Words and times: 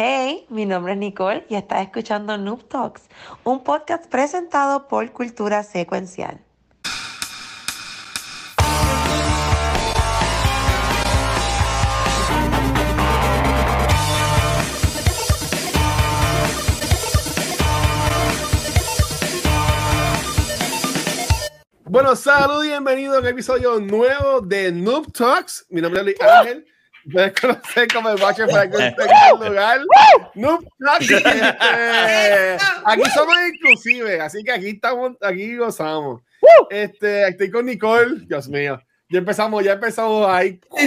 Hey, 0.00 0.46
mi 0.48 0.64
nombre 0.64 0.92
es 0.92 0.98
Nicole 1.00 1.44
y 1.48 1.56
estás 1.56 1.82
escuchando 1.82 2.38
Noob 2.38 2.68
Talks, 2.68 3.08
un 3.42 3.64
podcast 3.64 4.06
presentado 4.06 4.86
por 4.86 5.10
Cultura 5.10 5.64
Secuencial. 5.64 6.40
Bueno, 21.82 22.14
salud 22.14 22.64
y 22.64 22.68
bienvenido 22.68 23.16
a 23.16 23.18
un 23.18 23.26
episodio 23.26 23.80
nuevo 23.80 24.42
de 24.42 24.70
Noob 24.70 25.10
Talks. 25.10 25.66
Mi 25.70 25.80
nombre 25.80 26.02
es 26.02 26.06
Luis 26.06 26.20
Ángel. 26.20 26.77
Puedes 27.12 27.32
conocer 27.40 27.88
como 27.92 28.10
el 28.10 28.20
Watcher 28.22 28.48
para 28.48 28.70
que 28.70 28.76
esté 28.88 29.02
en 29.02 29.42
el 29.42 29.48
lugar. 29.48 29.80
Talks. 30.78 31.08
Este, 31.10 32.56
aquí 32.84 33.02
somos 33.14 33.34
inclusive, 33.54 34.20
así 34.20 34.42
que 34.44 34.52
aquí 34.52 34.68
estamos, 34.70 35.12
aquí 35.20 35.56
gozamos. 35.56 36.22
Este, 36.70 37.28
estoy 37.28 37.50
con 37.50 37.66
Nicole. 37.66 38.24
Dios 38.26 38.48
mío. 38.48 38.80
Ya 39.10 39.18
empezamos, 39.20 39.64
ya 39.64 39.72
empezamos 39.72 40.28
ahí. 40.28 40.60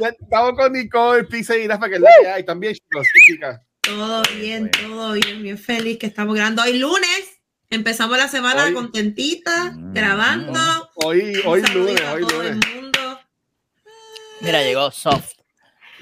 Ya 0.00 0.08
estamos 0.08 0.52
con 0.56 0.72
Nicole, 0.72 1.24
Pisa 1.24 1.56
y 1.56 1.66
Rafa, 1.68 1.88
que 1.88 1.96
es 1.96 2.00
la 2.00 2.10
que 2.22 2.28
hay 2.28 2.44
también, 2.44 2.74
chicos 2.74 3.06
y 3.14 3.32
chicas. 3.32 3.60
Todo 3.82 4.22
bien, 4.38 4.70
todo 4.70 5.12
bien, 5.12 5.42
bien 5.42 5.58
feliz 5.58 5.98
que 5.98 6.06
estamos 6.06 6.34
grabando 6.34 6.62
hoy 6.62 6.78
lunes. 6.78 7.40
Empezamos 7.68 8.16
la 8.18 8.28
semana 8.28 8.64
Hoy- 8.64 8.74
contentita, 8.74 9.72
Mm. 9.72 9.92
grabando. 9.94 10.60
Hoy, 10.96 11.40
hoy 11.44 11.62
lunes, 11.74 12.00
hoy 12.12 12.20
lunes. 12.22 12.56
Mira, 14.42 14.62
llegó 14.62 14.90
Soft. 14.90 15.32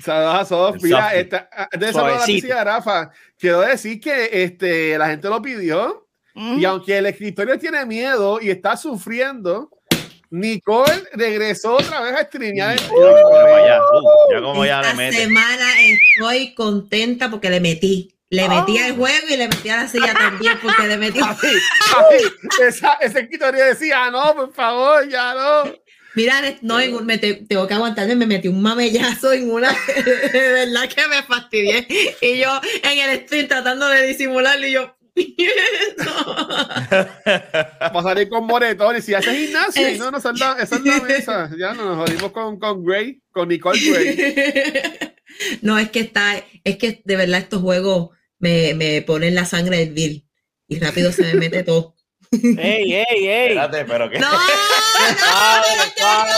Saludos 0.03 0.35
a 0.35 0.45
Sof. 0.47 0.77
El 0.77 0.83
Mira, 0.83 1.15
esta, 1.15 1.49
ah, 1.53 1.69
de 1.73 1.87
saludar 1.93 2.05
a 2.05 2.11
la 2.13 2.17
Suavecito. 2.21 2.37
piscina, 2.47 2.65
Rafa. 2.65 3.11
Quiero 3.39 3.61
decir 3.61 4.01
que 4.01 4.31
este, 4.45 4.97
la 4.99 5.09
gente 5.09 5.29
lo 5.29 5.41
pidió 5.43 6.07
y 6.35 6.65
aunque 6.65 6.97
el 6.99 7.07
escritorio 7.07 7.59
tiene 7.59 7.85
miedo 7.85 8.41
y 8.41 8.49
está 8.51 8.77
sufriendo, 8.77 9.69
Nicole 10.31 11.03
regresó 11.13 11.75
otra 11.77 12.01
vez 12.01 12.15
a 12.15 12.23
streamear. 12.25 12.81
Como 12.89 13.03
ya, 13.67 13.81
uh, 13.81 14.33
ya 14.33 14.41
como 14.41 14.65
ya 14.65 14.81
Esta 14.81 15.11
semana 15.13 15.67
estoy 15.83 16.55
contenta 16.55 17.29
porque 17.31 17.51
le 17.51 17.61
metí. 17.61 18.17
Le 18.31 18.49
metí 18.49 18.79
Ah. 18.79 18.87
al 18.87 18.97
juego 18.97 19.27
y 19.29 19.37
le 19.37 19.49
metí 19.49 19.69
a 19.71 19.77
la 19.79 19.89
silla 19.89 20.15
también 20.15 20.57
porque 20.63 20.87
le 20.87 20.97
metí. 20.97 21.19
Así, 21.21 21.49
así, 21.49 22.63
esa- 22.63 22.95
ese 23.01 23.21
escritorio 23.21 23.65
decía, 23.65 24.05
"Ah, 24.05 24.11
no, 24.13 24.35
por 24.37 24.55
favor, 24.55 25.09
ya 25.09 25.35
no. 25.35 25.65
Mira, 26.15 26.43
no, 26.63 26.81
en 26.81 26.95
un- 26.95 27.07
me 27.07 27.19
te- 27.19 27.35
tengo 27.49 27.67
que 27.69 27.75
aguantarme, 27.75 28.17
me 28.17 28.27
metí 28.27 28.49
un 28.49 28.61
mamellazo 28.63 29.33
en 29.33 29.51
una, 29.51 29.71
de 30.33 30.53
verdad 30.53 30.89
que 30.89 31.07
me 31.09 31.23
fastidié. 31.23 31.87
Y 32.21 32.39
yo 32.39 32.61
en 32.83 33.11
el 33.11 33.21
stream 33.27 33.47
tratando 33.49 33.87
de 33.89 34.07
disimularlo 34.07 34.67
y 34.67 34.73
yo, 34.73 34.97
no. 35.99 36.49
Va 37.95 38.01
a 38.01 38.03
salir 38.03 38.29
con 38.29 38.47
moretones 38.47 39.09
y 39.09 39.15
hace 39.15 39.35
gimnasio 39.35 39.83
y 39.89 39.93
Es- 39.93 39.99
no, 39.99 40.11
no, 40.11 40.19
esa 40.19 40.31
es 40.31 40.41
la, 40.41 40.53
esa 40.61 40.77
es 40.77 40.83
la 40.85 41.01
mesa. 41.01 41.51
Ya 41.59 41.75
no, 41.75 41.85
nos 41.85 42.09
jodimos 42.09 42.33
con, 42.33 42.59
con 42.59 42.85
Gray, 42.85 43.21
con 43.31 43.49
Nicole 43.49 43.79
Gray. 43.81 45.11
No, 45.63 45.79
es 45.79 45.91
que 45.91 46.01
está, 46.01 46.45
es 46.65 46.77
que 46.77 47.03
de 47.05 47.17
verdad 47.17 47.41
estos 47.41 47.63
juegos 47.63 48.11
me, 48.39 48.75
me 48.75 49.03
ponen 49.03 49.35
la 49.35 49.45
sangre 49.45 49.79
del 49.79 49.93
vil 49.93 50.27
y 50.69 50.79
rápido 50.79 51.13
se 51.13 51.23
me 51.23 51.35
mete 51.35 51.63
todo. 51.63 51.95
¡Ey, 52.33 52.95
ey, 52.95 53.05
ey! 53.11 53.49
Espérate, 53.49 53.85
pero 53.87 54.09
que. 54.09 54.19
No, 54.19 54.29
Suave, 54.31 55.93
suave, 55.97 56.33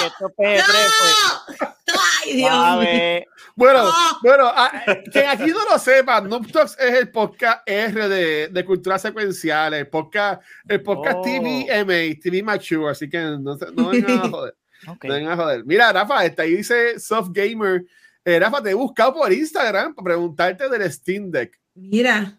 que 0.00 0.06
esto 0.06 0.26
es 0.26 0.34
P3, 0.36 0.64
pues. 0.98 1.60
no. 1.60 2.00
Ay, 2.24 2.32
Dios. 2.36 3.24
Bueno, 3.54 3.84
No. 3.84 3.92
bueno, 4.22 4.50
ah, 4.54 4.70
quien 5.12 5.26
aquí 5.28 5.46
no 5.46 5.64
lo 5.70 5.78
sepa, 5.78 6.20
Noob 6.20 6.50
Talks 6.50 6.76
es 6.78 6.94
el 6.94 7.10
podcast 7.10 7.62
R 7.66 8.08
de, 8.08 8.48
de 8.48 8.64
cultura 8.64 8.98
secuencial, 8.98 9.72
el 9.74 9.88
podcast, 9.88 10.42
el 10.68 10.82
podcast 10.82 11.16
Oh. 11.18 11.22
TVMA, 11.22 12.20
TV 12.20 12.42
Mature, 12.42 12.90
así 12.90 13.08
que 13.08 13.18
no, 13.18 13.38
no 13.74 13.88
vengan 13.88 14.18
a 14.18 14.28
joder, 14.28 14.54
no 14.86 14.98
vengan 15.00 15.32
a 15.32 15.36
joder. 15.36 15.64
Mira, 15.64 15.90
Rafa, 15.92 16.24
está 16.26 16.42
ahí 16.42 16.56
dice 16.56 16.98
Soft 17.00 17.30
Gamer. 17.32 17.84
Eh, 18.24 18.38
Rafa, 18.40 18.60
te 18.62 18.70
he 18.70 18.74
buscado 18.74 19.14
por 19.14 19.32
Instagram 19.32 19.94
para 19.94 20.04
preguntarte 20.04 20.68
del 20.68 20.92
Steam 20.92 21.30
Deck. 21.30 21.58
Mira, 21.74 22.36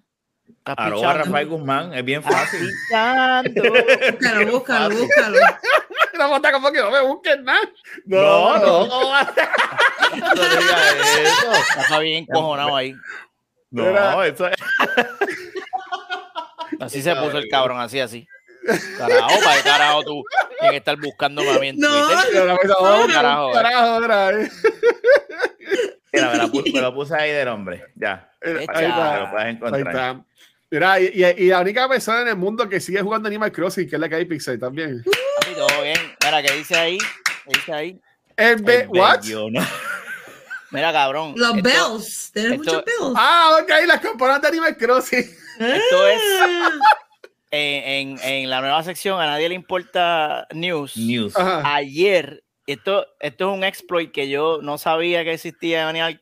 Arroba 0.66 1.14
Rafael 1.14 1.48
Guzmán, 1.48 1.94
es 1.94 2.04
bien 2.04 2.22
fácil. 2.24 2.70
Búscalo, 2.92 4.52
búscalo, 4.52 4.90
búscalo. 4.98 5.38
Está 6.36 6.52
como 6.52 6.72
que 6.72 6.80
no 6.80 6.92
me 6.92 7.02
busques 7.02 7.40
nada. 7.42 7.60
No, 8.06 8.58
No, 8.58 8.60
no. 8.60 8.88
no. 8.88 9.14
No 10.18 10.34
digas 10.34 10.96
eso. 11.22 11.52
Está 11.82 12.00
bien 12.00 12.26
cojonado 12.26 12.76
ahí. 12.76 12.96
No, 13.72 14.24
eso 14.24 14.48
es. 14.48 14.56
Así 16.80 17.02
se 17.02 17.16
puso 17.16 17.38
el 17.38 17.48
cabrón, 17.50 17.80
así, 17.80 18.00
así. 18.00 18.28
Carajo, 18.98 19.40
para 19.44 19.56
qué 19.58 19.64
carajo 19.64 20.04
tú 20.04 20.24
tienes 20.60 20.72
que 20.72 20.78
estar 20.78 20.98
buscándome 20.98 21.50
a 21.52 21.60
mí 21.60 21.68
en 21.70 21.78
No. 21.80 21.88
Twitter. 21.90 22.46
Rafa 22.48 22.62
dice, 22.62 22.74
"Oh, 22.78 23.08
Carajo, 23.14 23.50
eh". 23.50 23.54
carajo, 23.54 23.96
otra 23.96 24.32
vez". 24.32 24.52
Mira, 26.20 26.32
me, 26.32 26.38
la 26.38 26.48
pu- 26.48 26.74
me 26.74 26.82
lo 26.82 26.94
puse 26.96 27.16
ahí 27.16 27.32
del 27.32 27.48
hombre. 27.48 27.84
Ya. 27.96 28.30
Ahí 28.44 28.64
Echa. 28.64 28.74
Te 28.74 28.86
está. 28.86 29.20
lo 29.20 29.32
puedes 29.32 29.46
Ahí 29.46 29.52
encontrar. 29.54 29.88
está. 29.88 30.22
Mira, 30.70 31.00
y, 31.00 31.06
y- 31.14 31.44
y 31.46 31.48
la 31.48 31.62
única 31.62 31.88
persona 31.88 32.22
en 32.22 32.28
el 32.30 32.36
mundo 32.36 32.68
que 32.68 32.80
sigue 32.80 33.02
jugando 33.02 33.28
Animal 33.28 33.52
Crossing, 33.52 33.90
que 33.90 33.96
es 33.96 34.00
la 34.00 34.10
que 34.10 34.16
hay 34.16 34.26
Pixel 34.26 34.60
también. 34.60 35.04
Papi, 35.04 35.54
todo 35.56 35.82
bien. 35.82 35.98
Mira, 36.24 36.42
¿qué 36.44 36.52
dice 36.54 36.76
ahí? 36.76 36.98
¿Qué 36.98 37.58
dice 37.58 37.74
ahí? 37.74 38.02
El 38.36 38.62
Be- 38.62 38.82
El 38.82 38.88
¿What? 38.90 39.22
bello, 39.22 39.50
¿no? 39.50 39.62
Mira, 40.72 40.92
cabrón. 40.92 41.34
Los 41.38 41.56
esto- 41.56 41.64
bells, 41.64 42.32
tienes 42.34 42.52
esto- 42.60 42.64
muchos 42.64 42.84
bells. 42.86 43.14
Ah, 43.16 43.58
ok, 43.64 43.72
las 43.88 44.00
campanas 44.02 44.42
de 44.42 44.48
Animal 44.50 44.76
Crossing. 44.78 45.20
Esto 45.60 46.08
es 46.08 46.22
en, 47.52 47.84
en, 48.12 48.20
en 48.24 48.50
la 48.50 48.60
nueva 48.62 48.84
sección, 48.84 49.20
a 49.22 49.26
nadie 49.26 49.48
le 49.50 49.56
importa 49.56 50.46
news. 50.52 50.98
News. 50.98 51.36
Ajá. 51.38 51.62
Ayer, 51.76 52.44
esto, 52.68 53.06
esto 53.20 53.50
es 53.52 53.58
un 53.58 53.64
exploit 53.64 54.12
que 54.12 54.30
yo 54.30 54.60
no 54.62 54.78
sabía 54.78 55.24
que 55.24 55.34
existía 55.34 55.82
en 55.82 55.88
Animal, 55.88 56.22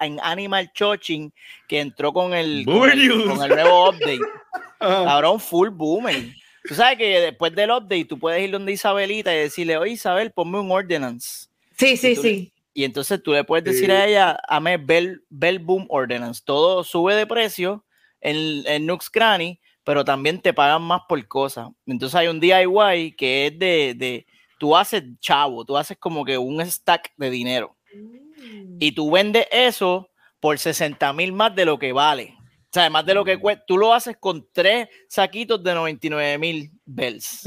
en 0.00 0.20
Animal 0.22 0.72
Choching, 0.72 1.32
que 1.68 1.80
entró 1.80 2.12
con 2.12 2.34
el, 2.34 2.64
con 2.64 2.90
el, 2.90 3.08
Boomer 3.10 3.26
con 3.36 3.42
el 3.44 3.48
nuevo 3.50 3.90
update. 3.90 4.18
Cabrón, 4.78 5.40
full 5.40 5.68
boomer. 5.70 6.32
Tú 6.66 6.74
sabes 6.74 6.96
que 6.98 7.20
después 7.20 7.54
del 7.54 7.70
update 7.70 8.06
tú 8.06 8.18
puedes 8.18 8.42
ir 8.42 8.50
donde 8.50 8.72
Isabelita 8.72 9.34
y 9.34 9.38
decirle, 9.38 9.76
oye 9.76 9.92
Isabel, 9.92 10.30
ponme 10.32 10.58
un 10.58 10.70
ordinance. 10.70 11.48
Sí, 11.76 11.96
sí, 11.96 12.14
tú- 12.14 12.22
sí. 12.22 12.50
Y 12.76 12.82
entonces 12.84 13.22
tú 13.22 13.32
le 13.32 13.44
puedes 13.44 13.64
decir 13.64 13.86
Sí. 13.86 13.92
a 13.92 14.06
ella, 14.06 14.38
ame 14.48 14.78
Bell, 14.78 15.22
Bell 15.28 15.60
Boom 15.60 15.86
Ordinance. 15.90 16.42
Todo 16.44 16.82
sube 16.82 17.14
de 17.14 17.24
precio 17.26 17.84
en, 18.20 18.66
en 18.66 18.84
Nux 18.86 19.08
Cranny, 19.10 19.60
pero 19.84 20.04
también 20.04 20.40
te 20.40 20.52
pagan 20.52 20.82
más 20.82 21.02
por 21.08 21.24
cosas. 21.28 21.68
Entonces 21.86 22.16
hay 22.16 22.26
un 22.26 22.40
DIY 22.40 23.12
que 23.16 23.46
es 23.46 23.58
de, 23.58 23.94
de, 23.96 24.26
tú 24.64 24.74
haces 24.74 25.04
chavo, 25.20 25.62
tú 25.62 25.76
haces 25.76 25.98
como 25.98 26.24
que 26.24 26.38
un 26.38 26.64
stack 26.64 27.12
de 27.18 27.28
dinero. 27.28 27.76
Y 28.80 28.92
tú 28.92 29.10
vendes 29.10 29.46
eso 29.52 30.08
por 30.40 30.58
60 30.58 31.12
mil 31.12 31.34
más 31.34 31.54
de 31.54 31.66
lo 31.66 31.78
que 31.78 31.92
vale. 31.92 32.34
O 32.38 32.72
sea, 32.72 32.88
más 32.88 33.04
de 33.04 33.12
lo 33.12 33.26
que 33.26 33.36
cuesta. 33.36 33.62
Tú 33.66 33.76
lo 33.76 33.92
haces 33.92 34.16
con 34.16 34.48
tres 34.52 34.88
saquitos 35.06 35.62
de 35.62 35.74
99 35.74 36.38
mil 36.38 36.70
bells 36.86 37.42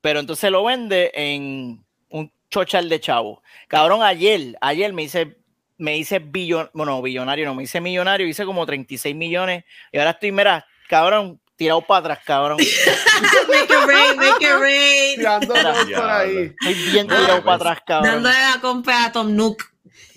pero 0.00 0.20
entonces 0.20 0.50
lo 0.50 0.64
vende 0.64 1.10
en 1.12 1.84
un 2.08 2.32
chochal 2.50 2.88
de 2.88 3.00
chavo. 3.00 3.42
Cabrón, 3.66 4.02
ayer, 4.02 4.56
ayer 4.62 4.94
me 4.94 5.02
hice, 5.02 5.36
me 5.76 5.98
hice 5.98 6.20
billon, 6.20 6.70
bueno, 6.72 7.02
billonario, 7.02 7.44
no, 7.44 7.54
me 7.54 7.64
hice 7.64 7.82
millonario, 7.82 8.26
hice 8.26 8.46
como 8.46 8.64
36 8.64 9.14
millones 9.14 9.64
y 9.92 9.98
ahora 9.98 10.12
estoy, 10.12 10.32
mira, 10.32 10.64
cabrón, 10.88 11.38
tirado 11.58 11.82
para 11.82 11.98
atrás, 12.00 12.20
cabrón. 12.24 12.56
make 13.48 13.64
it 13.64 13.86
rain, 13.86 14.16
make 14.16 14.44
it 14.44 14.58
rain. 14.58 15.16
Tirando 15.16 15.48
por 15.48 16.10
ahí. 16.10 16.54
Estoy 16.60 16.74
bien 16.92 17.06
tirado 17.08 17.42
para 17.44 17.56
atrás, 17.56 17.78
cabrón. 17.86 18.14
Dándole 18.14 18.34
la 18.54 18.60
compra 18.62 19.04
a 19.06 19.12
Tom 19.12 19.34
Nook. 19.36 19.62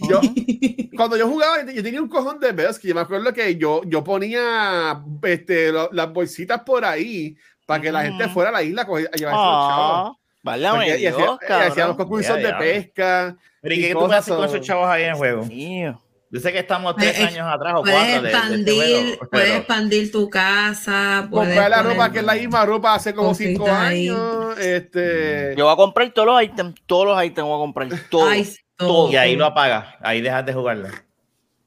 Yo, 0.10 0.22
cuando 0.96 1.18
yo 1.18 1.28
jugaba, 1.28 1.64
yo 1.72 1.84
tenía 1.84 2.02
un 2.02 2.08
cojón 2.08 2.40
de 2.40 2.54
que 2.82 2.88
yo 2.88 2.96
me 2.96 3.02
acuerdo 3.02 3.34
que 3.34 3.56
yo, 3.58 3.82
yo 3.86 4.04
ponía 4.04 5.02
este, 5.24 5.72
lo- 5.72 5.90
las 5.92 6.12
bolsitas 6.14 6.62
por 6.62 6.86
ahí 6.86 7.36
para 7.66 7.82
que 7.82 7.92
la 7.92 8.04
gente 8.04 8.28
fuera 8.30 8.50
a 8.50 8.54
la 8.54 8.64
isla 8.64 8.84
a 8.84 8.86
llevarse 8.86 9.20
los 9.24 9.30
chavos. 9.32 9.38
Ah, 9.40 10.12
válgame 10.44 10.78
Porque- 10.86 10.96
y, 10.96 11.00
Dios, 11.00 11.14
hacía- 11.14 11.26
y 11.26 11.54
hacíamos 11.54 11.76
cabrón. 11.76 11.98
concursos 11.98 12.38
de 12.38 12.54
pesca. 12.54 13.36
Pero 13.62 13.76
¿y 13.76 13.78
y 13.78 13.82
qué 13.82 13.94
tú 13.94 14.06
hacer 14.06 14.36
con 14.36 14.46
esos 14.46 14.62
chavos 14.62 14.88
ahí 14.90 15.04
en 15.04 15.10
el 15.10 15.16
juego? 15.16 15.46
Mío. 15.46 16.02
Yo 16.34 16.40
sé 16.40 16.54
que 16.54 16.60
estamos 16.60 16.96
tres 16.96 17.14
Puedes- 17.18 17.28
años 17.36 17.48
atrás 17.54 17.74
o 17.76 17.82
Puedes 17.82 17.98
cuatro 17.98 18.22
de, 18.22 18.22
de 18.22 18.28
este 18.30 18.38
expandir, 18.38 19.20
puedes 19.30 19.52
expandir 19.58 20.12
tu 20.14 20.30
casa. 20.30 21.28
puedes 21.30 21.48
Comprar 21.50 21.70
la 21.70 21.78
poner- 21.84 21.92
ropa 21.92 22.12
que 22.12 22.20
es 22.20 22.26
la 22.26 22.34
misma 22.36 22.66
ropa 22.66 22.96
hace 22.96 23.14
como 23.14 23.34
cinco 23.34 23.66
ahí. 23.70 24.08
años. 24.08 24.58
Este, 24.58 25.56
Yo 25.58 25.66
voy 25.66 25.74
a 25.74 25.76
comprar 25.76 26.10
todos 26.14 26.28
los 26.28 26.42
ítems, 26.42 26.76
todos 26.86 27.06
los 27.06 27.24
ítems 27.24 27.48
voy 27.48 27.56
a 27.56 27.60
comprar, 27.60 27.90
todos. 28.10 28.30
Ay, 28.32 28.56
todo. 28.78 29.12
Y 29.12 29.16
ahí 29.18 29.36
lo 29.36 29.46
apagas, 29.46 29.88
ahí 30.02 30.22
dejas 30.22 30.46
de 30.46 30.54
jugarla. 30.54 30.90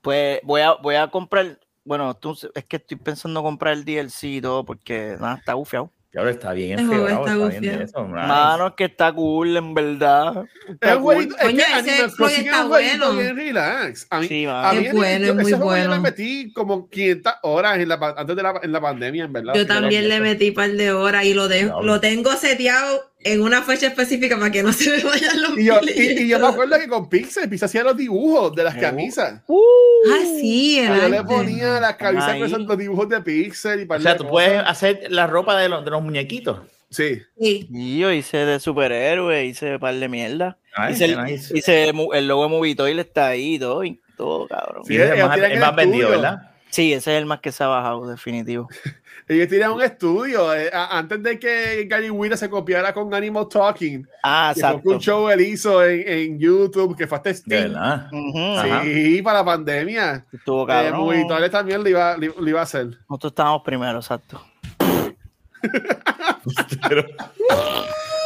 Pues 0.01 0.41
voy 0.43 0.61
a, 0.63 0.73
voy 0.73 0.95
a 0.95 1.09
comprar, 1.09 1.59
bueno, 1.85 2.15
tú- 2.15 2.39
es 2.55 2.65
que 2.65 2.77
estoy 2.77 2.97
pensando 2.97 3.43
comprar 3.43 3.75
el 3.75 3.85
DLC 3.85 4.25
y 4.29 4.41
todo 4.41 4.65
porque 4.65 5.17
nada, 5.21 5.35
está 5.37 5.55
bufiado. 5.55 5.91
Claro, 6.15 6.29
está 6.31 6.53
bien 6.53 6.79
enfebrado, 6.79 7.27
está 7.27 7.33
está 7.35 7.49
bien 7.61 7.79
de 7.79 7.85
eso. 7.85 8.03
nice. 8.07 8.15
Mano, 8.29 8.77
que 8.77 8.85
está 8.85 9.13
cool, 9.13 9.57
en 9.57 9.75
verdad. 9.75 10.45
Está 10.69 10.93
Es, 10.93 10.97
cool. 10.99 11.03
jueguito- 11.17 11.37
es 11.39 11.49
que 11.49 11.61
ese 11.61 11.73
Animal 11.75 12.13
Crossing 12.17 12.39
es 12.41 12.47
está 12.47 12.63
un 12.63 12.69
bueno. 12.69 13.13
bien 13.17 13.37
relax. 13.37 14.07
A 14.11 14.21
mí, 14.21 14.29
Sí, 14.29 14.47
a 14.49 14.73
mí 14.75 14.79
Es 14.79 14.91
en- 14.91 14.97
bueno, 14.97 15.27
yo- 15.27 15.33
es 15.33 15.35
muy 15.35 15.43
ese 15.45 15.57
juego 15.57 15.71
Yo 15.73 15.77
bueno. 15.89 15.95
le 15.95 16.01
metí 16.01 16.53
como 16.53 16.89
500 16.89 17.33
horas 17.43 17.79
en 17.81 17.89
la, 17.89 18.15
antes 18.17 18.37
de 18.37 18.43
la, 18.45 18.61
en 18.63 18.71
la 18.73 18.81
pandemia, 18.81 19.25
en 19.25 19.33
verdad. 19.33 19.55
Yo 19.57 19.67
también 19.67 20.09
le 20.09 20.21
metí 20.21 20.51
un 20.51 20.55
par 20.55 20.71
de 20.71 20.93
horas 20.93 21.25
y 21.25 21.35
lo, 21.35 21.49
de, 21.49 21.65
lo 21.83 21.99
tengo 22.01 22.31
seteado 22.35 23.13
en 23.25 23.43
una 23.43 23.63
fecha 23.63 23.87
específica 23.89 24.37
para 24.39 24.51
que 24.51 24.63
no 24.63 24.73
se 24.73 24.91
me 24.97 25.03
vayan 25.03 25.43
los 25.43 25.59
Y 25.59 25.65
yo, 25.65 25.81
y, 25.83 26.23
y 26.23 26.29
yo 26.29 26.39
me 26.39 26.47
acuerdo 26.47 26.79
que 26.79 26.87
con 26.89 27.09
Pixel, 27.09 27.49
Pixel 27.49 27.67
hacía 27.67 27.83
los 27.83 27.97
dibujos 27.97 28.55
de 28.55 28.63
las 28.65 28.77
Uh. 28.77 28.81
camisas. 28.81 29.43
Ah, 29.49 30.23
sí, 30.41 30.79
el 30.79 31.01
yo 31.01 31.09
le 31.09 31.23
ponía 31.25 31.81
las 31.81 31.97
camisas 31.97 32.37
con 32.37 32.47
esos 32.47 32.61
los 32.61 32.79
dibujos 32.79 33.09
de 33.09 33.21
Pixel 33.23 33.81
y 33.81 33.87
par 33.87 33.99
O 33.99 34.03
sea, 34.03 34.13
tú 34.17 34.25
cosas. 34.25 34.31
puedes 34.31 34.63
hacer 34.67 35.07
la 35.11 35.27
ropa 35.27 35.59
de 35.59 35.69
los, 35.69 35.85
de 35.85 35.91
los 35.91 36.03
muñequitos. 36.03 36.61
Sí. 36.91 37.23
Sí. 37.41 37.67
Y 37.73 37.99
yo 37.99 38.13
hice 38.13 38.37
de 38.45 38.61
superhéroe, 38.61 39.45
hice 39.47 39.73
un 39.75 39.81
par 39.81 39.95
de 39.95 40.09
mierda. 40.09 40.59
Nice, 40.79 40.93
hice 40.93 41.05
el, 41.07 41.25
nice. 41.25 41.59
hice 41.59 41.89
el 41.89 42.29
logo 42.29 42.45
de 42.45 42.49
Movitoil 42.51 42.99
está 42.99 43.29
ahí 43.29 43.55
y 43.55 43.59
todo, 43.59 43.83
y 43.85 44.01
todo, 44.17 44.47
cabrón. 44.47 44.85
Sí, 44.85 44.97
es 44.97 45.11
el 45.11 45.25
más, 45.27 45.39
el 45.39 45.59
más 45.61 45.75
vendido. 45.75 46.11
¿verdad? 46.11 46.51
Sí, 46.71 46.93
ese 46.93 47.13
es 47.15 47.19
el 47.19 47.27
más 47.27 47.41
que 47.41 47.53
se 47.53 47.65
ha 47.65 47.69
bajado, 47.69 48.07
definitivo. 48.09 48.69
Ellos 49.27 49.49
tenían 49.49 49.73
un 49.73 49.81
estudio 49.83 50.53
eh, 50.55 50.71
a- 50.73 50.99
antes 50.99 51.23
de 51.23 51.39
que 51.39 51.87
Gary 51.89 52.11
Wheeler 52.11 52.37
se 52.37 52.51
copiara 52.51 52.93
con 52.93 53.13
Animal 53.15 53.49
Talking. 53.49 54.07
Ah, 54.23 54.53
exacto. 54.55 54.91
un 54.91 54.99
show 55.01 55.31
él 55.31 55.41
hizo 55.41 55.83
en, 55.85 56.07
en 56.07 56.39
YouTube 56.39 56.95
que 56.97 57.07
fue 57.07 57.17
hasta 57.17 57.33
Steam. 57.33 57.73
verdad. 57.73 58.11
Ajá. 58.59 58.83
Sí, 58.83 59.23
para 59.23 59.39
la 59.39 59.45
pandemia. 59.47 60.27
Estuvo 60.31 60.69
Eh. 60.71 60.93
Movitores 60.93 61.51
también 61.51 61.83
lo 61.83 61.89
iba, 61.89 62.17
lo, 62.19 62.35
lo 62.39 62.49
iba 62.49 62.61
a 62.61 62.65
hacer. 62.65 62.87
Nosotros 63.09 63.33
estábamos 63.33 63.63
primero, 63.65 63.99
exacto. 63.99 64.43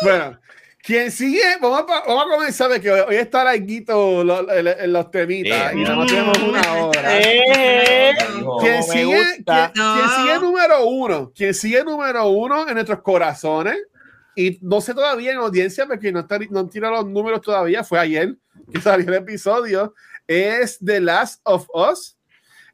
Bueno, 0.02 0.38
quien 0.88 1.10
sigue, 1.12 1.42
vamos 1.60 1.80
a, 1.80 1.84
vamos 2.08 2.24
a 2.24 2.34
comenzar 2.36 2.70
de 2.70 2.80
que 2.80 2.90
hoy, 2.90 3.00
hoy 3.08 3.16
está 3.16 3.44
larguito 3.44 4.24
lo- 4.24 4.50
el- 4.50 4.68
el- 4.68 4.90
los 4.90 5.10
temitas 5.10 5.72
Sí. 5.72 5.78
y 5.80 5.82
nada 5.82 5.96
más 5.96 6.06
tenemos 6.08 6.38
una 6.38 6.74
hora. 6.82 7.20
¡Eh! 7.20 8.16
Quien 8.60 8.82
sigue, 8.82 9.22
quien- 9.44 9.70
quien 9.74 10.08
sigue 10.16 10.38
número 10.40 10.86
uno, 10.86 11.30
quien 11.34 11.52
sigue 11.52 11.84
número 11.84 12.26
uno 12.30 12.66
en 12.66 12.72
nuestros 12.72 13.02
corazones, 13.02 13.76
y 14.34 14.58
no 14.62 14.80
sé 14.80 14.94
todavía 14.94 15.32
en 15.32 15.36
audiencia, 15.38 15.84
porque 15.86 16.10
no, 16.10 16.20
está, 16.20 16.38
no 16.48 16.66
tira 16.70 16.88
los 16.90 17.06
números 17.06 17.42
todavía, 17.42 17.84
fue 17.84 17.98
ayer 17.98 18.34
que 18.72 18.80
salió 18.80 19.08
el 19.08 19.14
episodio, 19.14 19.94
es 20.26 20.78
The 20.82 21.00
Last 21.00 21.40
of 21.44 21.66
Us, 21.74 22.16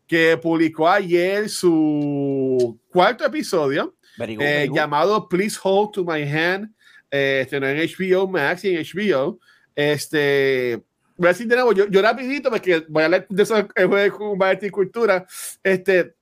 que 0.06 0.38
publicó 0.40 0.88
ayer 0.88 1.49
su 1.49 2.78
cuarto 2.93 3.25
episodio, 3.25 3.96
eh, 4.02 4.37
very 4.37 4.37
good. 4.69 4.76
llamado 4.76 5.28
Please 5.28 5.58
Hold 5.61 5.90
to 5.94 6.05
My 6.05 6.22
Hand, 6.22 6.70
eh, 7.16 7.40
estrenó 7.43 7.69
en 7.69 7.78
HBO 7.78 8.26
Max 8.28 8.64
y 8.64 8.75
en 8.75 8.82
HBO. 8.82 9.38
Este, 9.76 10.82
voy 11.16 11.28
a 11.28 11.32
decir 11.32 11.46
de 11.46 11.55
nuevo, 11.55 11.72
yo, 11.72 11.87
yo 11.88 12.02
rapidito, 12.02 12.50
porque 12.50 12.84
voy 12.88 13.02
a 13.02 13.05
hablar 13.06 13.26
de 13.28 13.43
eso 13.43 13.55
con 14.19 14.43
arte 14.43 14.66
y 14.66 14.70
cultura, 14.70 15.25
este, 15.62 16.14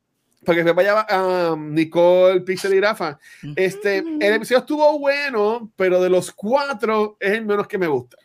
porque 0.44 0.62
me 0.64 0.72
vaya 0.72 1.06
a 1.08 1.54
Nicole, 1.58 2.40
Pixel 2.42 2.74
y 2.74 2.80
Rafa. 2.80 3.18
Este, 3.56 3.98
el 3.98 4.34
episodio 4.34 4.58
estuvo 4.58 4.98
bueno, 4.98 5.72
pero 5.76 5.98
de 6.00 6.10
los 6.10 6.30
cuatro 6.32 7.16
es 7.20 7.32
el 7.32 7.46
menos 7.46 7.66
que 7.66 7.78
me 7.78 7.86
gusta. 7.86 8.16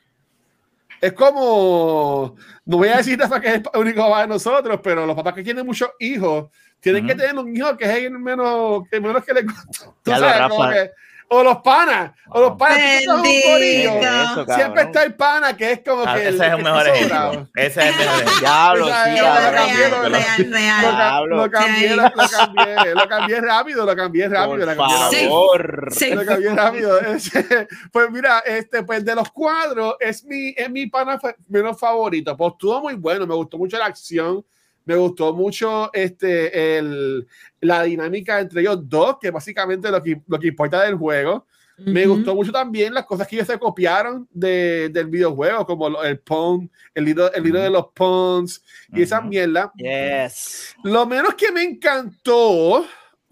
Es 0.99 1.13
como, 1.13 2.35
no 2.65 2.77
voy 2.77 2.89
a 2.89 2.97
decir 2.97 3.17
Rafa 3.19 3.39
que 3.39 3.47
es 3.47 3.53
el 3.73 3.79
único 3.79 4.01
papá 4.01 4.21
de 4.23 4.27
nosotros, 4.27 4.79
pero 4.83 5.05
los 5.05 5.15
papás 5.15 5.35
que 5.35 5.43
tienen 5.43 5.65
muchos 5.65 5.89
hijos 5.99 6.49
tienen 6.79 7.05
que 7.05 7.13
Ujú. 7.13 7.21
tener 7.21 7.37
un 7.37 7.55
hijo 7.55 7.77
que 7.77 7.85
es 7.85 7.91
el 8.03 8.17
menos 8.19 8.83
que, 8.89 8.99
menos 8.99 9.23
que 9.23 9.33
les 9.33 9.45
gusta. 9.45 9.93
Tú 10.03 10.11
Ya 10.11 10.19
lo, 10.19 10.27
sabes, 10.29 10.49
como 10.49 10.63
Rafa. 10.63 10.73
que- 10.73 10.91
o 11.29 11.43
los 11.43 11.57
panas, 11.57 12.11
o 12.29 12.39
los 12.39 12.57
panas. 12.57 12.79
tú 13.03 13.11
un 13.11 13.21
corillo, 13.21 13.91
Eso. 13.99 14.45
Siempre 14.55 14.81
está 14.83 15.03
el 15.03 15.15
pana 15.15 15.57
que 15.57 15.71
es 15.73 15.81
como 15.85 16.03
que 16.05 16.19
ese 16.19 16.27
el, 16.29 16.35
es 16.35 16.41
el 16.41 16.63
mejor 16.63 16.87
ejemplo. 16.87 17.17
sobrado. 17.17 17.49
Ese 17.55 17.67
es 17.81 17.85
el 17.87 17.95
mejor 17.97 18.13
ejemplo. 18.21 18.39
Diablo, 18.39 18.85
O 18.85 18.87
sea, 18.87 19.03
sí, 19.05 19.11
Real, 19.11 19.25
lo 19.25 19.57
cambié, 19.57 19.89
lo- 19.89 20.01
real, 20.01 20.01
real, 20.01 20.01
Lo, 20.01 20.09
real. 20.09 20.81
ca- 20.87 20.97
Diablo. 20.97 21.35
lo 21.37 21.51
cambié, 21.51 21.95
lo, 21.95 22.03
cambié, 22.13 22.95
lo 22.95 23.07
cambié 23.09 23.41
rápido, 23.41 23.85
lo 23.85 23.95
cambié 23.95 24.27
rápido, 24.29 24.49
Por 24.57 24.59
lo 24.59 24.65
cambié 24.75 24.97
rápido. 24.97 25.21
favor. 25.29 25.87
Sí. 25.91 26.09
Lo 26.13 26.25
cambié 26.25 26.49
rápido. 26.55 26.99
Pues 27.91 28.11
mira, 28.11 28.39
este, 28.45 28.83
pues 28.83 29.03
de 29.03 29.15
los 29.15 29.29
cuadros 29.31 29.95
es 29.99 30.23
mi, 30.23 30.53
es 30.55 30.69
mi 30.69 30.87
pana 30.87 31.19
menos 31.47 31.77
favorito. 31.79 32.37
Pues 32.37 32.53
estuvo 32.53 32.81
muy 32.81 32.93
bueno, 32.95 33.27
me 33.27 33.35
gustó 33.35 33.57
mucho 33.57 33.77
la 33.77 33.85
acción, 33.85 34.45
me 34.87 34.95
gustó 34.95 35.33
mucho 35.33 35.91
este, 35.93 36.77
el, 36.79 37.27
la 37.61 37.83
dinámica 37.83 38.39
entre 38.39 38.61
ellos 38.61 38.79
dos, 38.89 39.17
que 39.21 39.29
básicamente 39.29 39.91
lo 39.91 40.01
que, 40.01 40.21
lo 40.27 40.39
que 40.39 40.47
importa 40.47 40.81
del 40.83 40.95
juego. 40.95 41.45
Me 41.79 42.07
gustó 42.07 42.33
mucho 42.33 42.51
también 42.51 42.91
las 42.91 43.05
cosas 43.05 43.27
que 43.27 43.35
ellos 43.35 43.47
se 43.47 43.59
copiaron 43.59 44.27
de, 44.31 44.89
del 44.89 45.05
videojuego, 45.05 45.63
como 45.63 46.01
el 46.01 46.17
pon, 46.17 46.71
el 46.95 47.05
libro, 47.05 47.31
el 47.31 47.43
libro 47.43 47.61
de 47.61 47.69
los 47.69 47.85
pons 47.93 48.63
y 48.91 49.03
esa 49.03 49.19
Ujú. 49.19 49.27
mierda. 49.27 49.71
Yes. 49.75 50.75
Lo 50.83 51.05
menos 51.05 51.35
que 51.35 51.51
me 51.51 51.61
encantó 51.61 52.83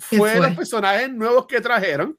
¿Qué 0.09 0.17
fue, 0.17 0.33
fue? 0.33 0.41
los 0.47 0.55
personajes 0.55 1.11
nuevos 1.11 1.47
que 1.47 1.59
trajeron. 1.59 2.15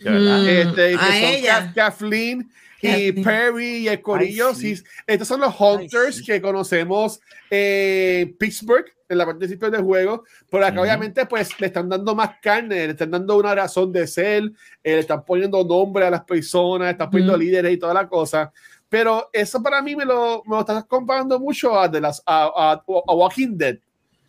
Mm, 0.00 0.48
Este, 0.48 0.90
que 0.90 0.94
a 0.96 0.98
son 0.98 1.12
ella. 1.14 1.72
Kathleen 1.72 2.50
y. 2.88 3.12
Perry 3.12 3.76
y 3.78 3.88
el 3.88 4.00
Corillo. 4.02 4.48
Ay, 4.48 4.54
sí. 4.54 4.76
sí. 4.76 4.84
Estos 5.06 5.28
son 5.28 5.40
los 5.40 5.54
Hunters 5.58 6.16
sí. 6.16 6.24
que 6.24 6.40
conocemos 6.42 7.20
en 7.50 8.36
Pittsburgh, 8.36 8.86
en 9.08 9.18
la 9.18 9.24
parte 9.26 9.38
principal 9.40 9.70
del 9.70 9.82
juego. 9.82 10.24
Pero 10.50 10.64
acá, 10.64 10.74
Ujú. 10.74 10.82
obviamente, 10.82 11.26
pues 11.26 11.58
le 11.60 11.66
están 11.68 11.88
dando 11.88 12.14
más 12.14 12.30
carne, 12.42 12.86
le 12.86 12.90
están 12.92 13.10
dando 13.10 13.36
una 13.36 13.54
razón 13.54 13.92
de 13.92 14.06
ser, 14.06 14.44
eh, 14.82 14.92
le 14.94 14.98
están 14.98 15.24
poniendo 15.24 15.62
nombre 15.64 16.06
a 16.06 16.10
las 16.10 16.24
personas, 16.24 16.90
están 16.92 17.10
poniendo 17.10 17.34
Ujú. 17.34 17.42
líderes 17.42 17.72
y 17.72 17.76
toda 17.78 17.94
la 17.94 18.08
cosa. 18.08 18.52
Pero 18.88 19.28
eso 19.32 19.62
para 19.62 19.82
mí 19.82 19.96
me 19.96 20.04
lo, 20.04 20.42
me 20.46 20.54
lo 20.56 20.60
estás 20.60 20.84
comparando 20.84 21.38
mucho 21.40 21.78
a, 21.78 21.88
de 21.88 22.00
las, 22.00 22.22
a, 22.26 22.44
a- 22.44 22.84
a 23.08 23.14
Walking 23.14 23.56
Dead. 23.56 23.78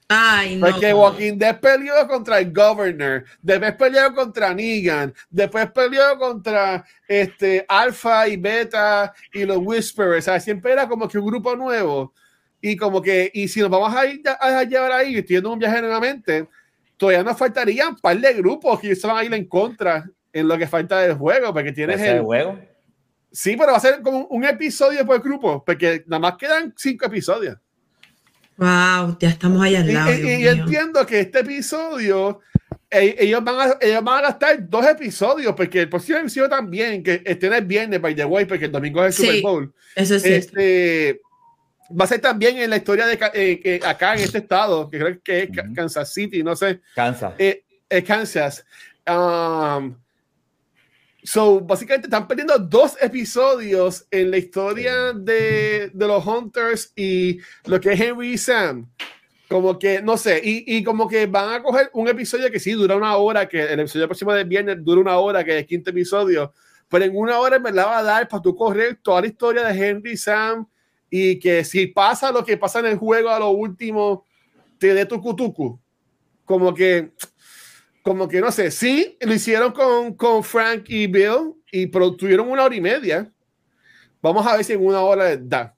Ay, 0.07 0.57
no. 0.57 0.68
Porque 0.68 0.94
Walking 0.94 1.38
Dead 1.38 1.60
peleó 1.60 2.07
contra 2.07 2.40
el 2.40 2.54
Governor, 2.54 3.25
después 3.42 3.74
peleó 3.74 4.13
contra 4.13 4.54
Negan, 4.54 5.13
después 5.30 5.72
peleó 5.72 6.18
contra 6.19 6.86
este 7.07 7.66
Alpha 7.68 8.28
y 8.28 8.38
Beta 8.38 9.13
y 9.34 9.46
los 9.46 9.57
Whisperers. 9.57 10.19
O 10.19 10.31
sea, 10.31 10.40
siempre 10.40 10.74
era 10.74 10.88
como 10.88 11.07
que 11.07 11.18
un 11.18 11.25
grupo 11.25 11.56
nuevo. 11.56 12.13
Y 12.62 12.75
como 12.75 13.02
que, 13.02 13.31
y 13.34 13.48
si 13.48 13.62
nos 13.62 13.69
vamos 13.69 13.96
a, 13.96 14.06
ir, 14.06 14.22
a 14.28 14.63
llevar 14.63 14.92
ahí, 14.92 15.18
estoy 15.18 15.36
yendo 15.36 15.54
un 15.54 15.60
viaje 15.60 15.81
nuevamente, 15.81 16.48
todavía 16.98 17.24
nos 17.24 17.38
faltarían 17.38 17.90
un 17.90 17.96
par 17.98 18.18
de 18.18 18.34
grupos 18.34 18.80
que 18.80 18.96
se 18.96 19.06
van 19.06 19.18
a 19.18 19.24
ir 19.24 19.34
en 19.34 19.46
contra 19.46 20.06
en 20.34 20.48
lo 20.48 20.58
que 20.58 20.68
falta 20.68 21.00
del 21.00 21.16
juego, 21.16 21.54
porque 21.54 21.72
tienes 21.72 22.01
el 22.01 22.18
el, 22.18 22.24
juego. 22.24 22.60
Sí, 23.31 23.56
pero 23.58 23.72
va 23.72 23.78
a 23.78 23.81
ser 23.81 24.01
como 24.01 24.25
un 24.28 24.44
episodio 24.46 25.06
por 25.06 25.22
grupo, 25.22 25.63
porque 25.63 26.04
nada 26.08 26.19
más 26.19 26.38
quedan 26.38 26.74
cinco 26.75 27.06
episodios. 27.06 27.58
Wow, 28.57 29.18
ya 29.19 29.30
estamos 29.30 29.62
allá 29.63 29.81
al 29.81 29.90
Y, 29.90 29.94
lado. 29.94 30.12
y- 30.13 30.48
entiendo 30.48 31.06
que 31.06 31.20
este 31.22 31.39
episodio, 31.39 32.39
e- 32.89 33.15
ellos 33.20 33.44
van, 33.44 33.56
a, 33.72 33.77
ellos 33.82 34.03
van 34.03 34.20
a 34.20 34.22
gastar 34.29 34.70
dos 34.70 34.86
episodios, 34.88 35.53
porque 35.56 35.82
el 35.82 35.89
próximo 35.89 36.20
episodio 36.20 36.50
también, 36.50 37.03
que 37.03 37.22
estén 37.25 37.53
el 37.53 37.65
viernes, 37.65 38.00
by 38.01 38.15
the 38.15 38.24
way, 38.25 38.46
porque 38.46 38.65
el 38.65 38.72
domingo 38.72 39.03
es 39.06 39.20
el 39.20 39.25
Sí. 39.25 39.32
Super 39.38 39.41
Bowl, 39.41 39.74
Eso 39.96 40.15
es 40.15 40.25
este, 40.25 41.20
va 42.00 42.06
a 42.06 42.08
ser 42.08 42.22
también 42.22 42.58
en 42.58 42.70
la 42.70 42.77
historia 42.77 43.06
de 43.06 43.20
eh, 43.34 43.60
que 43.60 43.82
acá 43.86 44.13
en 44.15 44.22
este 44.22 44.38
estado, 44.38 44.89
que 44.89 45.00
creo 45.00 45.20
que 45.22 45.44
es. 45.44 45.50
Kansas 45.75 46.13
City, 46.13 46.41
no 46.41 46.56
sé, 46.56 46.79
Cansa. 46.96 47.34
eh, 47.38 47.63
eh, 47.89 48.03
Kansas. 48.03 48.65
Um, 49.08 49.96
so, 51.25 51.60
básicamente 51.60 52.08
están 52.08 52.27
perdiendo 52.27 52.58
dos 52.60 52.96
episodios 53.01 54.08
en 54.12 54.32
la 54.32 54.38
historia 54.38 55.13
de, 55.13 55.89
de 55.94 56.08
los 56.08 56.25
Hunters 56.25 56.94
y 56.96 57.39
lo 57.65 57.79
que 57.79 57.94
es 57.94 58.00
Henry 58.00 58.34
y 58.34 58.38
Sam. 58.38 58.89
Como 59.50 59.77
que, 59.77 60.01
no 60.01 60.17
sé, 60.17 60.41
y, 60.44 60.77
y 60.77 60.84
como 60.84 61.08
que 61.08 61.27
van 61.27 61.53
a 61.53 61.63
coger 61.63 61.89
un 61.94 62.08
episodio 62.08 62.50
que 62.50 62.60
sí 62.60 62.72
dura 62.72 62.96
una 62.96 63.15
hora, 63.17 63.48
que 63.48 63.62
el 63.62 63.79
episodio 63.79 64.08
próximo 64.08 64.34
de 64.34 64.44
viernes 64.44 64.84
dura 64.84 65.01
una 65.01 65.17
hora, 65.17 65.44
que 65.44 65.51
es 65.51 65.58
el 65.58 65.65
quinto 65.67 65.91
episodio, 65.91 66.53
pero 66.89 67.05
en 67.05 67.15
una 67.15 67.39
hora 67.39 67.60
me 67.60 67.72
la 67.72 67.86
va 67.86 68.00
a 68.00 68.03
dar 68.03 68.27
para 68.27 68.41
tú 68.41 68.55
correr 68.55 69.00
toda 69.01 69.22
la 69.22 69.27
historia 69.27 69.63
de 69.63 69.88
Henry 69.88 70.13
y 70.13 70.17
Sam 70.17 70.67
y 71.10 71.39
que 71.39 71.63
si 71.63 71.88
pasa 71.88 72.32
lo 72.32 72.44
que 72.44 72.58
pasa 72.58 72.79
en 72.79 72.88
el 72.88 72.98
juego 72.98 73.29
a 73.29 73.39
lo 73.39 73.50
último, 73.50 74.25
te 74.77 74.94
dé 74.94 75.05
tu 75.05 75.22
cutucu. 75.22 75.79
Como 76.44 76.74
que, 76.74 77.12
como 78.05 78.27
que 78.27 78.39
no 78.39 78.51
sé, 78.51 78.69
sí, 78.69 79.17
lo 79.19 79.33
hicieron 79.33 79.71
con, 79.71 80.13
con 80.13 80.43
Frank 80.43 80.83
y 80.89 81.07
Bill 81.07 81.55
y 81.71 81.88
tuvieron 81.88 82.51
una 82.51 82.65
hora 82.65 82.75
y 82.75 82.79
media. 82.79 83.31
Vamos 84.21 84.45
a 84.45 84.55
ver 84.55 84.63
si 84.63 84.74
en 84.74 84.85
una 84.85 85.01
hora 85.01 85.29
les 85.29 85.50
da. 85.50 85.75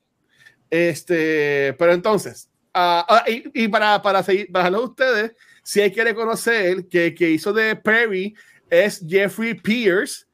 Este, 0.70 1.74
pero 1.80 1.94
entonces, 1.94 2.50
ah, 2.74 3.06
ah, 3.08 3.24
y, 3.30 3.64
y 3.64 3.70
para, 3.70 4.02
para 4.02 4.22
seguir, 4.24 4.52
para 4.52 4.66
dejarlo 4.66 4.80
a 4.80 4.90
ustedes, 4.90 5.36
si 5.64 5.80
hay 5.80 5.90
que 5.90 6.04
reconocer 6.04 6.90
que 6.90 7.16
que 7.16 7.30
hizo 7.30 7.54
de 7.54 7.78
Perry 7.78 8.36
es 8.70 9.02
Jeffrey 9.08 9.54
Pierce, 9.54 10.26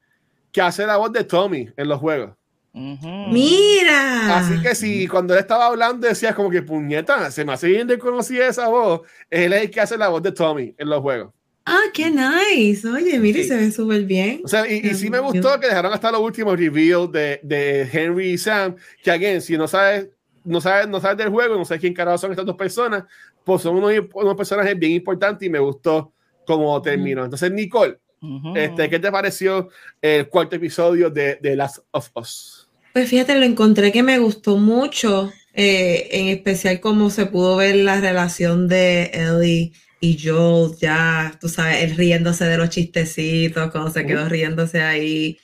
que 0.50 0.60
hace 0.60 0.84
la 0.84 0.96
voz 0.96 1.12
de 1.12 1.22
Tommy 1.22 1.70
en 1.76 1.88
los 1.88 2.00
juegos. 2.00 2.32
Mira. 2.72 4.36
Así 4.36 4.60
que 4.60 4.74
si 4.74 5.06
cuando 5.06 5.32
él 5.32 5.38
estaba 5.38 5.66
hablando 5.66 6.08
decía 6.08 6.34
como 6.34 6.50
que 6.50 6.62
puñeta, 6.62 7.30
se 7.30 7.44
me 7.44 7.52
hace 7.52 7.68
bien 7.68 7.86
desconocida 7.86 8.48
esa 8.48 8.66
voz, 8.66 9.02
él 9.30 9.52
es 9.52 9.62
el 9.62 9.70
que 9.70 9.80
hace 9.80 9.96
la 9.96 10.08
voz 10.08 10.24
de 10.24 10.32
Tommy 10.32 10.74
en 10.76 10.88
los 10.88 11.00
juegos. 11.00 11.32
Ah, 11.66 11.80
qué 11.94 12.10
nice. 12.10 12.86
Oye, 12.86 13.18
mire, 13.18 13.42
Sí. 13.42 13.48
se 13.48 13.56
ve 13.56 13.72
súper 13.72 14.02
bien. 14.04 14.42
O 14.44 14.48
sea, 14.48 14.70
y, 14.70 14.86
y 14.86 14.94
sí 14.94 15.08
me 15.08 15.18
gustó 15.18 15.58
que 15.58 15.66
dejaron 15.68 15.92
hasta 15.92 16.10
los 16.12 16.20
últimos 16.20 16.58
reveals 16.58 17.10
de, 17.10 17.40
de 17.42 17.88
Henry 17.90 18.32
y 18.32 18.38
Sam, 18.38 18.76
que 19.02 19.10
again, 19.10 19.40
si 19.40 19.56
no 19.56 19.66
sabes, 19.66 20.08
no 20.44 20.60
sabes, 20.60 20.86
no 20.88 21.00
sabes 21.00 21.16
del 21.16 21.30
juego, 21.30 21.56
no 21.56 21.64
sabes 21.64 21.80
quién 21.80 21.94
carajo 21.94 22.18
son 22.18 22.32
estas 22.32 22.44
dos 22.44 22.56
personas, 22.56 23.04
pues 23.44 23.62
son 23.62 23.76
unos, 23.76 23.92
unos 24.12 24.36
personajes 24.36 24.78
bien 24.78 24.92
importantes 24.92 25.46
y 25.46 25.50
me 25.50 25.58
gustó 25.58 26.12
cómo 26.46 26.80
terminó. 26.82 27.24
Entonces, 27.24 27.50
Nicole, 27.50 27.96
Ujú. 28.20 28.54
este, 28.54 28.90
¿qué 28.90 28.98
te 28.98 29.10
pareció 29.10 29.70
el 30.02 30.28
cuarto 30.28 30.56
episodio 30.56 31.08
de, 31.08 31.36
de 31.40 31.56
Last 31.56 31.78
of 31.92 32.10
Us? 32.14 32.68
Pues 32.92 33.08
fíjate, 33.08 33.34
lo 33.36 33.46
encontré 33.46 33.90
que 33.90 34.02
me 34.02 34.18
gustó 34.18 34.58
mucho, 34.58 35.32
eh, 35.54 36.08
en 36.12 36.28
especial 36.28 36.80
cómo 36.80 37.08
se 37.08 37.24
pudo 37.26 37.56
ver 37.56 37.76
la 37.76 38.00
relación 38.00 38.68
de 38.68 39.10
Ellie 39.14 39.72
y 40.00 40.18
Joel, 40.22 40.76
ya, 40.78 41.36
tú 41.40 41.48
sabes, 41.48 41.82
él 41.82 41.96
riéndose 41.96 42.44
de 42.44 42.58
los 42.58 42.70
chistecitos, 42.70 43.70
cuando 43.70 43.90
se 43.90 44.06
quedó 44.06 44.28
riéndose 44.28 44.82
ahí. 44.82 45.38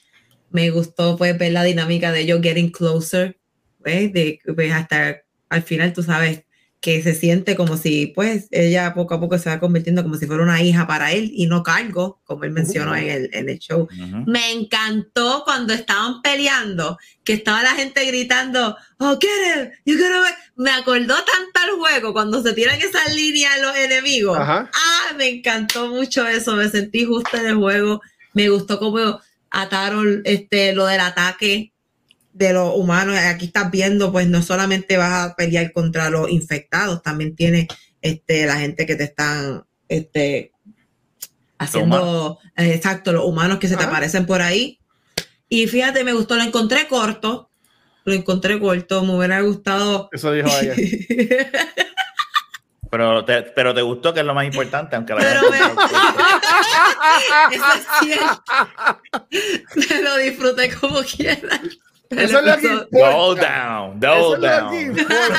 Me 0.50 0.70
gustó 0.70 1.16
pues 1.16 1.38
ver 1.38 1.52
la 1.52 1.64
dinámica 1.64 2.12
de 2.12 2.20
ellos 2.20 2.40
getting 2.42 2.70
closer, 2.70 3.38
¿ves? 3.78 4.12
De, 4.12 4.40
pues, 4.54 4.72
hasta 4.72 5.22
al 5.48 5.62
final, 5.62 5.92
tú 5.92 6.02
sabes, 6.02 6.44
que 6.80 7.02
se 7.02 7.14
siente 7.14 7.56
como 7.56 7.76
si 7.76 8.06
pues 8.06 8.48
ella 8.50 8.94
poco 8.94 9.14
a 9.14 9.20
poco 9.20 9.36
se 9.38 9.50
va 9.50 9.60
convirtiendo 9.60 10.02
como 10.02 10.16
si 10.16 10.26
fuera 10.26 10.42
una 10.42 10.62
hija 10.62 10.86
para 10.86 11.12
él 11.12 11.30
y 11.34 11.46
no 11.46 11.62
cargo, 11.62 12.22
como 12.24 12.44
él 12.44 12.52
mencionó 12.52 12.96
en 12.96 13.10
el, 13.10 13.30
en 13.34 13.50
el 13.50 13.58
show. 13.58 13.86
Me 14.26 14.50
encantó 14.52 15.42
cuando 15.44 15.74
estaban 15.74 16.22
peleando, 16.22 16.98
que 17.22 17.34
estaba 17.34 17.62
la 17.62 17.74
gente 17.74 18.04
gritando, 18.06 18.76
oh, 18.98 19.18
get 19.20 19.28
him, 19.28 19.70
you 19.84 19.98
gotta 19.98 20.22
win". 20.22 20.34
Me 20.56 20.70
acordó 20.70 21.14
tanto 21.16 21.60
el 21.70 21.78
juego 21.78 22.12
cuando 22.14 22.42
se 22.42 22.54
tiran 22.54 22.80
esas 22.80 23.14
líneas 23.14 23.60
los 23.60 23.76
enemigos. 23.76 24.38
Ajá. 24.38 24.70
Ah, 24.72 25.14
me 25.18 25.28
encantó 25.28 25.88
mucho 25.88 26.26
eso, 26.26 26.56
me 26.56 26.70
sentí 26.70 27.04
justo 27.04 27.36
en 27.36 27.46
el 27.46 27.56
juego. 27.56 28.00
Me 28.32 28.48
gustó 28.48 28.78
cómo 28.78 29.20
ataron 29.50 30.22
este, 30.24 30.72
lo 30.72 30.86
del 30.86 31.00
ataque 31.00 31.72
de 32.32 32.52
los 32.52 32.74
humanos. 32.74 33.16
Aquí 33.18 33.46
estás 33.46 33.70
viendo, 33.70 34.12
pues 34.12 34.26
no 34.28 34.42
solamente 34.42 34.96
vas 34.96 35.30
a 35.30 35.34
pelear 35.36 35.72
contra 35.72 36.10
los 36.10 36.30
infectados, 36.30 37.02
también 37.02 37.34
tiene 37.36 37.68
este, 38.02 38.46
la 38.46 38.56
gente 38.56 38.86
que 38.86 38.96
te 38.96 39.04
están 39.04 39.64
este, 39.88 40.52
haciendo, 41.58 42.38
eh, 42.56 42.72
exacto, 42.74 43.12
los 43.12 43.24
humanos 43.24 43.58
que 43.58 43.68
se 43.68 43.76
te 43.76 43.84
aparecen 43.84 44.26
por 44.26 44.40
ahí. 44.42 44.78
Y 45.48 45.66
fíjate, 45.66 46.04
me 46.04 46.12
gustó, 46.12 46.36
lo 46.36 46.42
encontré 46.42 46.86
corto, 46.86 47.50
lo 48.04 48.14
encontré 48.14 48.58
corto, 48.60 49.04
me 49.04 49.16
hubiera 49.16 49.40
gustado. 49.40 50.08
Eso 50.12 50.32
dijo 50.32 50.48
ella. 50.62 50.74
Pero 52.90 53.24
te, 53.24 53.42
pero 53.42 53.72
te 53.72 53.82
gustó, 53.82 54.12
que 54.12 54.18
es 54.18 54.26
lo 54.26 54.34
más 54.34 54.44
importante, 54.44 54.96
aunque 54.96 55.14
la 55.14 55.20
Pero 55.20 55.40
gente- 55.42 55.58
Eso 57.54 57.64
es 57.76 57.86
cierto. 58.00 58.42
Me 59.76 60.02
lo 60.02 60.16
disfruté 60.16 60.74
como 60.74 61.00
quiera. 61.02 61.60
Eso 62.10 62.38
es 62.40 62.44
lo 62.44 62.56
que 62.58 62.66
importa. 62.66 63.10
Double 63.10 63.40
down, 63.40 63.98
Eso 64.02 64.36
double 64.36 64.48
es 64.48 64.62
lo 64.62 64.70
que 64.70 64.84
down. 64.84 64.98
importa. 64.98 65.38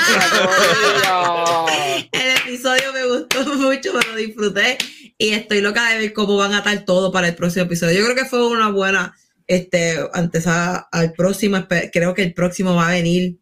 El 2.12 2.38
episodio 2.38 2.94
me 2.94 3.06
gustó 3.08 3.44
mucho, 3.56 3.94
me 3.94 4.00
lo 4.06 4.16
disfruté 4.16 4.78
y 5.18 5.30
estoy 5.34 5.62
loca 5.62 5.90
de 5.92 6.00
ver 6.00 6.14
cómo 6.14 6.38
van 6.38 6.54
a 6.54 6.60
atar 6.60 6.86
todo 6.86 7.12
para 7.12 7.28
el 7.28 7.36
próximo 7.36 7.66
episodio. 7.66 8.00
Yo 8.00 8.06
creo 8.06 8.16
que 8.16 8.26
fue 8.30 8.48
una 8.48 8.70
buena, 8.70 9.14
este, 9.48 9.98
antes 10.14 10.48
a- 10.48 10.88
al 10.92 11.14
próximo, 11.14 11.58
creo 11.92 12.14
que 12.14 12.24
el 12.24 12.34
próximo 12.34 12.74
va 12.76 12.88
a 12.88 12.92
venir 12.92 13.38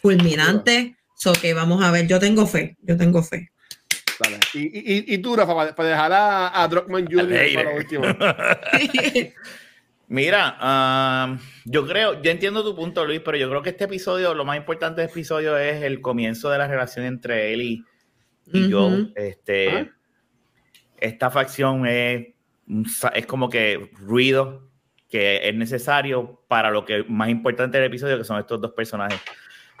fulminante, 0.00 0.96
so 1.16 1.32
que 1.34 1.52
vamos 1.54 1.82
a 1.82 1.90
ver, 1.90 2.06
yo 2.06 2.18
tengo 2.18 2.46
fe, 2.46 2.76
yo 2.82 2.96
tengo 2.96 3.22
fe. 3.22 3.50
Dale. 4.20 4.38
Y, 4.54 4.60
y, 4.60 5.14
y- 5.14 5.18
tú, 5.18 5.34
Rafa, 5.36 5.54
para, 5.54 5.74
para 5.74 5.88
dejar 5.88 6.12
a, 6.12 6.62
a 6.62 6.68
Druckmann 6.68 7.06
Jr. 7.06 7.54
Para 7.54 7.70
lo 7.70 7.76
último. 7.76 8.04
Mira, 10.14 10.56
ah, 10.60 11.38
yo 11.64 11.84
creo, 11.88 12.22
yo 12.22 12.30
entiendo 12.30 12.62
tu 12.62 12.76
punto, 12.76 13.04
Luis, 13.04 13.20
pero 13.24 13.36
yo 13.36 13.48
creo 13.48 13.62
que 13.62 13.70
este 13.70 13.82
episodio, 13.82 14.32
lo 14.32 14.44
más 14.44 14.56
importante 14.56 15.00
del 15.00 15.10
episodio 15.10 15.58
es 15.58 15.82
el 15.82 16.00
comienzo 16.00 16.50
de 16.50 16.58
la 16.58 16.68
relación 16.68 17.04
entre 17.04 17.52
él 17.52 17.62
y, 17.62 17.84
y 18.52 18.66
Ujú. 18.66 18.72
Joel. 18.72 19.12
Este, 19.16 19.68
Ajá. 19.68 19.90
esta 21.00 21.30
facción 21.32 21.88
es, 21.88 22.28
es 23.12 23.26
como 23.26 23.48
que 23.48 23.90
ruido 23.94 24.70
que 25.08 25.48
es 25.48 25.54
necesario 25.56 26.44
para 26.46 26.70
lo 26.70 26.84
que 26.84 27.02
más 27.08 27.28
importante 27.28 27.78
del 27.78 27.88
episodio, 27.88 28.16
que 28.16 28.22
son 28.22 28.38
estos 28.38 28.60
dos 28.60 28.70
personajes. 28.70 29.20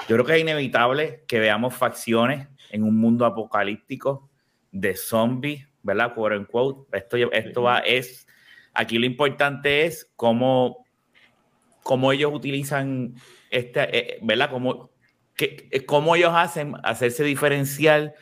Yo 0.08 0.16
creo 0.16 0.24
que 0.24 0.34
es 0.34 0.40
inevitable 0.40 1.22
que 1.28 1.38
veamos 1.38 1.74
facciones 1.74 2.48
en 2.70 2.82
un 2.82 2.96
mundo 2.96 3.24
apocalíptico 3.24 4.28
de 4.72 4.96
zombies, 4.96 5.68
¿verdad? 5.84 6.12
Quote 6.12 6.38
unquote. 6.38 6.98
Esto, 6.98 7.16
esto 7.30 7.62
va, 7.62 7.78
es, 7.78 8.26
aquí 8.74 8.98
lo 8.98 9.06
importante 9.06 9.86
es 9.86 10.10
cómo, 10.16 10.84
cómo 11.82 12.12
ellos 12.12 12.32
utilizan, 12.34 13.14
este, 13.50 13.98
eh, 13.98 14.18
¿verdad? 14.22 14.50
Cómo, 14.50 14.90
que, 15.36 15.68
eh, 15.70 15.84
cómo 15.84 16.16
ellos 16.16 16.32
hacen 16.34 16.74
hacerse 16.82 17.24
diferencial 17.24 18.14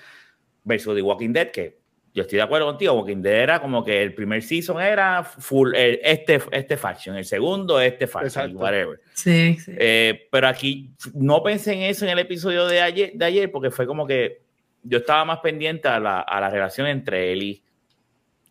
versus 0.65 0.95
The 0.95 1.03
Walking 1.03 1.33
Dead, 1.33 1.51
que 1.51 1.83
yo 2.15 2.23
estoy 2.23 2.37
de 2.37 2.43
acuerdo 2.43 2.67
contigo, 2.67 2.93
Walking 2.93 3.23
Dead 3.23 3.43
era 3.43 3.61
como 3.61 3.83
que 3.83 4.03
el 4.03 4.15
primer 4.15 4.43
season 4.43 4.81
era 4.81 5.25
full, 5.25 5.73
eh, 5.75 5.99
este, 6.03 6.41
este 6.51 6.77
faction, 6.77 7.17
el 7.17 7.25
segundo 7.25 7.81
este 7.81 8.07
faction, 8.07 8.27
Exacto. 8.27 8.59
whatever. 8.59 9.01
Sí, 9.15 9.57
sí. 9.59 9.73
Eh, 9.77 10.29
pero 10.31 10.47
aquí 10.49 10.91
no 11.15 11.43
pensé 11.43 11.73
en 11.73 11.83
eso 11.83 12.05
en 12.05 12.11
el 12.11 12.19
episodio 12.19 12.67
de 12.67 12.83
ayer, 12.83 13.13
de 13.15 13.25
ayer 13.25 13.51
porque 13.51 13.71
fue 13.71 13.87
como 13.87 14.07
que 14.07 14.43
yo 14.83 14.99
estaba 14.99 15.25
más 15.25 15.39
pendiente 15.39 15.89
a 15.89 15.99
la, 15.99 16.21
a 16.21 16.41
la 16.41 16.51
relación 16.51 16.87
entre 16.87 17.33
él 17.33 17.43
y, 17.43 17.63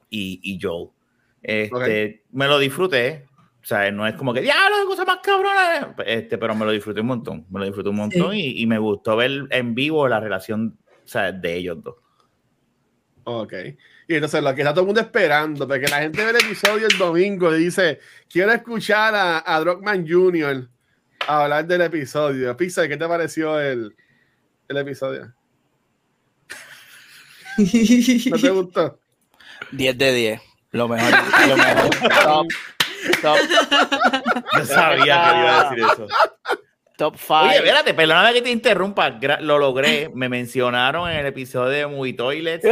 y, 0.10 0.40
y 0.42 0.58
Este, 1.42 2.24
Me 2.32 2.48
lo 2.48 2.60
disfruté. 2.60 3.28
O 3.62 3.66
sea, 3.66 3.92
no 3.92 4.08
es 4.08 4.16
como 4.16 4.34
que, 4.34 4.42
diablo, 4.42 4.78
qué 4.82 4.86
cosa 4.86 5.06
más 5.06 5.20
cabrona. 5.22 5.96
Este, 6.06 6.38
pero 6.38 6.56
me 6.56 6.66
lo 6.66 6.72
disfruté 6.72 7.02
un 7.02 7.08
montón. 7.08 7.46
Me 7.50 7.60
lo 7.60 7.66
disfruté 7.66 7.90
un 7.90 7.98
montón 7.98 8.34
y, 8.34 8.60
y 8.60 8.66
me 8.66 8.80
gustó 8.80 9.16
ver 9.16 9.48
en 9.52 9.76
vivo 9.76 10.08
la 10.08 10.20
relación 10.20 10.80
o 11.04 11.08
sea, 11.08 11.32
de 11.32 11.56
ellos 11.56 11.84
dos. 11.84 11.96
Ok. 13.24 13.54
Y 14.08 14.16
entonces 14.16 14.42
lo 14.42 14.54
que 14.56 14.62
está 14.62 14.74
todo 14.74 14.82
el 14.82 14.88
mundo 14.88 15.02
esperando, 15.02 15.68
porque 15.68 15.88
la 15.88 16.02
gente 16.02 16.24
ve 16.24 16.32
el 16.32 16.38
episodio 16.38 16.88
el 16.88 16.98
domingo 16.98 17.56
y 17.56 17.66
dice, 17.66 18.00
quiero 18.30 18.52
escuchar 18.52 19.14
a, 19.16 19.44
a 19.46 19.60
Druckmann 19.60 20.08
Jr. 20.08 20.70
hablar 21.28 21.68
del 21.68 21.82
episodio. 21.82 22.56
Pizza, 22.58 22.88
¿qué 22.88 22.98
te 22.98 23.08
pareció 23.08 23.60
el, 23.60 23.96
el 24.68 24.78
episodio? 24.78 25.34
¿No 27.58 28.38
te 28.38 28.50
gustó? 28.50 29.00
10 29.72 29.98
de 29.98 30.14
10. 30.14 30.42
Lo 30.72 30.88
mejor. 30.88 31.12
Lo 31.48 31.58
mejor. 31.58 31.90
Top, 32.24 32.48
top, 33.22 33.38
Yo 34.58 34.66
sabía 34.66 35.04
que 35.04 35.40
iba 35.40 35.60
a 35.60 35.64
decir 35.70 35.86
eso. 35.94 36.08
top 36.98 37.16
5. 37.18 37.34
Oye, 37.42 37.56
espérate, 37.58 37.94
perdóname 37.94 38.34
que 38.34 38.42
te 38.42 38.50
interrumpa. 38.52 39.10
Lo 39.42 39.58
logré. 39.58 40.10
Me 40.14 40.30
mencionaron 40.30 41.10
en 41.10 41.18
el 41.18 41.26
episodio 41.26 41.70
de 41.70 41.88
Movie 41.88 42.14
Toilets. 42.14 42.66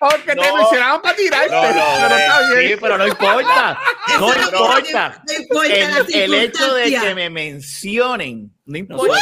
Porque 0.00 0.34
te 0.36 0.48
No. 0.48 0.56
mencionaban 0.56 1.02
para 1.02 1.16
tirarte, 1.16 1.50
No, 1.50 1.62
no, 1.62 1.84
pero 2.02 2.14
eh, 2.14 2.18
está 2.20 2.40
bien. 2.54 2.68
sí, 2.70 2.76
pero 2.80 2.98
no 2.98 3.06
importa. 3.08 3.78
No 4.20 4.28
importa. 4.34 5.22
El, 5.64 6.14
el 6.14 6.34
hecho 6.34 6.74
de 6.74 6.90
que 7.00 7.14
me 7.14 7.30
mencionen, 7.30 8.52
no 8.66 8.78
importa. 8.78 9.18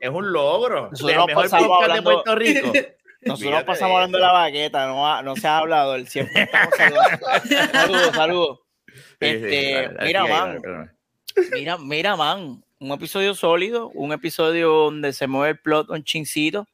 Es 0.00 0.10
un 0.10 0.32
logro. 0.32 0.90
Nosotros 0.90 1.10
El 1.10 1.26
mejor 1.26 1.48
podcast 1.50 1.62
de 1.64 1.72
hablando- 1.84 2.10
Puerto 2.12 2.34
Rico. 2.34 2.72
Nosotros 3.22 3.50
Fíjate 3.50 3.66
pasamos 3.66 3.94
hablando 3.96 4.18
de 4.18 4.24
la 4.24 4.32
baqueta, 4.32 4.86
no, 4.86 5.06
ha- 5.06 5.22
no 5.22 5.36
se 5.36 5.46
ha 5.46 5.58
hablado, 5.58 5.94
el 5.94 6.08
siempre 6.08 6.42
estamos 6.42 6.74
saludando. 6.76 7.26
Saludos, 7.72 8.16
saludos. 8.16 8.60
Sí, 8.88 8.94
sí, 9.20 9.26
Este, 9.26 9.88
mira, 10.02 10.26
man. 10.26 10.60
Mira, 11.52 11.78
mira, 11.78 12.16
man, 12.16 12.64
un 12.78 12.90
episodio 12.92 13.34
sólido, 13.34 13.90
un 13.90 14.12
episodio 14.12 14.70
donde 14.70 15.12
se 15.12 15.26
mueve 15.26 15.50
el 15.52 15.58
plot 15.58 15.90
un 15.90 16.02
chincito. 16.02 16.66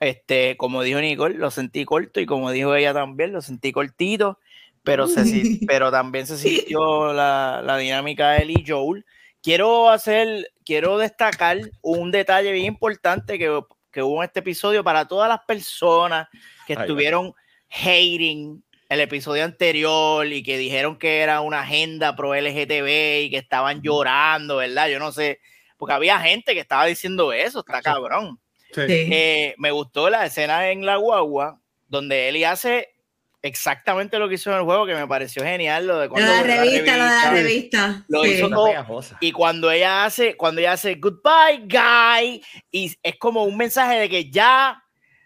Este, 0.00 0.56
como 0.56 0.82
dijo 0.82 1.00
Nicole, 1.00 1.36
lo 1.36 1.50
sentí 1.50 1.84
corto 1.84 2.20
y 2.20 2.26
como 2.26 2.50
dijo 2.50 2.74
ella 2.74 2.92
también, 2.92 3.32
lo 3.32 3.40
sentí 3.42 3.72
cortito, 3.72 4.38
pero, 4.84 5.06
se, 5.08 5.22
pero 5.66 5.90
también 5.90 6.26
se 6.26 6.36
sintió 6.38 7.12
la, 7.12 7.62
la 7.64 7.76
dinámica 7.78 8.30
de 8.32 8.38
él 8.42 8.50
y 8.50 8.64
Joel. 8.66 9.04
Quiero 9.42 9.88
hacer, 9.90 10.50
quiero 10.64 10.98
destacar 10.98 11.58
un 11.82 12.10
detalle 12.10 12.52
bien 12.52 12.66
importante 12.66 13.38
que, 13.38 13.60
que 13.90 14.02
hubo 14.02 14.22
en 14.22 14.26
este 14.26 14.40
episodio 14.40 14.84
para 14.84 15.06
todas 15.06 15.28
las 15.28 15.40
personas 15.40 16.28
que 16.66 16.74
Ay, 16.74 16.80
estuvieron 16.80 17.34
hating 17.70 18.62
el 18.88 19.00
episodio 19.00 19.44
anterior 19.44 20.26
y 20.26 20.42
que 20.42 20.56
dijeron 20.56 20.98
que 20.98 21.20
era 21.20 21.40
una 21.40 21.60
agenda 21.60 22.16
pro 22.16 22.34
LGTB 22.34 23.24
y 23.24 23.30
que 23.30 23.38
estaban 23.38 23.82
llorando, 23.82 24.56
¿verdad? 24.56 24.88
Yo 24.88 24.98
no 24.98 25.12
sé, 25.12 25.40
porque 25.76 25.94
había 25.94 26.18
gente 26.20 26.54
que 26.54 26.60
estaba 26.60 26.86
diciendo 26.86 27.32
eso, 27.32 27.60
está 27.60 27.82
cabrón. 27.82 28.40
Sí. 28.72 28.82
Eh, 28.88 29.54
me 29.58 29.70
gustó 29.70 30.10
la 30.10 30.26
escena 30.26 30.70
en 30.70 30.84
la 30.84 30.96
guagua 30.96 31.60
donde 31.88 32.28
Eli 32.28 32.44
hace 32.44 32.94
exactamente 33.42 34.18
lo 34.18 34.28
que 34.28 34.34
hizo 34.34 34.50
en 34.50 34.56
el 34.58 34.62
juego, 34.64 34.86
que 34.86 34.94
me 34.94 35.06
pareció 35.06 35.42
genial, 35.42 35.86
lo 35.86 35.98
de 35.98 36.06
Lo 36.06 36.12
cuando 36.12 36.32
de 36.32 36.36
la 36.38 36.42
revista, 36.42 36.96
lo 36.96 37.04
de 37.04 37.10
la 37.10 37.20
Sí. 37.22 37.28
revista. 37.30 38.04
Lo 38.08 38.24
Sí. 38.24 38.30
hizo 38.30 38.48
todo- 38.48 39.04
y 39.20 39.32
cuando 39.32 39.70
ella 39.70 40.04
hace, 40.04 40.36
cuando 40.36 40.60
ella 40.60 40.72
hace 40.72 40.94
goodbye, 40.96 41.62
guy, 41.68 42.42
y 42.70 42.94
es 43.02 43.16
como 43.18 43.44
un 43.44 43.56
mensaje 43.56 43.98
de 44.00 44.08
que 44.08 44.30
ya 44.30 44.82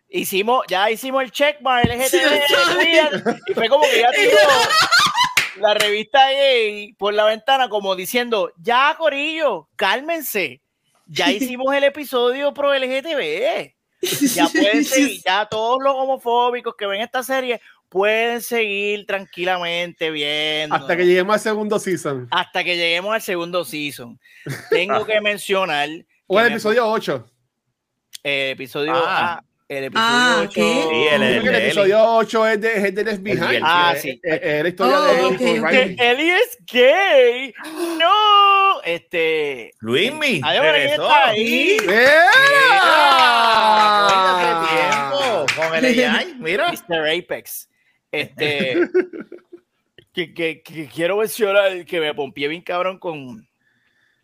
hicimos, 0.09 0.64
ya 0.69 0.90
hicimos 0.90 1.23
el 1.23 1.31
checkmark 1.33 1.87
Sí, 2.09 2.19
LGTB, 2.19 3.40
y 3.49 3.54
fue 3.54 3.69
como 3.69 3.85
que 3.85 4.00
ya 4.00 4.11
tiró 4.12 4.38
la 5.57 5.75
revista 5.75 6.28
gay 6.31 6.92
por 6.95 7.14
la 7.14 7.25
ventana 7.25 7.69
como 7.69 7.95
diciendo, 7.97 8.52
ya 8.59 8.95
Corillo, 8.99 9.69
cálmense, 9.76 10.61
ya 11.07 11.31
hicimos 11.31 11.75
el 11.75 11.85
episodio 11.85 12.52
pro 12.54 12.75
LGTB, 12.75 13.75
ya 14.35 14.49
pueden 14.49 14.85
seguir, 14.85 15.21
ya 15.25 15.47
todos 15.47 15.78
los 15.83 15.95
homofóbicos 15.95 16.75
que 16.76 16.87
ven 16.87 17.00
esta 17.02 17.23
serie 17.23 17.61
pueden 17.92 18.40
seguir 18.40 19.04
tranquilamente 19.06 20.11
viendo. 20.11 20.75
Hasta 20.75 20.96
que 20.96 21.04
lleguemos 21.04 21.34
al 21.34 21.40
segundo 21.40 21.78
season. 21.78 22.26
hasta 22.30 22.64
que 22.64 22.76
lleguemos 22.76 23.14
al 23.14 23.20
segundo 23.22 23.64
season. 23.66 24.18
Tengo 24.70 25.04
que 25.04 25.20
mencionar 25.20 25.88
O 26.26 26.40
el 26.40 26.52
episodio 26.52 26.87
8. 26.88 27.30
el 28.22 28.50
episodio 28.52 28.92
Ah. 28.94 29.40
ah, 29.40 29.44
el 29.68 29.84
episodio 29.84 30.08
Ah, 30.11 30.37
8. 30.40 30.50
¿qué? 30.54 30.84
Sí, 30.90 31.06
el- 31.14 31.22
el 31.22 31.44
de 31.44 31.66
episodio 31.66 32.02
8 32.04 32.46
es 32.49 32.61
de, 32.62 32.76
es 32.88 32.94
de 32.94 33.04
Left 33.04 33.16
El 33.18 33.22
Behind. 33.22 33.62
Ah, 33.62 33.94
sí. 34.00 34.20
Es, 34.22 34.62
la 34.62 34.68
historia 34.68 34.99
Oh, 34.99 35.02
de 35.04 35.22
ok, 35.25 35.40
Eli 35.40 35.58
con 35.58 35.64
ok. 35.64 35.70
Riley. 35.70 35.96
que 35.96 36.11
Eli 36.11 36.30
es 36.30 36.58
gay. 36.72 37.54
No, 37.99 38.82
este. 38.84 39.70
Luismi, 39.80 40.40
regresó. 40.42 41.02
está 41.02 41.26
ahí. 41.28 41.76
Mira, 41.80 42.22
¡Mira! 44.38 44.66
tiempo, 44.68 45.46
con 45.56 45.75
el 45.75 45.84
AI, 46.16 46.34
mira. 46.38 46.72
Mr. 46.72 47.08
Apex. 47.18 47.68
Este. 48.12 48.76
que, 50.12 50.35
que- 50.35 50.62
que 50.62 50.87
quiero 50.88 51.16
mencionar 51.16 51.85
que 51.87 52.00
me 52.00 52.14
pompié 52.14 52.49
bien 52.49 52.62
cabrón 52.62 52.99
con. 52.99 53.49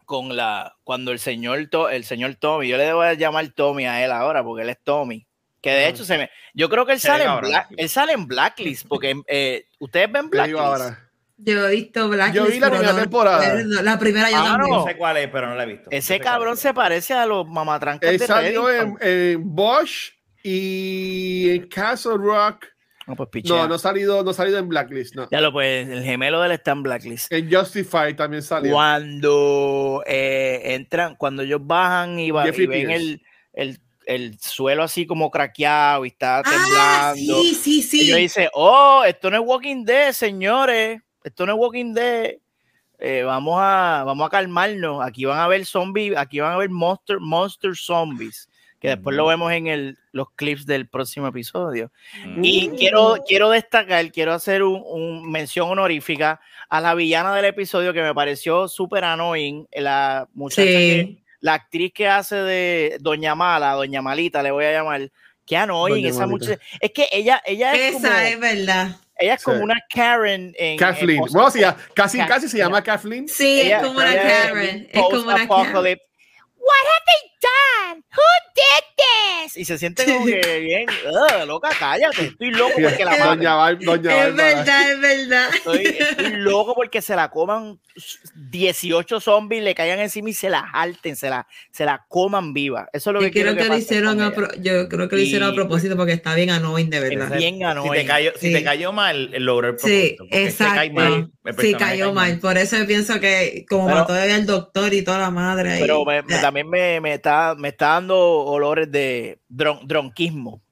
Con 0.05 0.37
la. 0.37 0.75
Cuando 0.85 1.13
el 1.13 1.19
señor, 1.19 1.67
To- 1.71 1.91
el 1.91 2.05
señor 2.05 2.35
Tommy, 2.37 2.69
yo 2.69 2.77
le 2.79 2.85
debo 2.85 3.11
llamar 3.13 3.47
Tommy 3.49 3.87
a 3.87 4.03
él 4.05 4.11
ahora 4.13 4.43
porque 4.43 4.63
él 4.63 4.71
es 4.71 4.79
Tommy. 4.83 5.27
Que 5.61 5.71
de 5.71 5.89
hecho 5.89 6.05
se 6.05 6.17
me. 6.17 6.31
Yo 6.55 6.69
creo 6.71 6.87
que 6.87 6.93
él 6.93 7.01
sale, 7.01 7.25
en. 7.25 7.41
Black- 7.41 7.69
él 7.77 7.89
sale 7.89 8.13
en 8.13 8.27
Blacklist. 8.27 8.87
Porque 8.89 9.15
eh, 9.27 9.67
ustedes 9.81 10.11
ven 10.11 10.31
Blacklist. 10.31 10.59
ahora. 10.61 11.05
Yo 11.37 11.69
he 11.69 11.75
visto 11.77 12.09
Blacklist. 12.09 12.47
Yo 12.47 12.51
vi 12.53 12.59
la 12.59 12.67
pero 12.69 12.77
primera 12.79 12.93
no- 12.95 13.01
temporada. 13.01 13.55
La 13.83 13.99
primera 13.99 14.31
yo 14.31 14.37
Ah, 14.39 14.45
también. 14.45 14.71
No 14.77 14.85
sé 14.87 14.97
cuál 14.97 15.17
es, 15.19 15.29
pero 15.29 15.49
no 15.49 15.55
la 15.57 15.65
he 15.65 15.67
visto. 15.67 15.91
Ese 15.91 15.97
No 15.97 16.03
sé 16.03 16.19
cuál 16.23 16.33
cabrón 16.33 16.55
es. 16.55 16.61
se 16.61 16.75
parece 16.75 17.15
a 17.15 17.27
los 17.27 17.47
mamatrancas 17.47 18.11
Él 18.11 18.19
de 18.19 18.27
salió 18.27 18.71
en, 18.73 18.97
en 19.01 19.55
Bosch 19.55 20.13
y 20.43 21.51
en 21.51 21.69
Castle 21.69 22.17
Rock. 22.17 22.65
No, 23.09 23.17
pues 23.17 23.31
pichea. 23.31 23.57
No, 23.57 23.69
no 23.69 23.75
ha 23.77 23.79
salido, 23.79 24.23
no 24.23 24.31
ha 24.31 24.35
salido 24.35 24.59
en 24.59 24.69
Blacklist, 24.69 25.15
no. 25.17 25.27
Ya 25.31 25.41
lo 25.41 25.51
pues, 25.51 25.89
el 25.89 26.05
gemelo 26.05 26.41
de 26.41 26.47
él 26.47 26.53
está 26.53 26.73
en 26.73 26.83
Blacklist. 26.83 27.33
En 27.33 27.51
Justify 27.51 28.15
también 28.15 28.43
salió. 28.43 28.71
Cuando 28.73 30.03
eh, 30.07 30.61
entran, 30.75 31.17
cuando 31.17 31.43
ellos 31.43 31.61
bajan 31.65 32.19
y, 32.21 32.31
va- 32.31 32.47
y 32.49 32.67
ven 32.67 32.91
el, 32.91 33.23
el, 33.55 33.81
el 34.05 34.39
suelo 34.39 34.83
así 34.83 35.07
como 35.07 35.31
craqueado 35.31 36.05
y 36.05 36.09
está 36.09 36.41
Ah, 36.45 37.13
temblando. 37.15 37.43
sí, 37.43 37.55
sí, 37.55 37.83
sí. 37.83 38.03
Y 38.03 38.07
yo 38.11 38.17
dice, 38.17 38.51
oh, 38.53 39.03
esto 39.07 39.31
no 39.31 39.39
es 39.39 39.43
Walking 39.45 39.85
Dead, 39.85 40.13
señores. 40.13 41.01
Esto 41.25 41.47
no 41.47 41.55
es 41.55 41.59
Walking 41.59 41.95
Dead. 41.95 42.35
Eh, 43.01 43.23
vamos, 43.23 43.55
a, 43.59 44.03
vamos 44.05 44.27
a 44.27 44.31
calmarnos. 44.31 45.03
Aquí 45.07 45.25
van 45.25 45.39
a 45.39 45.47
ver 45.49 45.65
zombies, 45.65 46.17
aquí 46.17 46.41
van 46.41 46.53
a 46.53 46.57
ver 46.59 46.69
monster, 46.69 47.19
monster 47.21 47.75
zombies. 47.75 48.48
Que 48.81 48.89
después 48.91 49.17
lo 49.17 49.27
vemos 49.27 49.53
en 49.53 49.67
el, 49.67 49.99
los 50.13 50.31
clips 50.37 50.65
del 50.65 50.87
próximo 50.87 51.27
episodio. 51.27 51.91
Mm. 52.25 52.45
Y 52.45 52.69
quiero, 52.79 53.17
quiero 53.27 53.51
destacar, 53.51 54.11
quiero 54.13 54.33
hacer 54.33 54.63
un, 54.63 54.83
un 54.87 55.29
mención 55.31 55.69
honorífica 55.69 56.41
a 56.69 56.81
la 56.81 56.95
villana 56.95 57.35
del 57.35 57.47
episodio 57.47 57.93
que 57.93 58.03
me 58.03 58.15
pareció 58.15 58.69
súper 58.69 59.03
annoying. 59.05 59.67
La 59.73 60.29
muchacha 60.35 60.63
que, 60.63 61.05
Sí. 61.09 61.23
la 61.41 61.55
actriz 61.55 61.93
que 61.93 62.07
hace 62.09 62.37
de 62.37 62.99
Doña 63.01 63.35
Mala, 63.35 63.73
Doña 63.73 64.01
Malita, 64.03 64.43
le 64.43 64.51
voy 64.53 64.65
a 64.67 64.73
llamar. 64.73 65.11
Qué 65.45 65.57
annoying 65.57 65.97
Doña 66.05 66.09
esa 66.11 66.27
Malita. 66.27 66.47
muchacha. 66.53 66.61
Es 66.81 66.93
que 66.93 67.09
ella, 67.11 67.43
ella 67.47 67.73
es 67.75 67.95
como, 67.95 68.07
Esa 68.07 68.29
es 68.29 68.39
verdad. 68.39 68.97
ella 69.19 69.35
es 69.35 69.43
como 69.43 69.57
Sí. 69.57 69.63
una 69.65 69.85
Karen 69.93 70.55
en. 70.57 70.73
en 70.73 70.79
Kathleen. 70.79 71.19
post- 71.21 71.33
Bueno, 71.33 71.51
sí, 71.51 71.61
ya- 71.61 71.77
casi, 71.95 72.19
casi 72.19 72.49
se 72.49 72.59
llama 72.59 72.81
Kathleen. 72.83 73.27
Sí, 73.29 73.63
ella- 73.63 73.79
es 73.79 73.83
como 73.87 73.99
una 73.99 74.15
Karen. 74.15 74.89
Es 74.93 75.01
como 75.03 75.23
una 75.23 75.49
Karen. 75.49 75.99
What 76.61 76.85
have 76.85 77.05
they 77.07 77.28
done? 77.41 78.03
Who 78.15 78.23
did 78.55 78.85
this? 78.97 79.57
Y 79.57 79.65
se 79.65 79.79
siente 79.79 80.05
como 80.05 80.27
que 80.27 80.61
bien, 80.61 80.87
"Ugh, 81.07 81.47
loca, 81.47 81.71
cállate. 81.79 82.27
Estoy 82.27 82.51
loco 82.51 82.75
porque 82.83 83.05
la 83.05 83.13
maten. 83.13 83.27
Doña 83.39 83.55
Bar, 83.55 83.79
Doña 83.79 84.27
Es 84.29 84.35
verdad, 84.37 84.91
es 84.93 85.01
verdad. 85.01 85.49
Estoy, 85.55 85.83
estoy 85.99 86.31
loco 86.37 86.75
porque 86.75 87.01
se 87.03 87.17
la 87.17 87.31
coman 87.31 87.79
18 88.51 89.21
zombies, 89.21 89.63
le 89.63 89.75
caigan 89.75 89.99
encima 90.01 90.31
y 90.31 90.35
se 90.35 90.49
la 90.51 90.63
jalten, 90.67 91.17
se 91.17 91.31
la, 91.31 91.47
se 91.73 91.85
la 91.85 92.05
coman 92.09 92.53
viva. 92.53 92.89
Eso 92.93 93.11
es 93.11 93.15
lo 93.15 93.21
que 93.21 93.27
Yo 93.27 93.33
quiero 93.33 93.53
creo 93.53 93.65
que 93.65 93.69
lo 93.71 93.77
hicieron 93.79 94.21
a 94.21 94.33
pro- 94.33 94.55
yo 94.61 94.89
creo 94.89 95.09
que 95.09 95.17
lo 95.17 95.23
hicieron 95.23 95.51
a 95.51 95.55
propósito 95.55 95.97
porque 95.97 96.13
está 96.13 96.35
bien 96.35 96.51
annoying 96.51 96.91
de 96.91 97.01
verdad. 97.01 97.37
Bien 97.37 97.57
Si 97.57 97.63
annoying. 97.65 97.93
te 97.93 98.05
cayó, 98.07 98.33
si 98.37 98.49
Sí. 98.49 98.53
te 98.53 98.65
cayó 98.65 98.93
mal, 98.93 99.31
logró 99.39 99.69
el 99.71 99.79
Sí, 99.79 100.17
propósito. 100.17 100.25
porque 100.25 100.51
si 100.51 100.57
te 100.59 100.65
cae 100.65 100.91
mal, 100.93 101.13
exacto. 101.13 101.33
el 101.45 101.57
Sí, 101.67 101.75
cayó 101.75 102.05
cae 102.07 102.13
mal. 102.15 102.39
Por 102.39 102.59
eso 102.59 102.77
yo 102.77 102.87
pienso 102.87 103.21
que 103.21 103.65
como 103.69 103.87
Pero- 103.87 103.99
mató 103.99 104.13
al 104.13 104.47
doctor 104.47 104.93
y 104.95 105.03
toda 105.03 105.19
la 105.19 105.31
madre 105.31 105.73
ahí. 105.73 105.81
Pero 105.81 106.05
me- 106.05 106.23
me- 106.23 106.39
también 106.39 106.69
me, 106.69 107.01
me 107.01 107.19
está, 107.29 107.55
me 107.55 107.69
está 107.69 107.87
dando 107.89 108.19
olores 108.19 108.91
de 108.91 109.39
dron- 109.49 109.87
dronquismo. 109.87 110.63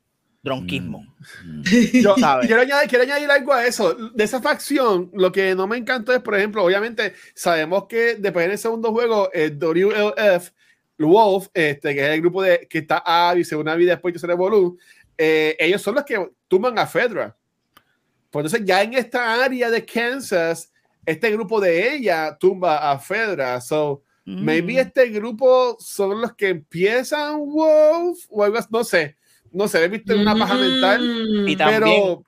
Dronquismo. 0.43 1.05
Mm. 1.45 1.63
Yo 2.01 2.15
quiero 2.43 2.61
añadir, 2.63 2.89
quiero 2.89 3.03
añadir 3.05 3.31
algo 3.31 3.53
a 3.53 3.67
eso. 3.67 3.95
De 4.15 4.25
esa 4.25 4.41
facción, 4.41 5.11
lo 5.13 5.33
que 5.33 5.55
no 5.55 5.67
me 5.67 5.77
encantó 5.77 6.13
es, 6.15 6.21
por 6.21 6.37
ejemplo, 6.37 6.65
obviamente 6.65 7.15
sabemos 7.35 7.87
que 7.89 8.15
después 8.15 8.47
en 8.47 8.53
el 8.53 8.59
segundo 8.59 8.93
juego, 8.93 9.31
el 9.33 9.59
WLF, 9.59 10.51
Wolf, 10.99 11.49
este, 11.53 11.95
que 11.95 12.01
es 12.07 12.11
el 12.15 12.21
grupo 12.21 12.43
de 12.43 12.67
que 12.71 12.79
está 12.79 13.03
Abby, 13.05 13.45
según 13.45 13.69
Abby 13.69 13.85
después 13.85 14.13
que 14.15 14.21
se 14.21 14.27
revolú, 14.27 14.79
eh, 15.19 15.57
ellos 15.59 15.83
son 15.83 15.97
los 15.97 16.05
que 16.05 16.31
tumban 16.49 16.79
a 16.79 16.87
Fedra. 16.87 17.37
Pues 18.31 18.45
entonces 18.47 18.67
ya 18.67 18.83
en 18.83 18.95
esta 18.95 19.45
área 19.45 19.69
de 19.71 19.85
Kansas, 19.85 20.73
este 21.05 21.31
grupo 21.33 21.61
de 21.61 21.95
ella 21.95 22.37
tumba 22.39 22.91
a 22.91 22.99
Fedra. 22.99 23.61
So, 23.61 24.03
maybe 24.27 24.75
Mm. 24.75 24.79
este 24.79 25.09
grupo 25.09 25.77
son 25.81 26.21
los 26.21 26.35
que 26.35 26.49
empiezan 26.49 27.39
Wolf 27.49 28.19
o 28.29 28.43
algo 28.45 28.59
así, 28.59 28.69
no 28.71 28.85
sé. 28.85 29.17
No 29.53 29.69
sé, 29.69 29.85
he 29.85 29.89
visto 29.89 30.15
una 30.15 30.35
paja 30.37 30.55
mental. 30.55 31.01
Mm. 31.01 31.49
Y 31.49 31.57
también- 31.57 31.83
Pero. 31.83 32.23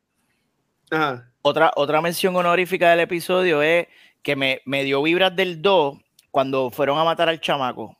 Ajá. 0.91 1.31
Otra, 1.43 1.73
otra 1.77 2.01
mención 2.01 2.35
honorífica 2.37 2.91
del 2.91 3.01
episodio 3.01 3.61
es 3.63 3.87
que 4.23 4.37
me, 4.37 4.61
me 4.65 4.85
dio 4.85 5.03
vibras 5.03 5.35
del 5.37 5.61
2 5.61 5.99
cuando 6.31 6.71
fueron 6.71 6.99
a 6.99 7.05
matar 7.05 7.29
al 7.29 7.41
chamaco. 7.41 7.97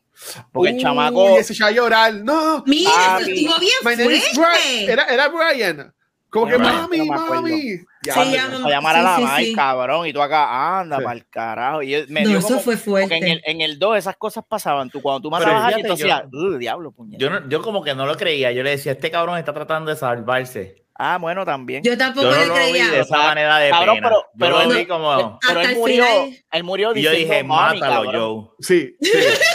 Porque 0.51 0.69
el 0.71 0.75
Uy, 0.75 0.81
chamaco. 0.81 1.37
ese 1.37 1.53
echó 1.53 1.65
a 1.65 1.71
llorar. 1.71 2.13
No. 2.15 2.63
Mira, 2.67 2.89
Ah, 2.93 3.19
estuvo 3.21 3.59
bien 3.59 3.73
Brian. 3.83 4.21
fuerte. 4.33 4.91
Era, 4.91 5.03
era 5.05 5.29
Brian. 5.29 5.93
Como 6.29 6.45
que 6.47 6.57
mami, 6.57 6.99
mami. 7.07 7.79
Ya, 8.05 8.13
Sí, 8.13 8.35
a 8.37 8.69
llamar 8.69 8.95
a 8.95 9.01
la 9.01 9.15
sí, 9.15 9.21
sí, 9.21 9.27
madre, 9.27 9.45
sí. 9.45 9.53
cabrón, 9.55 10.07
y 10.07 10.13
tú 10.13 10.21
acá, 10.21 10.79
anda 10.79 10.97
Sí. 10.97 11.03
para 11.03 11.15
el 11.17 11.27
carajo. 11.27 11.81
Y 11.81 11.89
yo- 11.89 11.99
me 12.07 12.21
No, 12.23 12.29
dio 12.29 12.37
eso 12.39 12.47
como- 12.47 12.59
fue 12.61 12.73
porque 12.77 12.89
fuerte. 12.89 13.17
en 13.17 13.23
el, 13.27 13.41
en 13.45 13.61
el 13.61 13.77
2 13.79 13.97
esas 13.97 14.15
cosas 14.15 14.43
pasaban. 14.47 14.89
Tú, 14.89 15.01
cuando 15.01 15.21
tú 15.21 15.29
matabas 15.31 15.63
a 15.63 15.67
alguien, 15.67 15.85
tú 15.87 15.93
hacías, 15.93 16.23
"Uh, 16.31 16.57
diablo, 16.57 16.91
puñet. 16.91 17.19
Yo, 17.19 17.29
no- 17.29 17.49
yo 17.49 17.61
como 17.61 17.83
que 17.83 17.93
no 17.95 18.05
lo 18.05 18.15
creía. 18.15 18.51
Yo 18.53 18.63
le 18.63 18.69
decía, 18.71 18.93
este 18.93 19.11
cabrón 19.11 19.37
está 19.37 19.53
tratando 19.53 19.91
de 19.91 19.97
salvarse. 19.97 20.83
Ah, 21.01 21.17
bueno, 21.19 21.45
también. 21.45 21.81
Yo 21.81 21.97
tampoco 21.97 22.27
Yo 22.27 22.31
no 22.31 22.37
le 22.41 22.45
lo 22.47 22.53
vi 22.55 22.59
creía. 22.59 22.91
de 22.91 22.99
esa 22.99 23.17
manera 23.17 23.57
de 23.57 23.69
Cabrón, 23.69 23.95
pena. 23.95 24.07
pero- 24.09 24.21
Yo 24.21 24.29
pero 24.37 24.63
lo 24.69 24.75
vi 24.77 24.85
como... 24.85 25.39
Pero 25.47 25.59
él 25.61 25.75
murió, 25.77 26.05
él 26.51 26.63
murió 26.65 26.91
Y 26.95 27.01
yo 27.01 27.11
diciendo, 27.11 27.31
dije, 27.33 27.43
"Mami, 27.43 27.79
mátalo, 27.79 28.03
cabrón". 28.05 28.21
Joe. 28.21 28.49
Sí, 28.59 28.95
sí. 29.01 29.09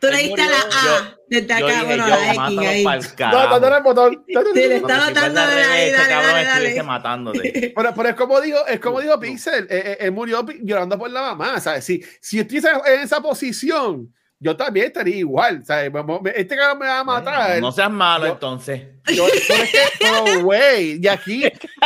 Tú 0.00 0.06
le 0.08 0.16
diste 0.18 0.42
a 0.42 0.46
la 0.48 0.56
A 0.56 1.18
desde 1.28 1.52
acá, 1.52 1.82
bueno, 1.84 2.04
Joe, 2.04 2.10
la 2.10 2.32
X 2.48 2.58
ahí. 2.58 2.84
No, 2.84 3.48
dándole 3.48 3.76
el 3.76 3.82
botón. 3.82 4.24
Sí, 4.26 4.34
le 4.34 4.42
si 4.76 4.80
fuese 4.80 4.94
al 4.94 5.00
matando, 5.00 5.40
dale, 5.40 5.60
dale, 5.60 5.86
este 5.86 6.04
dale, 6.44 6.82
matándote. 6.82 7.72
Pero, 7.76 7.94
pero 7.94 8.08
es 8.08 8.14
como 8.14 8.40
dijo, 8.40 8.66
es 8.66 8.80
como 8.80 9.00
dijo 9.00 9.20
Pixel, 9.20 9.64
eh, 9.64 9.82
eh, 9.84 9.96
él 10.00 10.12
murió 10.12 10.44
llorando 10.62 10.98
por 10.98 11.10
la 11.10 11.20
mamá, 11.20 11.60
¿sabes? 11.60 11.84
Si, 11.84 12.02
si 12.20 12.38
estuviese 12.40 12.68
en 12.86 13.00
esa 13.00 13.20
posición, 13.20 14.12
yo 14.40 14.56
también 14.56 14.86
estaría 14.86 15.16
igual, 15.16 15.64
¿sabes? 15.64 15.92
Este 16.34 16.56
cabrón 16.56 16.78
me 16.78 16.86
va 16.86 17.00
a 17.00 17.04
matar. 17.04 17.60
No 17.60 17.72
seas 17.72 17.90
malo, 17.90 18.26
Yo- 18.26 18.32
entonces. 18.34 18.82
Yo- 19.12 19.26
es 19.26 19.46
que, 19.70 19.80
pero, 19.98 20.42
güey, 20.44 21.00
y 21.02 21.08
aquí, 21.08 21.44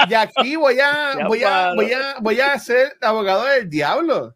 y 0.08 0.14
aquí 0.14 0.56
voy 0.56 0.78
a, 0.80 1.16
voy 1.26 1.42
a, 1.44 1.72
voy 1.74 1.92
a, 1.92 2.16
voy 2.20 2.40
a 2.40 2.58
ser 2.58 2.96
abogado 3.00 3.44
del 3.46 3.68
diablo. 3.68 4.34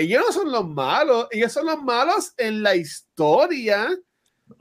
Ellos 0.00 0.22
no 0.26 0.32
son 0.32 0.50
los 0.52 0.66
malos, 0.68 1.26
ellos 1.30 1.52
son 1.52 1.66
los 1.66 1.82
malos 1.82 2.32
en 2.36 2.62
la 2.62 2.74
historia, 2.76 3.88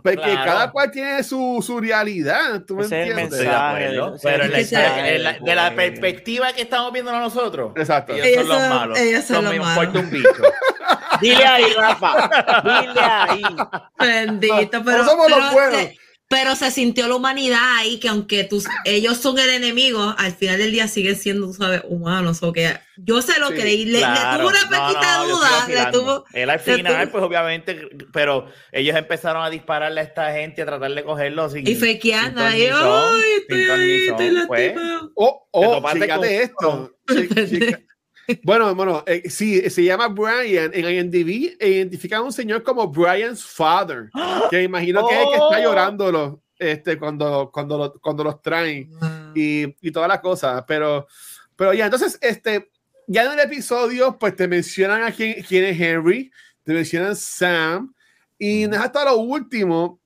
porque 0.03 0.17
Claro. 0.19 0.45
cada 0.45 0.71
cual 0.71 0.91
tiene 0.91 1.23
su, 1.23 1.63
su 1.65 1.79
realidad, 1.79 2.63
¿tú 2.67 2.75
me 2.75 2.83
Ese 2.83 3.01
es 3.01 3.07
el 3.07 3.19
entiendes? 3.19 3.39
Mensaje, 3.41 3.85
ese 3.87 4.19
Pero 4.23 4.43
en 4.43 4.51
la 4.51 4.57
mensaje, 4.57 5.15
en 5.15 5.23
la- 5.23 5.39
de 5.39 5.55
la 5.55 5.75
perspectiva 5.75 6.53
que 6.53 6.61
estamos 6.61 6.91
viendo 6.93 7.11
nosotros, 7.11 7.71
Exacto. 7.75 8.13
ellos, 8.13 8.25
Ellos 8.27 8.47
son 8.47 8.59
los 8.59 8.69
malos. 8.69 8.99
ellos 8.99 9.25
son 9.25 9.45
los 9.45 9.57
malos. 9.57 9.95
un 9.95 10.09
bicho. 10.11 10.29
Dile 11.21 11.45
ahí, 11.45 11.73
Rafa. 11.75 12.29
Dile 12.63 13.01
ahí. 13.01 13.41
Bendito, 13.99 14.81
pero. 14.85 14.97
no 14.99 15.09
somos 15.09 15.25
pero 15.27 15.39
los 15.39 15.53
buenos. 15.53 15.81
Pero 16.29 16.55
se 16.55 16.69
sintió 16.69 17.07
la 17.07 17.15
humanidad 17.15 17.59
ahí, 17.77 17.99
que 17.99 18.07
aunque 18.07 18.43
tus, 18.43 18.65
ellos 18.85 19.17
son 19.17 19.37
el 19.39 19.49
enemigo, 19.49 20.13
al 20.17 20.31
final 20.31 20.59
del 20.59 20.71
día 20.71 20.87
siguen 20.87 21.15
siendo, 21.15 21.47
tú 21.47 21.53
sabes, 21.55 21.81
humanos. 21.89 22.43
O 22.43 22.53
que 22.53 22.71
yo 22.97 23.21
sé 23.23 23.39
lo 23.39 23.47
Sí, 23.49 23.55
que 23.55 23.63
le, 23.63 23.77
le- 23.77 23.85
le 23.93 23.99
Claro, 23.99 24.37
tuvo 24.43 24.49
una 24.49 24.61
no, 24.61 24.69
pequeña 24.69 25.17
no, 25.17 25.27
yo 25.27 25.35
duda. 25.37 25.67
Le 25.67 25.91
tuvo, 25.91 26.25
Él 26.33 26.49
al 26.51 26.59
final, 26.59 27.07
tuvo- 27.07 27.11
pues 27.11 27.23
obviamente, 27.23 27.89
pero 28.13 28.45
ellos 28.71 28.95
empezaron 28.95 29.43
a 29.43 29.49
dispararle 29.49 30.01
a 30.01 30.03
esta 30.03 30.31
gente, 30.31 30.61
a 30.61 30.65
tratar 30.67 30.91
de 30.93 31.03
cogerlo 31.03 31.49
sin. 31.49 31.67
y 31.67 31.73
fequeando 31.73 32.41
sin 32.41 32.47
ahí, 32.47 32.69
ay, 32.71 33.21
estoy 33.41 33.61
ahí, 33.63 33.91
estoy 34.07 34.45
pues. 34.47 34.75
lastimado. 34.75 35.11
Oh, 35.15 35.47
oh, 35.51 35.87
fíjate 35.89 36.07
con- 36.15 36.25
esto. 36.25 36.91
Bueno, 38.43 38.75
bueno, 38.75 39.03
eh, 39.07 39.29
sí, 39.29 39.69
se 39.69 39.83
llama 39.83 40.07
Brian. 40.07 40.71
En 40.73 40.85
IMDb 40.89 41.55
e 41.59 41.69
identifica 41.69 42.17
a 42.17 42.21
un 42.21 42.31
señor 42.33 42.63
como 42.63 42.87
Brian's 42.87 43.43
father, 43.45 44.09
que 44.49 44.63
imagino 44.63 45.07
que 45.07 45.15
es 45.15 45.21
el 45.21 45.27
que 45.29 45.35
está 45.35 45.59
Oh. 45.59 45.63
llorándolo 45.63 46.41
este, 46.57 46.97
cuando, 46.97 47.49
cuando, 47.53 47.77
lo- 47.77 47.93
cuando 48.01 48.23
los 48.23 48.41
traen 48.41 48.91
y, 49.35 49.63
y 49.81 49.91
todas 49.91 50.09
las 50.09 50.19
cosas. 50.19 50.63
Pero, 50.67 51.07
pero 51.55 51.73
ya, 51.73 51.85
entonces, 51.85 52.17
este, 52.21 52.69
ya 53.07 53.23
en 53.25 53.31
el 53.33 53.39
episodio, 53.39 54.17
pues 54.19 54.35
te 54.35 54.47
mencionan 54.47 55.03
a 55.03 55.11
quién, 55.11 55.41
quién 55.43 55.63
es 55.65 55.79
Henry, 55.79 56.31
te 56.63 56.73
mencionan 56.73 57.15
Sam, 57.15 57.93
y 58.37 58.67
no 58.67 58.75
es 58.75 58.81
hasta 58.81 59.05
lo 59.05 59.17
último 59.17 59.99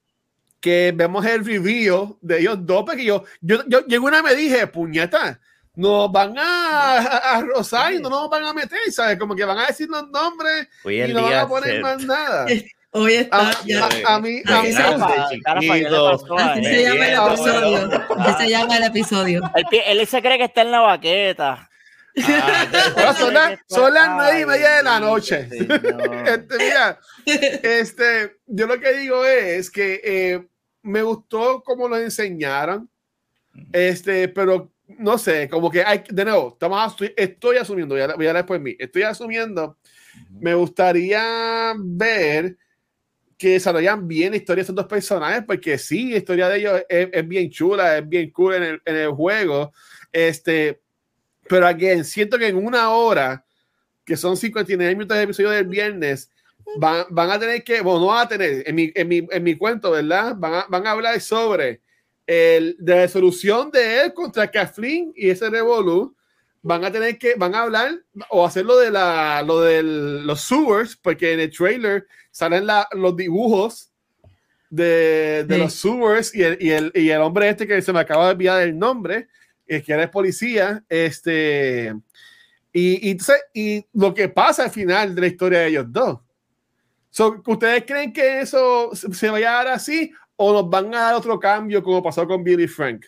que 0.60 0.94
vemos 0.96 1.26
el 1.26 1.44
review 1.44 2.18
de 2.22 2.40
ellos 2.40 2.58
dos, 2.62 2.84
porque 2.86 3.04
yo, 3.04 3.24
yo, 3.42 3.64
yo, 3.68 3.86
yo 3.86 4.02
una 4.02 4.24
me 4.24 4.34
dije, 4.34 4.66
puñeta, 4.68 5.42
nos 5.76 6.12
van 6.12 6.38
a, 6.38 6.98
a, 7.00 7.38
a 7.38 7.42
rozar 7.42 7.94
y 7.94 8.00
no 8.00 8.10
nos 8.10 8.30
van 8.30 8.44
a 8.44 8.54
meter, 8.54 8.80
¿sabes? 8.92 9.18
Como 9.18 9.36
que 9.36 9.44
van 9.44 9.58
a 9.58 9.68
decir 9.68 9.90
los 9.90 10.08
nombres 10.10 10.68
Hoy 10.84 11.02
y 11.02 11.14
no 11.14 11.24
van 11.24 11.34
a 11.34 11.48
poner 11.48 11.76
se- 11.76 11.80
más 11.82 12.04
nada. 12.04 12.46
Hoy 12.96 13.14
está, 13.16 13.50
A, 13.50 13.54
ya. 13.66 13.86
a- 14.06 14.16
a 14.16 14.20
mí, 14.20 14.44
a 14.46 14.62
mí 14.62 14.68
me 14.68 14.74
se 14.74 14.80
llama. 14.84 15.16
El 15.32 15.66
episodio. 15.66 17.90
se 18.38 18.50
llama 18.50 18.78
el 18.78 18.84
episodio. 18.84 19.42
Él, 19.88 20.06
se 20.08 20.22
cree 20.22 20.38
que 20.38 20.44
está 20.44 20.62
en 20.62 20.70
la 20.72 20.80
baqueta. 20.82 21.70
Ah, 22.24 22.68
Ahora 22.98 23.14
son 23.16 23.34
las, 23.34 23.60
son 23.68 23.92
las 23.92 24.10
nueve 24.10 24.42
y 24.42 24.46
media 24.46 24.76
de 24.76 24.84
la 24.84 25.00
noche. 25.00 25.50
Este, 26.28 26.58
mira, 26.60 27.00
este, 27.26 28.38
yo 28.46 28.68
lo 28.68 28.80
que 28.80 28.94
digo 28.94 29.26
es 29.26 29.72
que 29.72 30.00
eh, 30.04 30.48
me 30.84 31.02
gustó 31.02 31.64
cómo 31.64 31.88
lo 31.90 31.98
enseñaron, 31.98 32.88
este, 33.72 34.28
pero 34.28 34.72
no 34.88 35.18
sé, 35.18 35.50
como 35.50 35.72
que 35.72 35.84
hay, 35.84 36.04
de 36.10 36.26
nuevo, 36.26 36.50
estamos 36.54 36.96
estoy 37.16 37.58
asumiendo, 37.58 37.96
voy 37.96 38.02
a, 38.02 38.08
voy 38.16 38.26
a 38.26 38.30
hablar 38.30 38.44
después 38.44 38.60
de 38.60 38.64
mí, 38.64 38.76
estoy 38.78 39.04
asumiendo, 39.04 39.78
me 40.30 40.54
gustaría 40.54 41.74
ver 41.78 42.58
que 43.38 43.52
desarrollan 43.52 44.08
bien 44.08 44.32
la 44.32 44.38
historia 44.38 44.58
de 44.58 44.62
estos 44.62 44.76
dos 44.76 44.86
personajes, 44.86 45.44
porque 45.46 45.78
sí, 45.78 46.12
la 46.12 46.18
historia 46.18 46.50
de 46.50 46.58
ellos 46.60 46.82
es, 46.88 47.10
es 47.12 47.28
bien 47.28 47.50
chula, 47.50 47.98
es 47.98 48.08
bien 48.08 48.30
cool 48.32 48.56
en 48.56 48.64
el, 48.64 48.82
en 48.86 48.96
el 48.96 49.12
juego, 49.12 49.74
este, 50.12 50.82
pero 51.48 51.68
again, 51.68 52.04
siento 52.04 52.38
que 52.38 52.48
en 52.48 52.58
una 52.58 52.90
hora, 52.92 53.46
que 54.06 54.18
son 54.18 54.38
59 54.38 54.96
minutos 54.96 55.18
de 55.18 55.24
episodio 55.24 55.50
del 55.50 55.68
viernes, 55.68 56.30
van, 56.78 57.06
van 57.10 57.32
a 57.32 57.40
tener 57.40 57.64
que, 57.64 57.82
bueno, 57.82 58.02
no 58.02 58.06
van 58.08 58.26
a 58.26 58.30
tener, 58.30 58.64
en 58.68 58.76
mi, 58.76 58.92
en 58.94 59.08
mi, 59.08 59.28
en 59.30 59.44
mi 59.44 59.56
cuento, 59.56 59.92
¿verdad? 59.92 60.36
Van 60.38 60.54
a, 60.54 60.66
van 60.70 60.88
a 60.88 60.92
hablar 60.92 61.20
sobre 61.20 61.82
el, 62.28 62.76
de 62.80 62.96
la 62.96 63.02
resolución 63.02 63.70
de 63.72 64.04
él 64.04 64.14
contra 64.14 64.50
Kathleen 64.50 65.12
y 65.16 65.30
ese 65.30 65.50
revolú. 65.50 66.16
Van 66.66 66.86
a 66.86 66.92
tener 66.92 67.18
que, 67.18 67.36
van 67.36 67.54
a 67.56 67.64
hablar 67.64 67.92
o 68.30 68.46
hacer 68.46 68.64
lo 68.66 68.78
de 68.78 68.90
la, 68.90 69.44
lo 69.46 69.60
de 69.60 69.84
los 69.84 70.40
sewers, 70.42 70.96
porque 70.96 71.34
en 71.34 71.42
el 71.42 71.52
trailer 71.52 72.08
salen 72.32 72.66
la- 72.66 72.88
los 72.94 73.16
dibujos 73.18 73.92
de, 74.70 75.44
de 75.46 75.56
Sí. 75.56 75.62
los 75.62 75.74
sewers 75.74 76.34
y 76.34 76.42
el, 76.44 76.58
y, 76.62 76.72
el, 76.72 76.92
y 76.96 77.10
el 77.10 77.22
hombre 77.22 77.50
este 77.50 77.68
que 77.68 77.82
se 77.82 77.92
me 77.92 78.00
acaba 78.00 78.26
de 78.28 78.32
olvidar 78.32 78.62
el 78.62 78.80
nombre, 78.80 79.28
eh, 79.68 79.82
que 79.82 79.92
era 79.94 80.04
el 80.04 80.10
policía, 80.10 80.84
este, 80.88 81.94
y, 82.72 83.08
y, 83.08 83.12
entonces, 83.12 83.42
y 83.54 83.86
lo 83.94 84.14
que 84.14 84.30
pasa 84.30 84.64
al 84.64 84.72
final 84.72 85.14
de 85.14 85.22
la 85.22 85.28
historia 85.28 85.60
de 85.60 85.68
ellos 85.68 85.86
dos. 85.90 86.20
So, 87.10 87.44
¿Ustedes 87.46 87.84
creen 87.86 88.12
que 88.14 88.40
eso 88.42 88.90
se 88.96 89.30
vaya 89.30 89.52
a 89.52 89.64
dar 89.66 89.74
así 89.76 90.12
o 90.36 90.54
nos 90.54 90.70
van 90.70 90.94
a 90.96 91.00
dar 91.02 91.16
otro 91.16 91.40
cambio 91.40 91.82
como 91.84 92.02
pasó 92.04 92.28
con 92.28 92.44
Billy 92.44 92.68
Frank? 92.68 93.06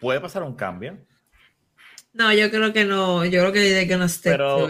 Puede 0.00 0.20
pasar 0.20 0.42
un 0.42 0.54
cambio, 0.54 0.98
No, 2.12 2.32
yo 2.32 2.50
creo 2.50 2.72
que 2.72 2.84
no. 2.84 3.24
Yo 3.24 3.40
creo 3.40 3.52
que 3.52 3.60
de 3.60 3.86
que 3.88 3.96
no 3.96 4.04
esté. 4.04 4.30
pero, 4.30 4.68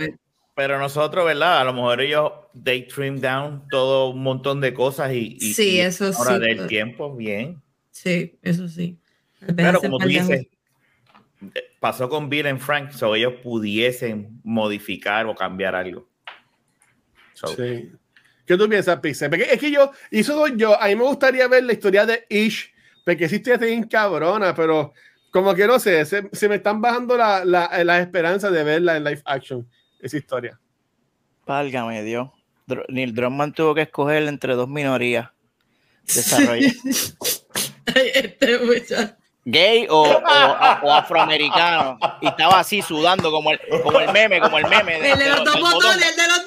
pero 0.55 0.79
nosotros, 0.79 1.25
¿verdad? 1.25 1.61
A 1.61 1.65
lo 1.65 1.73
mejor 1.73 2.01
ellos 2.01 2.31
they 2.63 2.87
trim 2.87 3.19
down 3.21 3.65
todo 3.71 4.11
un 4.11 4.23
montón 4.23 4.61
de 4.61 4.73
cosas 4.75 5.13
y, 5.13 5.39
y- 5.41 5.55
Sí, 5.55 5.71
y 5.77 5.81
eso 5.81 6.05
ahora 6.17 6.35
sí, 6.35 6.41
del 6.41 6.57
pero- 6.57 6.67
tiempo, 6.69 7.17
bien. 7.17 7.63
Sí, 7.91 8.39
eso 8.43 8.69
sí. 8.69 8.99
Hace 9.59 9.79
como 9.89 9.99
tú 9.99 10.07
dices, 10.07 10.47
pasó 11.81 12.09
con 12.09 12.29
Bill 12.29 12.47
y 12.47 12.59
Frank, 12.59 12.91
so 12.93 13.15
ellos 13.17 13.35
pudiesen 13.43 14.41
modificar 14.45 15.27
o 15.27 15.35
cambiar 15.35 15.75
algo. 15.75 16.09
So, 17.33 17.49
Sí. 17.49 17.91
¿Qué 18.47 18.57
tú 18.57 18.69
piensas, 18.69 18.99
Pixel? 19.01 19.31
Porque 19.31 19.45
es 19.51 19.59
que 19.61 19.71
yo, 19.71 19.93
y 20.11 20.21
eso 20.21 20.35
soy 20.35 20.55
yo, 20.57 20.81
a 20.81 20.87
mí 20.89 20.97
me 20.97 21.05
gustaría 21.05 21.47
ver 21.49 21.65
la 21.65 21.73
historia 21.73 22.05
de 22.07 22.27
Ish, 22.29 22.73
porque 23.05 23.29
sí 23.29 23.37
estoy 23.37 23.57
bien 23.59 23.85
cabrona, 23.85 24.55
pero 24.55 24.93
como 25.31 25.55
que 25.55 25.67
no 25.67 25.79
sé, 25.79 26.05
se, 26.05 26.29
se 26.33 26.49
me 26.49 26.57
están 26.57 26.81
bajando 26.81 27.17
las 27.17 27.45
la, 27.47 27.71
las 27.85 28.01
esperanzas 28.01 28.53
de 28.53 28.65
verla 28.65 28.97
en 28.97 29.05
live 29.05 29.23
action, 29.25 29.67
esa 30.01 30.17
historia. 30.17 30.59
Válgame 31.47 32.03
Dios. 32.03 32.29
Dr- 32.67 32.85
Neil 32.89 33.15
Druckmann 33.15 33.53
tuvo 33.53 33.75
que 33.75 33.83
escoger 33.83 34.23
entre 34.25 34.55
dos 34.55 34.69
minorías. 34.69 35.31
Desarrolla. 36.07 36.69
Ay, 37.95 38.11
este 38.15 38.59
muchacho. 38.59 39.15
Gay 39.45 39.87
o, 39.91 40.03
o- 40.03 40.87
o 40.87 40.93
afroamericano. 40.95 41.99
Y 42.21 42.29
estaba 42.29 42.61
así 42.61 42.81
sudando 42.81 43.31
como 43.33 43.51
el, 43.51 43.61
como 43.83 43.99
el 43.99 44.13
meme, 44.13 44.41
como 44.41 44.57
el 44.59 44.69
meme. 44.69 45.01
de- 45.01 45.11
El 45.13 45.19
de 45.19 45.29
los 45.31 45.45
dos 45.45 45.61
botones, 45.61 46.07
el 46.11 46.17
de 46.17 46.27
los 46.29 46.42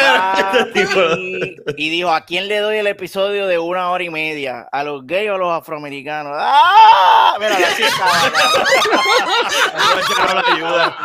Ah, 0.00 0.66
y, 1.76 1.86
y 1.86 1.90
dijo, 1.90 2.10
¿a 2.10 2.24
quién 2.24 2.48
le 2.48 2.58
doy 2.58 2.78
el 2.78 2.86
episodio 2.86 3.46
de 3.46 3.58
una 3.58 3.90
hora 3.90 4.04
y 4.04 4.10
media? 4.10 4.68
¿A 4.72 4.84
los 4.84 5.06
gays 5.06 5.30
o 5.30 5.34
a 5.34 5.38
los 5.38 5.52
afroamericanos? 5.52 6.32
¡Ah! 6.36 7.34
Mira, 7.38 7.54
así 7.56 7.82
estaba. 7.82 8.32
No 10.34 10.42
ayuda. 10.54 10.96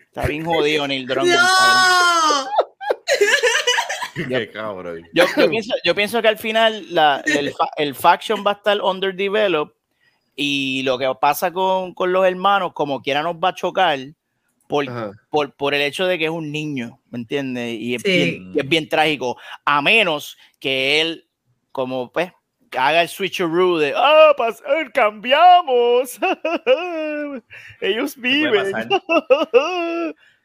Está 0.00 0.26
bien 0.26 0.44
jodido 0.44 0.86
Neil 0.88 1.06
Druckmann. 1.06 1.36
cabrón. 1.36 2.46
No. 4.18 4.28
Qué 4.28 4.50
cabrón. 4.50 5.02
Yo, 5.12 5.24
yo 5.36 5.50
pienso, 5.50 5.74
yo 5.84 5.94
pienso 5.94 6.22
que 6.22 6.28
al 6.28 6.38
final 6.38 6.86
la- 6.94 7.22
el, 7.26 7.52
fa- 7.52 7.68
el 7.76 7.94
faction 7.94 8.42
va 8.46 8.52
a 8.52 8.54
estar 8.54 8.80
underdeveloped 8.80 9.74
y 10.36 10.82
lo 10.82 10.98
que 10.98 11.10
pasa 11.20 11.50
con, 11.52 11.94
con 11.94 12.12
los 12.12 12.26
hermanos, 12.26 12.72
como 12.74 13.00
quiera, 13.02 13.22
nos 13.22 13.36
va 13.36 13.48
a 13.48 13.54
chocar 13.54 13.98
por, 14.68 14.84
por, 15.30 15.54
por 15.54 15.74
el 15.74 15.80
hecho 15.80 16.06
de 16.06 16.18
que 16.18 16.26
es 16.26 16.30
un 16.30 16.52
niño, 16.52 17.00
¿me 17.10 17.18
entiendes? 17.18 17.78
Y 17.80 17.94
es, 17.94 18.02
Sí. 18.02 18.10
bien, 18.12 18.52
es 18.56 18.68
bien 18.68 18.88
trágico, 18.88 19.38
a 19.64 19.80
menos 19.80 20.36
que 20.60 21.00
él, 21.00 21.26
como 21.72 22.12
pues, 22.12 22.30
haga 22.76 23.02
el 23.02 23.08
switcheroo 23.08 23.78
de, 23.78 23.94
ah, 23.96 24.34
pasar, 24.36 24.92
cambiamos, 24.92 26.18
ellos 27.80 28.16
viven. 28.16 28.74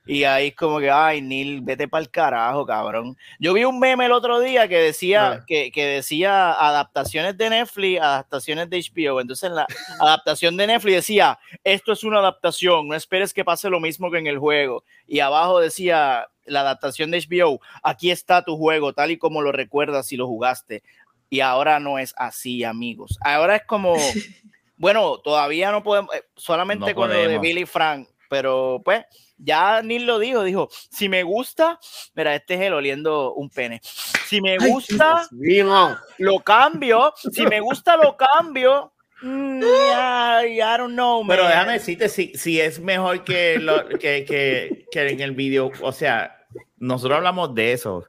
Y 0.05 0.23
ahí 0.23 0.51
como 0.51 0.79
que, 0.79 0.89
ay, 0.89 1.21
Neil, 1.21 1.61
vete 1.61 1.87
para 1.87 2.01
el 2.01 2.09
carajo, 2.09 2.65
cabrón. 2.65 3.15
Yo 3.39 3.53
vi 3.53 3.65
un 3.65 3.79
meme 3.79 4.05
el 4.05 4.11
otro 4.11 4.39
día 4.39 4.67
que 4.67 4.77
decía, 4.77 5.43
que, 5.45 5.71
que 5.71 5.85
decía 5.85 6.53
adaptaciones 6.53 7.37
de 7.37 7.49
Netflix, 7.51 8.01
adaptaciones 8.01 8.69
de 8.69 8.79
HBO. 8.79 9.21
Entonces 9.21 9.49
en 9.49 9.55
la 9.55 9.67
adaptación 9.99 10.57
de 10.57 10.67
Netflix 10.67 10.95
decía, 10.95 11.39
esto 11.63 11.91
es 11.91 12.03
una 12.03 12.19
adaptación, 12.19 12.87
no 12.87 12.95
esperes 12.95 13.33
que 13.33 13.45
pase 13.45 13.69
lo 13.69 13.79
mismo 13.79 14.09
que 14.09 14.17
en 14.17 14.27
el 14.27 14.39
juego. 14.39 14.83
Y 15.05 15.19
abajo 15.19 15.59
decía 15.59 16.27
la 16.45 16.61
adaptación 16.61 17.11
de 17.11 17.19
HBO, 17.19 17.59
aquí 17.83 18.09
está 18.09 18.43
tu 18.43 18.57
juego, 18.57 18.93
tal 18.93 19.11
y 19.11 19.17
como 19.17 19.41
lo 19.41 19.51
recuerdas 19.51 20.07
si 20.07 20.17
lo 20.17 20.27
jugaste. 20.27 20.83
Y 21.29 21.41
ahora 21.41 21.79
no 21.79 21.99
es 21.99 22.13
así, 22.17 22.63
amigos. 22.63 23.17
Ahora 23.21 23.55
es 23.55 23.63
como, 23.65 23.95
bueno, 24.77 25.19
todavía 25.19 25.71
no 25.71 25.83
podemos, 25.83 26.13
eh, 26.15 26.23
solamente 26.35 26.89
No 26.89 26.95
con 26.95 27.09
lo 27.09 27.15
de 27.15 27.23
podemos. 27.23 27.41
Billy 27.41 27.65
Frank, 27.65 28.07
pero 28.29 28.81
pues 28.83 29.05
ya 29.43 29.81
Neil 29.81 30.05
lo 30.05 30.19
dijo, 30.19 30.43
dijo, 30.43 30.69
si 30.89 31.09
me 31.09 31.23
gusta, 31.23 31.79
mira, 32.15 32.35
este 32.35 32.55
es 32.55 32.61
el 32.61 32.73
oliendo 32.73 33.33
un 33.33 33.49
pene. 33.49 33.79
Si 34.25 34.41
me 34.41 34.57
Ay, 34.59 34.69
gusta, 34.71 35.27
Vino. 35.31 35.97
lo 36.19 36.39
cambio. 36.39 37.13
Si 37.31 37.45
me 37.45 37.59
gusta, 37.59 37.97
lo 37.97 38.15
cambio. 38.17 38.93
Mm, 39.23 39.61
I, 39.63 40.57
I 40.59 40.77
don't 40.77 40.93
know, 40.93 41.23
Pero 41.27 41.43
man. 41.43 41.51
déjame 41.51 41.73
decirte 41.73 42.09
si, 42.09 42.33
si 42.35 42.59
es 42.59 42.79
mejor 42.79 43.23
que, 43.23 43.59
lo, 43.59 43.87
que, 43.87 44.25
que, 44.25 44.85
que 44.91 45.07
en 45.09 45.21
el 45.21 45.31
video. 45.33 45.71
O 45.81 45.91
sea, 45.91 46.37
nosotros 46.77 47.17
hablamos 47.17 47.53
de 47.53 47.73
eso, 47.73 48.05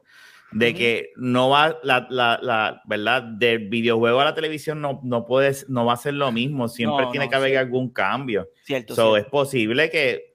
de 0.51 0.73
que 0.73 1.11
no 1.15 1.49
va 1.49 1.77
la, 1.83 2.07
la, 2.09 2.39
la 2.41 2.81
verdad 2.85 3.21
del 3.23 3.69
videojuego 3.69 4.19
a 4.21 4.25
la 4.25 4.33
televisión 4.35 4.81
no, 4.81 4.99
no 5.03 5.25
puedes, 5.25 5.67
no 5.69 5.85
va 5.85 5.93
a 5.93 5.97
ser 5.97 6.13
lo 6.15 6.31
mismo. 6.31 6.67
Siempre 6.67 7.05
No, 7.05 7.11
tiene 7.11 7.25
no, 7.25 7.29
que 7.29 7.35
haber 7.35 7.51
sí. 7.51 7.55
algún 7.57 7.89
cambio. 7.91 8.49
Cierto, 8.63 8.95
So, 8.95 9.11
cierto. 9.13 9.17
es 9.17 9.25
posible 9.31 9.89
que 9.91 10.32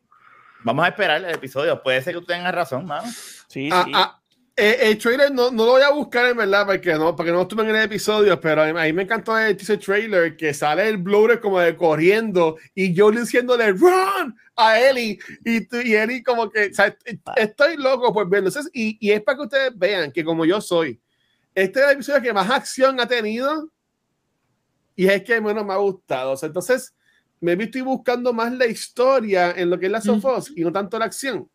Vamos 0.65 0.85
a 0.85 0.89
esperar 0.89 1.23
el 1.25 1.35
episodio. 1.35 1.83
Puede 1.83 2.03
ser 2.03 2.15
que 2.15 2.21
tú 2.21 2.27
tengas 2.27 2.55
razón, 2.55 2.85
mano. 2.87 3.09
Sí, 3.49 3.69
Ah, 3.73 3.83
sí. 3.87 3.93
ah, 3.95 4.21
eh, 4.57 4.77
el 4.91 4.99
trailer 4.99 5.31
no, 5.31 5.53
no 5.53 5.65
lo 5.65 5.73
voy 5.73 5.83
a 5.83 5.91
buscar 5.91 6.27
en 6.27 6.37
verdad 6.37 6.67
porque 6.67 6.93
no, 6.95 7.15
porque 7.15 7.31
no 7.31 7.43
estuve 7.43 7.63
en 7.63 7.77
el 7.77 7.83
episodio, 7.83 8.41
pero 8.41 8.63
a 8.63 8.67
mí, 8.73 8.93
me 8.93 9.03
encantó 9.05 9.39
el 9.39 9.57
teaser 9.57 9.79
trailer 9.79 10.37
que 10.37 10.53
sale 10.53 10.89
el 10.89 10.97
Blu-ray 10.99 11.39
como 11.39 11.61
de 11.61 11.77
corriendo 11.77 12.57
y 12.75 12.93
yo 12.93 13.13
diciéndole 13.13 13.71
run 13.73 14.37
a 14.57 14.81
Ellie 14.81 15.17
y, 15.45 15.61
tú- 15.65 15.77
y 15.81 15.95
Ellie 15.95 16.25
como 16.25 16.51
que 16.51 16.67
o 16.67 16.75
sea, 16.75 16.87
est- 17.05 17.21
estoy 17.37 17.77
loco 17.77 18.13
por 18.13 18.29
verlo. 18.29 18.49
Entonces, 18.49 18.69
y, 18.75 18.99
y 19.01 19.13
es 19.13 19.23
para 19.23 19.37
que 19.39 19.43
ustedes 19.45 19.79
vean 19.79 20.11
que 20.11 20.25
como 20.25 20.45
yo 20.45 20.61
soy, 20.61 21.01
este 21.55 21.79
es 21.79 21.87
el 21.87 21.93
episodio 21.93 22.21
que 22.23 22.33
más 22.33 22.51
acción 22.51 22.99
ha 22.99 23.07
tenido 23.07 23.71
y 24.97 25.07
es 25.07 25.13
el 25.13 25.23
que 25.25 25.41
menos 25.41 25.65
me 25.65 25.73
ha 25.73 25.77
gustado. 25.77 26.33
O 26.33 26.37
sea, 26.37 26.49
entonces, 26.49 26.93
me 27.41 27.53
estoy 27.65 27.81
buscando 27.83 28.33
más 28.33 28.53
la 28.53 28.67
historia 28.67 29.53
en 29.57 29.71
lo 29.71 29.79
que 29.79 29.87
es 29.87 29.93
la 29.93 30.01
Sofos 30.01 30.53
y 30.57 30.63
no 30.63 30.73
tanto 30.73 30.99
la 30.99 31.05
acción. 31.07 31.49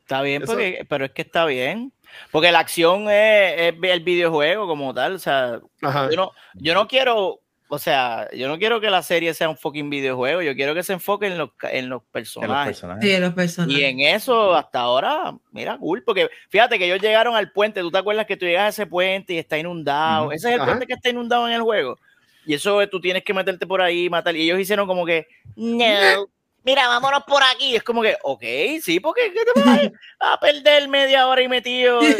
Está 0.00 0.20
bien, 0.22 0.42
Eso- 0.42 0.52
porque, 0.52 0.86
pero 0.88 1.04
es 1.06 1.12
que 1.12 1.22
está 1.22 1.46
bien. 1.46 1.92
Porque 2.30 2.52
la 2.52 2.60
acción 2.60 3.10
es, 3.10 3.54
es 3.58 3.74
el 3.82 4.00
videojuego 4.00 4.66
como 4.68 4.92
tal. 4.94 5.14
O 5.14 5.18
sea, 5.18 5.60
yo 5.82 6.16
no, 6.16 6.30
yo 6.54 6.74
no 6.74 6.86
quiero, 6.86 7.40
o 7.68 7.78
sea, 7.78 8.28
yo 8.32 8.46
no 8.46 8.58
quiero 8.58 8.80
que 8.80 8.88
la 8.90 9.02
serie 9.02 9.34
sea 9.34 9.48
un 9.48 9.56
fucking 9.56 9.88
videojuego. 9.90 10.42
Yo 10.42 10.54
quiero 10.54 10.74
que 10.74 10.82
se 10.84 10.92
enfoque 10.92 11.26
en 11.26 11.38
los, 11.38 11.50
en 11.62 11.88
los 11.88 12.02
personajes. 12.04 12.84
Sí, 13.00 13.08
de 13.08 13.18
los 13.20 13.32
personajes. 13.34 13.76
Y 13.76 13.84
en 13.84 14.00
eso, 14.00 14.54
hasta 14.54 14.80
ahora, 14.80 15.34
mira, 15.50 15.76
cool, 15.78 16.04
porque 16.04 16.28
fíjate 16.50 16.78
que 16.78 16.84
ellos 16.84 17.00
llegaron 17.00 17.34
al 17.34 17.50
puente, 17.50 17.80
¿tú 17.80 17.90
te 17.90 17.98
acuerdas 17.98 18.26
que 18.26 18.36
tú 18.36 18.44
llegas 18.46 18.64
a 18.66 18.68
ese 18.68 18.86
puente 18.86 19.32
y 19.32 19.38
está 19.38 19.58
inundado? 19.58 20.30
Ese 20.30 20.48
es 20.50 20.54
el 20.54 20.60
Ajá. 20.60 20.66
puente 20.70 20.86
que 20.86 20.92
está 20.92 21.08
inundado 21.08 21.48
en 21.48 21.54
el 21.54 21.62
juego. 21.62 21.98
Y 22.46 22.54
eso 22.54 22.80
eh, 22.82 22.86
tú 22.86 23.00
tienes 23.00 23.24
que 23.24 23.34
meterte 23.34 23.66
por 23.66 23.80
ahí 23.80 24.04
y 24.04 24.10
matar. 24.10 24.36
Y 24.36 24.42
ellos 24.42 24.58
hicieron 24.60 24.86
como 24.86 25.04
que, 25.06 25.26
no, 25.56 26.28
mira, 26.64 26.88
vámonos 26.88 27.22
por 27.26 27.42
aquí. 27.54 27.76
Es 27.76 27.82
como 27.82 28.02
que, 28.02 28.16
ok, 28.22 28.42
sí, 28.82 29.00
porque 29.00 29.32
¿qué 29.32 29.40
te 29.44 29.60
vas 29.60 29.80
a 30.20 30.40
perder 30.40 30.88
media 30.88 31.26
hora 31.26 31.42
y 31.42 31.48
metido? 31.48 32.00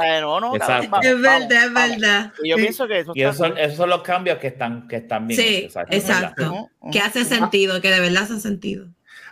Eh, 0.00 0.18
eh, 0.18 0.20
no, 0.20 0.38
no, 0.38 0.54
Exacto. 0.54 0.88
vamos, 0.90 1.06
Es 1.06 1.20
vamos, 1.20 1.48
verdad, 1.48 1.66
es 1.66 1.72
vamos. 1.72 1.90
verdad. 2.00 2.32
Y 2.44 2.50
yo 2.50 2.56
Sí. 2.56 2.62
pienso 2.62 2.86
que 2.86 2.98
eso 3.00 3.12
Y 3.16 3.22
esos 3.22 3.36
son, 3.36 3.58
esos 3.58 3.76
son 3.76 3.90
los 3.90 4.02
cambios 4.02 4.38
que 4.38 4.46
están, 4.46 4.86
que 4.86 4.94
están 4.96 5.26
bien. 5.26 5.40
Sí, 5.40 5.68
exacto. 5.90 6.70
Ujú. 6.78 6.90
Que 6.92 7.00
hace 7.00 7.24
sentido, 7.24 7.80
que 7.80 7.90
de 7.90 7.98
verdad 7.98 8.22
hace 8.22 8.38
sentido. 8.38 8.86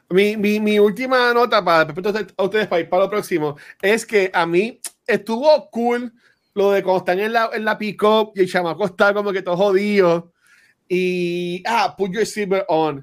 Mi, 0.09 0.37
mi, 0.37 0.59
mi 0.59 0.81
última 0.81 1.33
nota 1.33 1.65
para 1.65 1.93
a 2.37 2.43
ustedes 2.43 2.67
para 2.67 2.81
ir 2.81 2.89
para 2.89 3.05
lo 3.05 3.11
próximo 3.11 3.57
es 3.81 4.05
que 4.05 4.29
a 4.35 4.45
mí 4.45 4.81
estuvo 5.07 5.71
cool 5.71 6.13
lo 6.57 6.73
de 6.73 6.83
cuando 6.83 6.99
están 6.99 7.21
en 7.21 7.33
la, 7.33 7.51
en 7.53 7.65
la 7.65 7.77
pick-up 7.79 8.33
y 8.35 8.41
el 8.41 8.51
chamaco 8.51 8.87
está 8.87 9.13
como 9.15 9.31
que 9.33 9.43
todo 9.43 9.57
jodido 9.57 10.33
y 10.89 11.63
ah, 11.67 11.95
put 11.97 12.11
your 12.13 12.27
silver 12.27 12.65
on. 12.69 12.97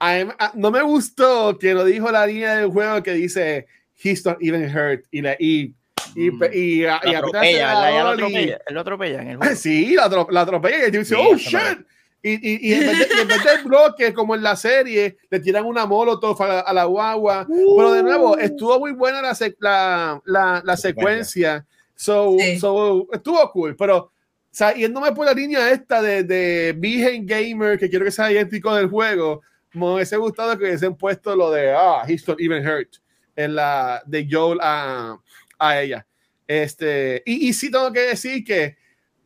Mí- 0.00 0.32
a- 0.38 0.52
no 0.54 0.70
me 0.70 0.82
gustó 0.82 1.58
que 1.58 1.74
lo 1.74 1.84
dijo 1.84 2.10
la 2.10 2.26
línea 2.26 2.56
del 2.56 2.68
juego 2.70 3.02
que 3.02 3.12
dice 3.14 3.66
he's 4.02 4.24
not 4.24 4.36
even 4.40 4.64
hurt 4.64 5.04
y 5.10 5.22
la 5.22 5.34
y 5.38 5.74
y, 6.14 6.30
Mm. 6.30 6.42
y, 6.52 6.58
y, 6.58 6.80
y 6.82 6.84
atropella, 6.86 7.20
lo 7.20 7.78
acelerador 7.78 8.18
y- 8.20 8.22
atropella, 8.22 8.58
lo 8.70 8.80
atropella 8.80 9.22
en 9.22 9.28
el 9.30 9.36
juego. 9.38 9.54
Sí, 9.56 9.94
la, 9.94 10.08
atro- 10.08 10.28
la 10.30 10.40
atropella 10.42 10.78
y 10.78 10.80
el 10.82 10.90
tipo 10.90 10.98
dice, 11.00 11.16
oh 11.18 11.36
shit. 11.36 11.86
Y, 12.22 12.30
y, 12.32 12.70
y 12.70 12.74
en 12.74 12.80
vez 12.80 12.98
de, 12.98 13.14
y 13.16 13.20
en 13.20 13.28
vez 13.28 13.44
del 13.44 13.62
bloque, 13.64 14.12
como 14.12 14.34
en 14.34 14.42
la 14.42 14.56
serie, 14.56 15.18
le 15.30 15.38
tiran 15.40 15.64
una 15.64 15.86
molotov 15.86 16.42
a 16.42 16.48
la, 16.48 16.60
a 16.60 16.72
la 16.72 16.84
guagua. 16.84 17.46
Pero 17.48 17.92
de 17.92 18.02
nuevo, 18.02 18.36
estuvo 18.38 18.78
muy 18.80 18.90
buena 18.92 19.22
la, 19.22 19.36
la, 19.60 20.20
la, 20.24 20.62
la 20.64 20.76
secuencia. 20.76 21.64
So, 21.98 22.36
Sí. 22.38 22.58
so, 22.60 23.08
estuvo 23.12 23.50
cool. 23.50 23.74
Pero, 23.76 23.96
o 23.96 24.12
sea, 24.52 24.72
yéndome 24.72 25.10
por 25.12 25.26
la 25.26 25.32
línea 25.34 25.70
esta 25.72 26.00
de, 26.00 26.22
de 26.22 26.72
Virgen 26.78 27.26
Gamer, 27.26 27.76
que 27.76 27.90
quiero 27.90 28.04
que 28.04 28.12
sea 28.12 28.30
idéntico 28.30 28.72
del 28.74 28.88
juego, 28.88 29.42
me 29.72 29.94
hubiese 29.94 30.16
gustado 30.16 30.56
que 30.56 30.64
hubiesen 30.64 30.94
puesto 30.94 31.34
lo 31.34 31.50
de, 31.50 31.72
ah, 31.72 32.04
he's 32.06 32.26
not 32.28 32.40
even 32.40 32.64
hurt, 32.64 32.88
en 33.34 33.56
la 33.56 34.00
de 34.06 34.26
Joel 34.30 34.58
a, 34.62 35.18
a 35.58 35.80
ella. 35.82 36.06
Este, 36.46 37.22
y, 37.26 37.48
y 37.48 37.52
sí 37.52 37.68
tengo 37.70 37.92
que 37.92 38.00
decir 38.00 38.44
que 38.44 38.76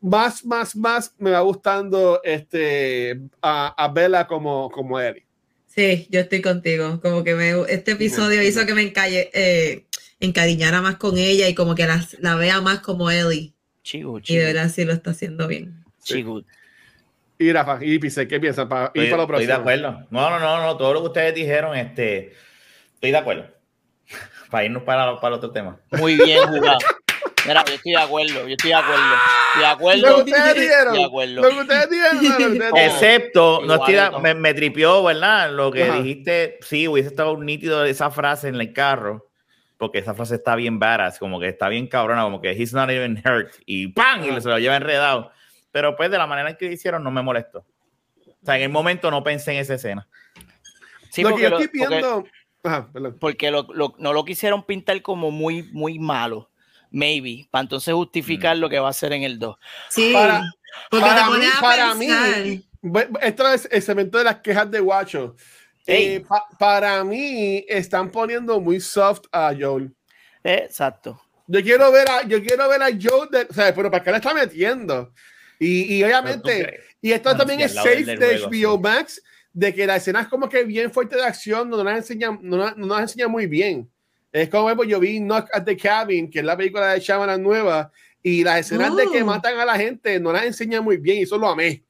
más, 0.01 0.43
más, 0.45 0.75
más 0.75 1.15
me 1.19 1.31
va 1.31 1.41
gustando 1.41 2.21
este, 2.25 3.21
a, 3.43 3.69
a 3.85 3.89
Bella 3.89 4.27
como, 4.27 4.71
como 4.71 4.99
Ellie. 4.99 5.25
Sí, 5.67 6.07
yo 6.11 6.21
estoy 6.21 6.41
contigo. 6.43 7.01
Como 7.01 7.23
que 7.23 7.35
me, 7.35 7.51
este 7.69 7.93
episodio 7.93 8.43
hizo 8.43 8.67
que 8.67 8.75
me 8.75 8.83
encalle, 8.83 9.31
eh, 9.33 9.85
encariñara 10.27 10.81
más 10.81 10.97
con 10.97 11.19
ella 11.19 11.49
y 11.49 11.55
como 11.55 11.75
que 11.75 11.87
la, 11.87 12.01
la 12.21 12.35
vea 12.37 12.61
más 12.61 12.81
como 12.81 13.11
Ellie. 13.11 13.53
Chico, 13.83 14.21
Y 14.25 14.37
de 14.37 14.45
verdad 14.45 14.69
sí 14.71 14.85
lo 14.85 14.93
está 14.93 15.11
haciendo 15.11 15.49
bien. 15.49 15.85
chico. 16.03 16.43
Y 17.39 17.53
Rafa, 17.53 17.79
y 17.83 17.99
Pise, 17.99 18.29
¿qué 18.29 18.39
piensan 18.39 18.69
para 18.69 18.93
ir 18.95 19.03
Estoy, 19.03 19.11
para 19.11 19.17
lo 19.17 19.23
estoy 19.25 19.47
de 19.47 19.53
próximo? 19.55 19.61
acuerdo. 19.61 20.07
No, 20.11 20.31
no, 20.31 20.39
no, 20.39 20.63
no, 20.63 20.77
todo 20.77 20.95
lo 20.95 21.01
que 21.01 21.07
ustedes 21.09 21.35
dijeron, 21.35 21.77
este, 21.77 22.35
estoy 22.95 23.11
de 23.11 23.17
acuerdo. 23.17 23.47
Para 24.51 24.65
irnos 24.67 24.83
para, 24.83 25.19
para 25.19 25.37
otro 25.37 25.51
tema. 25.51 25.81
Muy 25.93 26.17
bien 26.17 26.39
jugado. 26.47 26.77
Mira, 27.47 27.65
yo 27.67 27.75
estoy 27.75 27.93
de 27.93 27.99
acuerdo, 27.99 28.47
yo 28.47 28.55
estoy 28.55 28.69
de 28.71 28.75
acuerdo. 28.77 29.03
Estoy 29.03 29.61
de 29.63 29.63
Lo 29.63 29.69
acuerdo. 29.73 30.25
que 30.25 30.31
ustedes 30.31 30.55
dijeron, 30.61 30.95
De 30.95 31.05
acuerdo. 31.05 31.43
lo 31.43 31.49
que 31.49 31.61
ustedes 31.63 31.91
dijeron, 31.91 32.17
no, 32.17 32.23
lo 32.23 32.37
que 32.37 32.45
ustedes 32.45 32.73
dijeron. 32.73 32.79
Excepto, 32.79 33.61
no 33.65 33.75
estoy 33.75 33.95
de- 33.95 34.11
me, 34.21 34.35
me 34.35 34.55
tripió, 34.55 35.03
¿verdad? 35.03 35.51
Lo 35.53 35.73
que 35.73 35.85
Ajá. 35.85 35.97
dijiste, 35.97 36.59
sí, 36.61 36.87
hubiese 36.87 37.09
estado 37.09 37.37
nítido 37.39 37.85
esa 37.87 38.11
frase 38.11 38.49
en 38.49 38.57
el 38.57 38.73
carro, 38.75 39.31
porque 39.83 39.99
esa 39.99 40.15
frase 40.15 40.37
está 40.37 40.55
bien 40.55 40.79
badass, 40.79 41.19
como 41.19 41.41
que 41.41 41.49
está 41.49 41.69
bien 41.69 41.89
cabrona, 41.89 42.23
como 42.23 42.41
que 42.41 42.53
he's 42.53 42.73
not 42.73 42.89
even 42.89 43.21
hurt, 43.27 43.53
y 43.67 43.89
¡pam! 43.89 44.23
Y 44.23 44.41
se 44.41 44.49
lo 44.49 44.57
lleva 44.61 44.77
enredado. 44.77 45.33
Pero 45.73 45.97
pues 45.97 46.09
de 46.09 46.19
la 46.19 46.29
manera 46.29 46.51
en 46.51 46.57
que 46.57 46.67
lo 46.67 46.73
hicieron 46.73 47.03
no 47.03 47.11
me 47.11 47.21
molestó. 47.21 47.67
O 48.25 48.45
sea, 48.47 48.55
en 48.59 48.63
el 48.63 48.69
momento 48.69 49.11
no 49.11 49.25
pensé 49.25 49.55
en 49.55 49.59
esa 49.59 49.75
escena. 49.75 50.07
Sí, 51.11 51.23
lo 51.23 51.31
que 51.31 51.33
porque 51.35 51.43
yo 51.51 51.59
estoy 51.59 51.81
porque- 51.81 51.95
viendo. 51.97 52.25
Ajá, 52.63 52.89
porque 53.19 53.51
lo- 53.51 53.67
lo- 53.75 53.97
no 53.99 54.13
lo 54.13 54.25
quisieron 54.25 54.63
pintar 54.65 55.03
como 55.03 55.33
muy, 55.33 55.65
muy 55.73 55.99
malo, 55.99 56.49
maybe, 56.93 57.49
para 57.51 57.63
entonces 57.63 57.93
justificar 57.93 58.57
lo 58.57 58.69
que 58.69 58.79
va 58.79 58.87
a 58.87 58.91
hacer 58.91 59.13
en 59.13 59.25
el 59.25 59.41
2. 59.41 59.57
Sí, 59.91 60.13
Para- 60.13 60.45
porque 60.93 61.07
para 61.07 61.25
te 61.27 61.39
mí, 61.41 61.47
a 61.47 61.61
para 61.61 61.95
pensar. 61.99 62.45
mí, 62.45 62.65
esto 63.21 63.53
es 63.53 63.69
el 63.73 63.83
cemento 63.83 64.19
de 64.19 64.25
las 64.25 64.37
quejas 64.37 64.71
de 64.71 64.79
Guacho. 64.79 65.35
Eh, 65.87 66.25
pa- 66.27 66.47
para 66.59 67.03
mí, 67.05 67.65
están 67.69 68.11
poniendo 68.11 68.61
muy 68.61 68.81
soft 68.81 69.23
a 69.33 69.53
Joel. 69.59 69.93
Exacto. 70.45 71.21
Yo 71.47 71.63
quiero 71.63 71.91
ver 71.91 72.09
a, 72.09 72.23
yo 72.27 72.43
quiero 72.43 72.69
ver 72.69 72.83
a 72.83 72.87
Joel, 72.91 73.29
de, 73.31 73.47
o 73.51 73.53
sea, 73.53 73.75
pero 73.75 73.91
¿para 73.91 74.03
qué 74.03 74.11
le 74.11 74.17
está 74.19 74.33
metiendo? 74.33 75.13
Y, 75.59 75.95
y 75.97 76.05
obviamente, 76.05 76.81
y 77.01 77.13
esto 77.13 77.31
Bueno, 77.31 77.39
también 77.39 77.61
es 77.61 77.75
safe 77.75 78.05
de 78.05 78.17
juego, 78.17 78.49
HBO 78.49 78.77
sí. 78.77 78.83
Max, 78.83 79.23
de 79.53 79.75
que 79.75 79.87
la 79.87 79.97
escena 79.97 80.23
es 80.23 80.29
como 80.29 80.49
que 80.49 80.65
bien 80.65 80.91
fuerte 80.93 81.17
de 81.17 81.25
acción, 81.25 81.69
no 81.69 81.83
nos 81.83 81.95
enseña, 81.97 82.31
no, 82.41 82.57
nos- 82.57 82.77
no 82.77 82.87
nos 82.87 83.01
enseña 83.01 83.29
muy 83.29 83.47
bien. 83.47 83.91
Es 84.33 84.49
como 84.49 84.75
pues, 84.75 84.89
yo 84.89 84.99
vi 84.99 85.19
Knock 85.19 85.49
at 85.53 85.65
the 85.65 85.77
Cabin, 85.77 86.31
que 86.31 86.39
es 86.39 86.45
la 86.45 86.57
película 86.57 86.93
de 86.93 87.01
Shyamalan 87.01 87.43
nueva, 87.43 87.91
y 88.23 88.43
las 88.45 88.61
escenas 88.61 88.97
de 88.97 89.09
que 89.11 89.23
Oh. 89.23 89.27
matan 89.27 89.59
a 89.59 89.65
la 89.65 89.77
gente 89.77 90.19
no 90.21 90.33
las 90.33 90.45
enseña 90.45 90.81
muy 90.81 90.97
bien, 90.97 91.19
y 91.19 91.23
eso 91.23 91.37
lo 91.37 91.49
amé. 91.49 91.85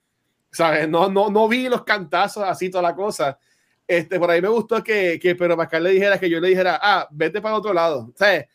¿Sabes? 0.51 0.89
No, 0.89 1.09
no, 1.09 1.31
no 1.31 1.47
vi 1.49 1.69
los 1.69 1.85
cantazos 1.85 2.43
así, 2.45 2.69
toda 2.69 2.83
la 2.83 2.95
cosa. 2.95 3.39
Este, 3.87 4.19
por 4.19 4.31
ahí 4.31 4.41
me 4.41 4.49
gustó 4.49 4.83
que, 4.83 5.19
que 5.21 5.35
pero 5.35 5.57
Pascal 5.57 5.83
le 5.85 5.91
dijera 5.91 6.19
que 6.19 6.31
yo 6.31 6.41
le 6.41 6.49
dijera, 6.49 6.79
ah, 6.83 7.07
vete 7.11 7.41
para 7.41 7.57
otro 7.57 7.73
lado. 7.75 8.13
¿Sabes? 8.17 8.47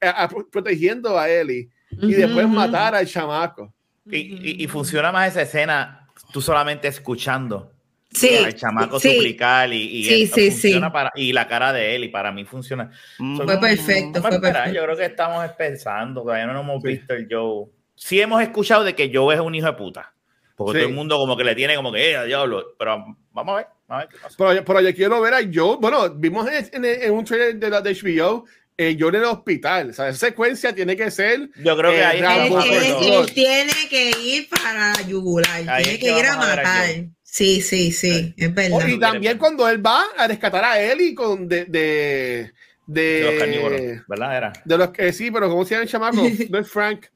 A- 0.00 0.24
a- 0.24 0.28
protegiendo 0.50 1.18
a 1.18 1.28
Ellie 1.28 1.68
y 1.90 2.12
después 2.12 2.48
matar 2.48 2.94
al 2.94 3.06
chamaco. 3.06 3.72
Y, 4.10 4.18
y- 4.18 4.64
y 4.64 4.66
funciona 4.68 5.10
más 5.10 5.28
esa 5.30 5.42
escena 5.42 6.08
tú 6.32 6.40
solamente 6.40 6.86
escuchando 6.88 7.72
Sí, 8.12 8.36
al 8.36 8.54
chamaco 8.54 8.98
sí. 9.00 9.14
suplicar 9.14 9.70
y, 9.72 9.82
y 9.98 10.04
Sí, 10.04 10.26
sí, 10.26 10.50
funciona 10.50 10.86
sí. 10.86 10.92
Para, 10.92 11.12
y 11.16 11.32
la 11.32 11.48
cara 11.48 11.72
de 11.72 11.96
él 11.96 12.04
y 12.04 12.08
para 12.08 12.30
mí 12.32 12.44
funciona. 12.44 12.90
Fue 13.36 13.58
perfecto, 13.60 14.20
Vamos 14.22 14.26
a 14.26 14.30
fue 14.30 14.40
perfecto. 14.40 14.72
Yo 14.72 14.82
creo 14.84 14.96
que 14.96 15.04
estamos 15.06 15.50
pensando, 15.52 16.22
todavía 16.22 16.46
no 16.46 16.60
hemos 16.60 16.80
Sí. 16.82 16.88
visto 16.88 17.12
el 17.14 17.26
Joe. 17.30 17.66
Sí 17.94 18.20
hemos 18.20 18.40
escuchado 18.42 18.84
de 18.84 18.94
que 18.94 19.10
Joe 19.12 19.34
es 19.34 19.40
un 19.40 19.54
hijo 19.54 19.66
de 19.66 19.72
puta. 19.74 20.12
Porque 20.56 20.78
Sí. 20.78 20.82
todo 20.84 20.88
el 20.88 20.94
mundo 20.94 21.16
como 21.18 21.36
que 21.36 21.44
le 21.44 21.54
tiene 21.54 21.76
como 21.76 21.92
que, 21.92 22.12
eh, 22.14 22.26
diablo. 22.26 22.64
Pero 22.78 23.04
vamos 23.32 23.52
a 23.54 23.56
ver, 23.58 23.66
vamos 23.86 24.02
a 24.02 24.06
ver 24.06 24.08
qué 24.08 24.16
pasa. 24.22 24.34
Pero, 24.38 24.54
yo- 24.54 24.64
pero 24.64 24.80
yo 24.80 24.94
quiero 24.94 25.20
ver 25.20 25.34
a 25.34 25.40
Joe. 25.52 25.76
Bueno, 25.80 26.10
vimos 26.14 26.48
en, 26.50 26.84
en- 26.84 27.02
en 27.02 27.12
un 27.12 27.24
trailer 27.24 27.56
de 27.56 27.70
la 27.70 27.80
de 27.82 27.90
HBO, 27.94 28.44
eh, 28.78 28.96
Joe 28.98 29.08
en 29.10 29.14
el 29.16 29.24
hospital. 29.24 29.90
O 29.90 29.92
sea, 29.92 30.08
esa 30.08 30.26
secuencia 30.28 30.74
tiene 30.74 30.96
que 30.96 31.10
ser. 31.10 31.50
Yo 31.62 31.76
creo 31.76 31.90
que 31.90 31.98
Eh, 31.98 32.04
ahí 32.04 32.20
Rambo, 32.20 32.60
Él, 32.62 32.72
él- 32.72 33.32
tiene 33.34 33.72
que 33.90 34.10
ir 34.22 34.48
para 34.48 34.94
yugular, 35.06 35.50
Ahí 35.68 35.82
tiene 35.84 35.98
es 35.98 35.98
que 35.98 36.06
que 36.14 36.18
ir 36.18 36.26
a 36.26 36.36
matar. 36.36 36.86
Sí, 37.22 37.60
sí, 37.60 37.92
sí, 37.92 38.34
es 38.38 38.48
Oh, 38.48 38.52
verdad. 38.54 38.86
y 38.88 38.98
también 38.98 39.36
cuando 39.36 39.68
él 39.68 39.84
va 39.84 40.04
a 40.16 40.26
rescatar 40.26 40.64
a 40.64 40.80
Ellie 40.80 41.14
con 41.14 41.46
de. 41.48 41.66
de 41.66 42.52
de, 42.88 43.02
de 43.02 43.20
los 43.24 43.34
carnívoros, 43.34 43.80
¿verdad? 44.08 44.36
Era. 44.36 44.52
de 44.64 44.78
los 44.78 44.90
que 44.90 45.12
sí, 45.12 45.30
pero 45.32 45.48
¿cómo 45.48 45.64
se 45.64 45.74
llama 45.74 45.82
el 45.82 45.88
chamaco? 45.90 46.16
No 46.50 46.58
es 46.60 46.68
Frank. 46.70 47.06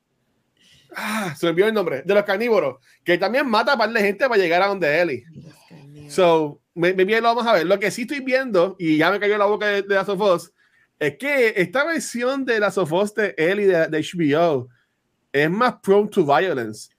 Ah, 0.96 1.34
se 1.38 1.46
me 1.46 1.50
olvidó 1.50 1.68
el 1.68 1.74
nombre. 1.74 2.02
De 2.02 2.14
los 2.14 2.24
carnívoros. 2.24 2.76
Que 3.04 3.18
también 3.18 3.48
mata 3.48 3.72
a 3.72 3.78
par 3.78 3.90
de 3.90 4.00
gente 4.00 4.28
para 4.28 4.40
llegar 4.40 4.62
a 4.62 4.66
donde 4.68 5.00
Ellie. 5.00 5.24
So, 6.08 6.60
me, 6.74 6.92
me 6.94 7.04
bien 7.04 7.22
lo 7.22 7.28
vamos 7.28 7.46
a 7.46 7.52
ver. 7.52 7.66
Lo 7.66 7.78
que 7.78 7.90
sí 7.90 8.02
estoy 8.02 8.20
viendo, 8.20 8.76
y 8.78 8.96
ya 8.96 9.10
me 9.10 9.20
cayó 9.20 9.38
la 9.38 9.44
boca 9.46 9.66
de, 9.66 9.82
de 9.82 9.94
Last 9.94 10.08
of 10.08 10.20
Us, 10.20 10.52
es 10.98 11.16
que 11.16 11.54
esta 11.56 11.84
versión 11.84 12.44
de 12.44 12.60
Last 12.60 12.78
of 12.78 12.92
Us 12.92 13.14
de 13.14 13.34
Ellie 13.36 13.66
de, 13.66 13.86
de 13.88 14.00
HBO 14.00 14.68
es 15.32 15.50
más 15.50 15.76
prone 15.82 16.08
to 16.08 16.24
violence. 16.24 16.90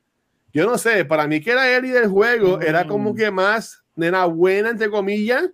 Yo 0.53 0.65
no 0.65 0.77
sé, 0.77 1.05
para 1.05 1.27
mí 1.27 1.39
que 1.39 1.53
la 1.53 1.77
Ellie 1.77 1.91
del 1.91 2.07
juego 2.09 2.59
era 2.61 2.85
como 2.85 3.15
que 3.15 3.31
más 3.31 3.83
nena 3.95 4.25
buena, 4.25 4.69
entre 4.69 4.89
comillas, 4.89 5.49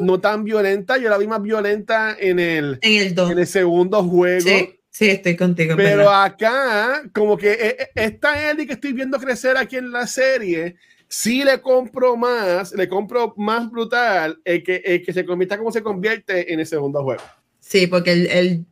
no 0.00 0.20
tan 0.20 0.44
violenta. 0.44 0.98
Yo 0.98 1.10
la 1.10 1.18
vi 1.18 1.26
más 1.26 1.42
violenta 1.42 2.16
en 2.18 2.38
el, 2.38 2.78
En 2.82 3.00
el 3.06 3.14
2. 3.14 3.30
en 3.32 3.38
el 3.38 3.46
segundo 3.46 4.02
juego. 4.04 4.48
Sí, 4.48 4.79
sí, 4.90 5.08
estoy 5.10 5.36
contigo. 5.36 5.74
Pero 5.76 5.98
verdad. 5.98 6.24
acá, 6.24 7.02
como 7.12 7.36
que 7.36 7.52
eh, 7.52 7.76
eh, 7.80 7.88
esta 7.94 8.50
Ellie 8.50 8.66
que 8.66 8.74
estoy 8.74 8.92
viendo 8.92 9.18
crecer 9.18 9.56
aquí 9.56 9.76
en 9.76 9.90
la 9.92 10.06
serie, 10.06 10.76
sí 11.08 11.42
le 11.44 11.60
compro 11.60 12.16
más, 12.16 12.72
le 12.72 12.88
compro 12.88 13.34
más 13.36 13.70
brutal 13.70 14.38
el 14.44 14.62
que, 14.62 14.76
el 14.84 15.02
que 15.04 15.12
se 15.12 15.24
convierta 15.24 15.58
como 15.58 15.72
se 15.72 15.82
convierte 15.82 16.52
en 16.52 16.60
el 16.60 16.66
segundo 16.66 17.02
juego. 17.02 17.22
Sí, 17.58 17.86
porque 17.86 18.12
el, 18.12 18.26
el, 18.28 18.64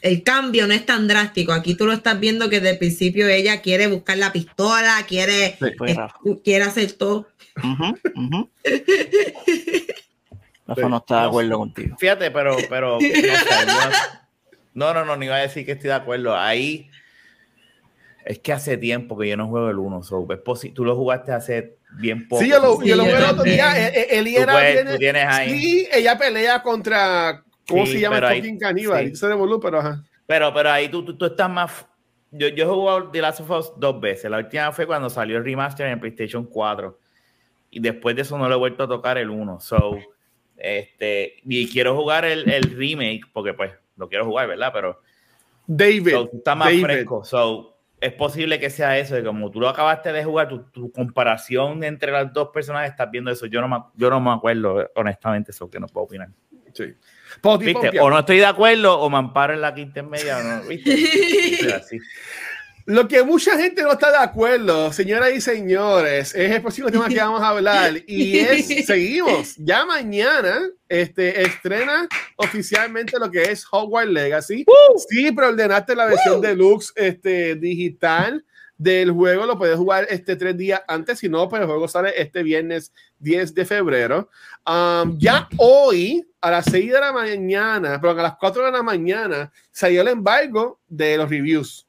el 0.00 0.22
cambio 0.22 0.66
no 0.66 0.74
es 0.74 0.84
tan 0.86 1.06
drástico. 1.08 1.52
Aquí 1.52 1.74
tú 1.76 1.86
lo 1.86 1.92
estás 1.92 2.18
viendo 2.20 2.48
que 2.48 2.56
desde 2.60 2.70
el 2.72 2.78
principio 2.78 3.28
ella 3.28 3.60
quiere 3.60 3.86
buscar 3.86 4.16
la 4.18 4.32
pistola, 4.32 4.96
quiere, 5.06 5.56
Pues, 5.78 5.96
Rafa. 5.96 6.16
es- 6.24 6.38
quiere 6.42 6.64
hacer 6.64 6.92
todo. 6.92 7.28
Ujú, 7.62 7.94
ujú. 8.16 8.50
Rafa 10.66 10.88
no 10.88 10.96
está 10.96 11.20
de 11.22 11.26
acuerdo 11.26 11.58
contigo. 11.58 11.96
Fíjate, 11.98 12.30
pero, 12.30 12.56
pero 12.70 12.94
no, 12.94 13.00
sé, 13.00 13.12
yo 13.12 13.28
no, 14.74 14.92
no, 14.92 15.04
no, 15.04 15.16
ni 15.16 15.26
iba 15.26 15.36
a 15.36 15.40
decir 15.40 15.64
que 15.64 15.72
estoy 15.72 15.88
de 15.88 15.94
acuerdo. 15.94 16.36
Ahí 16.36 16.90
es 18.24 18.38
que 18.38 18.52
hace 18.52 18.76
tiempo 18.76 19.16
que 19.18 19.28
yo 19.28 19.36
no 19.36 19.48
juego 19.48 19.70
el 19.70 19.78
1. 19.78 20.02
So, 20.02 20.26
tú 20.74 20.84
lo 20.84 20.96
jugaste 20.96 21.32
hace 21.32 21.76
bien 21.98 22.26
poco. 22.28 22.42
Sí, 22.42 22.48
yo 22.50 22.58
lo, 22.60 22.76
Sí, 22.80 22.88
yo 22.88 22.96
lo 22.96 23.04
yo 23.04 23.10
vi 23.16 23.22
el 23.22 23.30
otro 23.30 23.42
día. 23.44 23.88
eh, 23.88 24.06
Ellie 24.18 24.36
Tú, 24.36 24.42
era 24.42 24.52
puedes- 24.52 24.98
tienes 24.98 25.26
ahí. 25.26 25.58
Sí, 25.58 25.88
ella 25.92 26.18
pelea 26.18 26.62
contra. 26.62 27.42
¿Cómo 27.68 27.86
Sí, 27.86 27.92
se 27.92 28.00
llama? 28.00 28.16
ahí- 28.28 28.40
Fucking 28.40 28.58
Caníbal. 28.58 29.08
sí. 29.08 29.16
Se 29.16 29.28
revolú, 29.28 29.58
pero 29.60 29.78
ajá. 29.78 30.04
Pero, 30.26 30.52
pero 30.52 30.70
ahí 30.70 30.88
tú, 30.88 31.04
tú, 31.04 31.16
tú 31.16 31.26
estás 31.26 31.48
más. 31.50 31.86
Yo, 32.30 32.48
yo 32.48 32.64
he 32.64 32.66
jugado 32.66 33.10
The 33.10 33.20
Last 33.22 33.40
of 33.40 33.50
Us 33.50 33.72
dos 33.78 34.00
veces. 34.00 34.30
La 34.30 34.38
última 34.38 34.72
fue 34.72 34.86
cuando 34.86 35.08
salió 35.08 35.36
el 35.38 35.44
remaster 35.44 35.86
en 35.86 36.00
PlayStation 36.00 36.44
4. 36.46 36.98
Y 37.70 37.80
después 37.80 38.16
de 38.16 38.22
eso 38.22 38.36
no 38.38 38.48
lo 38.48 38.54
he 38.54 38.58
vuelto 38.58 38.84
a 38.84 38.88
tocar 38.88 39.18
el 39.18 39.30
1. 39.30 39.60
So, 39.60 39.98
este, 40.56 41.36
y 41.44 41.68
quiero 41.70 41.94
jugar 41.96 42.24
el, 42.24 42.48
el 42.50 42.62
remake, 42.76 43.22
porque 43.32 43.52
pues 43.54 43.72
lo 43.96 44.08
quiero 44.08 44.24
jugar, 44.24 44.48
¿verdad? 44.48 44.70
Pero 44.72 45.00
David. 45.66 46.10
so, 46.10 46.30
estás 46.32 46.56
más 46.56 46.68
David. 46.68 46.82
fresco. 46.82 47.24
So, 47.24 47.78
es 48.00 48.12
posible 48.12 48.58
que 48.60 48.70
sea 48.70 48.98
eso. 48.98 49.14
de 49.14 49.24
como 49.24 49.50
tú 49.50 49.60
lo 49.60 49.68
acabaste 49.68 50.12
de 50.12 50.24
jugar, 50.24 50.48
tu, 50.48 50.62
tu 50.70 50.92
comparación 50.92 51.82
entre 51.84 52.12
las 52.12 52.32
dos 52.32 52.48
personas, 52.48 52.88
estás 52.88 53.10
viendo 53.10 53.30
eso. 53.30 53.46
Yo 53.46 53.60
no 53.60 53.68
me, 53.68 53.78
yo 53.94 54.10
no 54.10 54.20
me 54.20 54.30
acuerdo, 54.30 54.90
honestamente, 54.94 55.52
eso 55.52 55.70
que 55.70 55.80
no 55.80 55.86
puedo 55.86 56.04
opinar. 56.06 56.28
Sí. 56.74 56.94
¿Viste? 57.60 58.00
O 58.00 58.10
no 58.10 58.18
estoy 58.18 58.38
de 58.38 58.46
acuerdo 58.46 58.98
o 58.98 59.08
me 59.08 59.16
amparo 59.18 59.54
en 59.54 59.60
la 59.60 59.72
quinta 59.74 60.00
en 60.00 60.10
media. 60.10 60.38
o 60.38 60.42
No, 60.42 60.68
¿viste? 60.68 60.96
Sí, 60.96 61.70
así. 61.70 61.98
Lo 62.86 63.08
que 63.08 63.22
mucha 63.22 63.56
gente 63.56 63.82
no 63.82 63.92
está 63.92 64.10
de 64.10 64.18
acuerdo, 64.18 64.92
señoras 64.92 65.32
y 65.32 65.40
señores, 65.40 66.34
es 66.34 66.50
el 66.50 66.60
próximo 66.60 66.90
tema 66.90 67.08
que 67.08 67.16
vamos 67.16 67.40
a 67.40 67.48
hablar 67.48 67.94
y 68.06 68.38
es, 68.38 68.86
seguimos, 68.86 69.56
ya 69.56 69.86
mañana 69.86 70.68
este, 70.86 71.42
estrena 71.42 72.06
oficialmente 72.36 73.18
lo 73.18 73.30
que 73.30 73.40
es 73.40 73.64
Hogwarts 73.70 74.12
Legacy. 74.12 74.66
Sí, 75.08 75.32
pero 75.32 75.48
ordenaste 75.48 75.96
la 75.96 76.04
versión 76.04 76.42
deluxe 76.42 76.92
este, 76.96 77.54
digital 77.54 78.44
del 78.76 79.12
juego, 79.12 79.46
lo 79.46 79.56
puedes 79.56 79.76
jugar 79.76 80.06
este 80.10 80.36
tres 80.36 80.54
días 80.54 80.82
antes, 80.86 81.20
si 81.20 81.28
no, 81.28 81.48
pues 81.48 81.62
el 81.62 81.66
juego 81.68 81.88
sale 81.88 82.12
este 82.20 82.42
viernes 82.42 82.92
10 83.18 83.54
de 83.54 83.64
febrero. 83.64 84.28
Um, 84.66 85.18
ya 85.18 85.48
hoy, 85.56 86.26
a 86.40 86.50
las 86.50 86.66
6 86.66 86.92
de 86.92 87.00
la 87.00 87.12
mañana, 87.12 87.98
pero 87.98 88.12
a 88.12 88.22
las 88.22 88.36
4 88.36 88.66
de 88.66 88.72
la 88.72 88.82
mañana, 88.82 89.50
salió 89.70 90.02
el 90.02 90.08
embargo 90.08 90.80
de 90.86 91.16
los 91.16 91.30
reviews. 91.30 91.86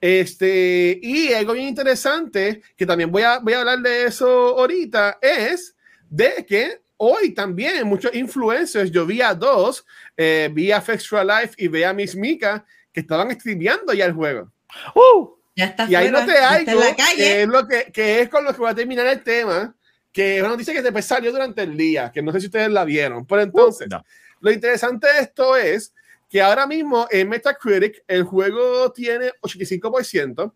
Este, 0.00 0.98
y 1.02 1.32
algo 1.34 1.52
bien 1.52 1.68
interesante, 1.68 2.62
que 2.76 2.86
también 2.86 3.10
voy 3.10 3.22
a, 3.22 3.38
voy 3.38 3.52
a 3.52 3.60
hablar 3.60 3.80
de 3.80 4.04
eso 4.06 4.58
ahorita, 4.58 5.18
es 5.20 5.76
de 6.08 6.44
que 6.46 6.80
hoy 6.96 7.32
también 7.32 7.86
muchos 7.86 8.14
influencers, 8.14 8.90
yo 8.90 9.04
vi 9.06 9.20
a 9.20 9.34
dos, 9.34 9.84
eh, 10.16 10.48
vi 10.52 10.72
a 10.72 10.78
Extra 10.78 11.22
Life 11.24 11.54
y 11.58 11.68
vi 11.68 11.82
a 11.82 11.92
Miss 11.92 12.16
Mika, 12.16 12.64
que 12.92 13.00
estaban 13.00 13.30
streameando 13.38 13.92
ya 13.92 14.06
el 14.06 14.12
juego. 14.12 14.50
¡Uh! 14.94 15.30
Ya 15.56 15.66
está 15.66 15.84
Y 15.88 15.94
ahí 15.94 16.08
fuera, 16.08 16.26
no 16.26 16.32
te 16.32 16.38
hay 16.38 16.60
está 16.60 16.72
en 16.72 16.80
la 16.80 16.90
que 16.90 16.96
calle. 16.96 17.42
es 17.42 17.48
lo 17.48 17.68
que, 17.68 17.92
que 17.92 18.20
es 18.22 18.28
con 18.28 18.44
lo 18.44 18.52
que 18.52 18.58
voy 18.58 18.70
a 18.70 18.74
terminar 18.74 19.06
el 19.06 19.22
tema, 19.22 19.74
que 20.12 20.36
es 20.36 20.40
una 20.42 20.50
noticia 20.50 20.72
que 20.74 20.82
después 20.82 21.04
salió 21.04 21.30
durante 21.30 21.62
el 21.62 21.76
día, 21.76 22.10
que 22.12 22.22
no 22.22 22.32
sé 22.32 22.40
si 22.40 22.46
ustedes 22.46 22.70
la 22.70 22.84
vieron, 22.84 23.26
pero 23.26 23.42
entonces, 23.42 23.86
No. 23.90 24.02
lo 24.40 24.50
interesante 24.50 25.06
de 25.06 25.20
esto 25.20 25.56
es 25.56 25.92
que 26.30 26.40
ahora 26.40 26.64
mismo 26.66 27.08
en 27.10 27.28
Metacritic 27.28 28.04
el 28.06 28.22
juego 28.22 28.90
tiene 28.92 29.32
85%. 29.42 30.54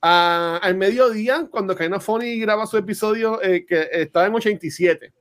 Ah, 0.00 0.60
al 0.62 0.76
mediodía, 0.76 1.48
cuando 1.50 1.74
Kaina 1.74 1.98
Funny 1.98 2.38
graba 2.38 2.66
su 2.66 2.76
episodio, 2.76 3.42
eh, 3.42 3.66
que 3.66 3.88
estaba 3.90 4.26
en 4.26 4.34
87. 4.34 5.12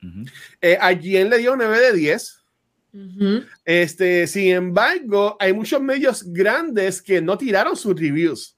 Ujú. 0.00 0.24
Eh, 0.60 0.78
a 0.80 0.94
Gien 0.94 1.28
le 1.28 1.38
dio 1.38 1.56
9 1.56 1.80
de 1.80 1.92
10. 1.92 2.44
Ujú. 2.92 3.44
Este, 3.64 4.28
sin 4.28 4.52
embargo, 4.52 5.36
hay 5.40 5.52
muchos 5.52 5.80
medios 5.80 6.22
grandes 6.22 7.02
que 7.02 7.20
no 7.20 7.36
tiraron 7.36 7.74
sus 7.74 7.98
reviews. 7.98 8.56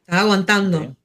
Está 0.00 0.20
aguantando. 0.20 0.96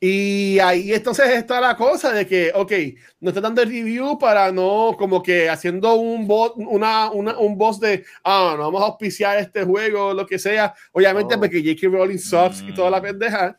Y 0.00 0.60
ahí 0.60 0.92
entonces 0.92 1.28
está 1.30 1.60
la 1.60 1.76
cosa 1.76 2.12
de 2.12 2.24
que, 2.24 2.52
ok, 2.54 2.72
no 3.20 3.30
está 3.30 3.40
dando 3.40 3.62
el 3.62 3.68
review 3.68 4.16
para 4.16 4.52
no, 4.52 4.94
como 4.96 5.20
que 5.20 5.50
haciendo 5.50 5.94
un 5.94 6.24
bot, 6.28 6.54
una, 6.56 7.10
una, 7.10 7.36
un 7.36 7.58
boss 7.58 7.80
de, 7.80 8.04
ah, 8.22 8.54
no 8.56 8.64
vamos 8.64 8.80
a 8.82 8.86
auspiciar 8.86 9.38
este 9.38 9.64
juego, 9.64 10.14
lo 10.14 10.24
que 10.24 10.38
sea, 10.38 10.72
obviamente 10.92 11.34
Oh. 11.34 11.40
porque 11.40 11.60
J.K. 11.60 11.88
Rowling 11.96 12.18
sucks 12.18 12.62
y 12.62 12.72
toda 12.72 12.90
la 12.90 13.00
Mm. 13.00 13.02
pendeja. 13.02 13.58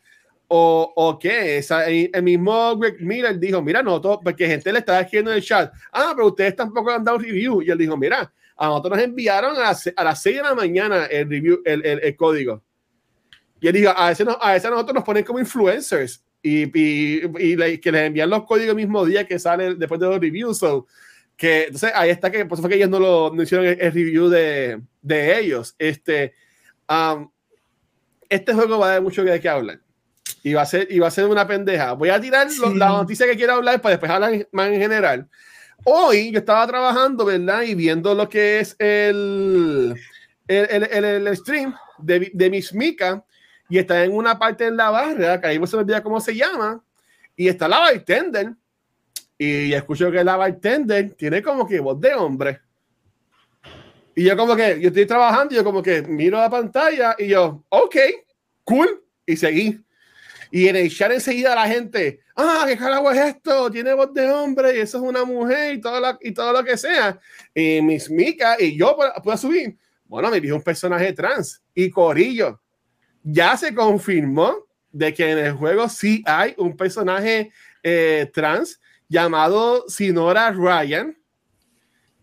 o, 0.52 0.92
o 0.96 1.16
qué, 1.16 1.58
Esa- 1.58 1.86
el 1.88 2.22
mismo 2.24 2.76
Greg 2.76 3.00
Miller 3.00 3.38
dijo, 3.38 3.62
mira, 3.62 3.84
no, 3.84 4.00
todo, 4.00 4.18
porque 4.18 4.48
gente 4.48 4.72
le 4.72 4.80
estaba 4.80 4.98
escribiendo 4.98 5.30
en 5.30 5.36
el 5.36 5.44
chat, 5.44 5.72
ah, 5.92 6.12
pero 6.16 6.26
ustedes 6.26 6.56
tampoco 6.56 6.90
han 6.90 7.04
dado 7.04 7.18
review, 7.18 7.62
y 7.62 7.70
él 7.70 7.78
dijo, 7.78 7.96
mira, 7.96 8.32
a 8.56 8.66
nosotros 8.66 8.96
nos 8.96 9.04
enviaron 9.04 9.54
a 9.56 9.60
las, 9.60 9.88
a 9.94 10.02
las 10.02 10.20
6 10.20 10.38
de 10.38 10.42
la 10.42 10.54
mañana 10.56 11.04
el 11.06 11.30
review, 11.30 11.60
el, 11.64 11.86
el, 11.86 12.00
el 12.02 12.16
código. 12.16 12.60
Y 13.60 13.68
él 13.68 13.74
dijo, 13.74 13.92
a 13.96 14.08
veces, 14.08 14.26
no- 14.26 14.38
a 14.40 14.52
veces 14.54 14.68
nosotros 14.68 14.94
nos 14.96 15.04
ponen 15.04 15.22
como 15.22 15.38
influencers 15.38 16.24
y, 16.42 16.62
y, 16.78 17.22
y 17.38 17.78
que 17.78 17.92
les 17.92 18.06
envían 18.06 18.30
los 18.30 18.44
códigos 18.44 18.70
el 18.70 18.76
mismo 18.76 19.04
día 19.04 19.26
que 19.26 19.38
sale 19.38 19.74
después 19.74 20.00
de 20.00 20.06
los 20.06 20.18
reviews. 20.20 20.58
So, 20.58 20.86
que, 21.36 21.64
entonces 21.64 21.92
ahí 21.94 22.10
está 22.10 22.30
que 22.30 22.44
por 22.46 22.56
eso 22.56 22.62
fue 22.62 22.70
que 22.70 22.76
ellos 22.76 22.90
no 22.90 22.98
lo 23.00 23.32
no 23.34 23.42
hicieron 23.42 23.66
el, 23.66 23.80
el 23.80 23.92
review 23.92 24.28
de, 24.28 24.80
de 25.02 25.38
ellos. 25.38 25.74
Este, 25.78 26.34
um, 26.88 27.30
este 28.28 28.54
juego 28.54 28.78
va 28.78 28.86
a 28.86 28.90
dar 28.92 29.02
mucho 29.02 29.24
de 29.24 29.40
qué 29.40 29.48
hablar. 29.48 29.80
Y 30.42 30.54
va 30.54 30.62
a 30.62 30.66
ser, 30.66 30.86
y 30.90 30.98
va 30.98 31.08
a 31.08 31.10
ser 31.10 31.26
una 31.26 31.46
pendeja. 31.46 31.92
Voy 31.92 32.08
a 32.08 32.20
tirar 32.20 32.46
lo- 32.58 32.70
Sí. 32.70 32.76
la 32.78 32.88
noticia 32.88 33.26
que 33.26 33.36
quiero 33.36 33.54
hablar 33.54 33.80
para 33.82 33.94
después 33.96 34.10
hablar 34.10 34.48
más 34.52 34.68
en 34.68 34.80
general. 34.80 35.28
Hoy 35.84 36.30
yo 36.30 36.38
estaba 36.38 36.66
trabajando, 36.66 37.24
¿verdad? 37.24 37.62
Y 37.62 37.74
viendo 37.74 38.14
lo 38.14 38.28
que 38.28 38.60
es 38.60 38.76
el, 38.78 39.94
el, 40.46 40.66
el, 40.70 41.04
el- 41.04 41.26
el 41.26 41.36
stream 41.36 41.74
de, 41.98 42.30
de 42.32 42.50
Miss 42.50 42.72
Mika 42.72 43.24
y 43.70 43.78
está 43.78 44.04
en 44.04 44.12
una 44.14 44.38
parte 44.38 44.66
en 44.66 44.76
la 44.76 44.90
barra, 44.90 45.40
que 45.40 45.46
ahí 45.46 45.58
no 45.58 45.66
se 45.66 45.76
me 45.76 45.82
olvida 45.82 46.02
cómo 46.02 46.20
se 46.20 46.34
llama, 46.34 46.84
y 47.36 47.48
está 47.48 47.66
la 47.68 47.78
bartender. 47.78 48.52
Y 49.38 49.72
escucho 49.72 50.10
que 50.10 50.22
la 50.22 50.36
bartender 50.36 51.14
tiene 51.14 51.40
como 51.40 51.66
que 51.66 51.80
voz 51.80 51.98
de 51.98 52.12
hombre. 52.14 52.60
Y 54.14 54.24
yo 54.24 54.36
como 54.36 54.54
que, 54.54 54.78
yo 54.80 54.88
estoy 54.88 55.06
trabajando 55.06 55.54
y 55.54 55.56
yo 55.56 55.64
como 55.64 55.82
que 55.82 56.02
miro 56.02 56.36
la 56.36 56.50
pantalla 56.50 57.14
y 57.18 57.28
yo, 57.28 57.64
ok, 57.70 57.96
cool, 58.64 59.02
y 59.24 59.36
seguí. 59.36 59.80
Y 60.50 60.66
en 60.66 60.76
el 60.76 60.90
chat 60.94 61.12
enseguida 61.12 61.54
la 61.54 61.66
gente, 61.68 62.20
ah, 62.34 62.64
¿qué 62.66 62.76
carajo 62.76 63.10
es 63.12 63.18
esto? 63.20 63.70
Tiene 63.70 63.94
voz 63.94 64.12
de 64.12 64.28
hombre 64.30 64.76
y 64.76 64.80
eso 64.80 64.98
es 64.98 65.04
una 65.04 65.24
mujer 65.24 65.76
y 65.76 65.80
todo 65.80 66.00
lo, 66.00 66.18
y 66.20 66.32
todo 66.32 66.52
lo 66.52 66.64
que 66.64 66.76
sea. 66.76 67.18
Y 67.54 67.80
Miss 67.80 68.10
Mika 68.10 68.56
y 68.58 68.76
yo 68.76 68.96
pu- 68.98 69.22
puedo 69.22 69.38
subir. 69.38 69.78
Bueno, 70.04 70.28
me 70.28 70.40
dijo 70.40 70.56
un 70.56 70.62
personaje 70.62 71.12
trans 71.12 71.62
y 71.72 71.88
Corillo. 71.88 72.60
Ya 73.22 73.56
se 73.56 73.74
confirmó 73.74 74.54
de 74.92 75.12
que 75.14 75.30
en 75.30 75.38
el 75.38 75.52
juego 75.52 75.88
sí 75.88 76.22
hay 76.26 76.54
un 76.58 76.76
personaje 76.76 77.52
eh, 77.82 78.30
trans 78.32 78.80
llamado 79.08 79.84
Sinora 79.88 80.50
Ryan, 80.52 81.16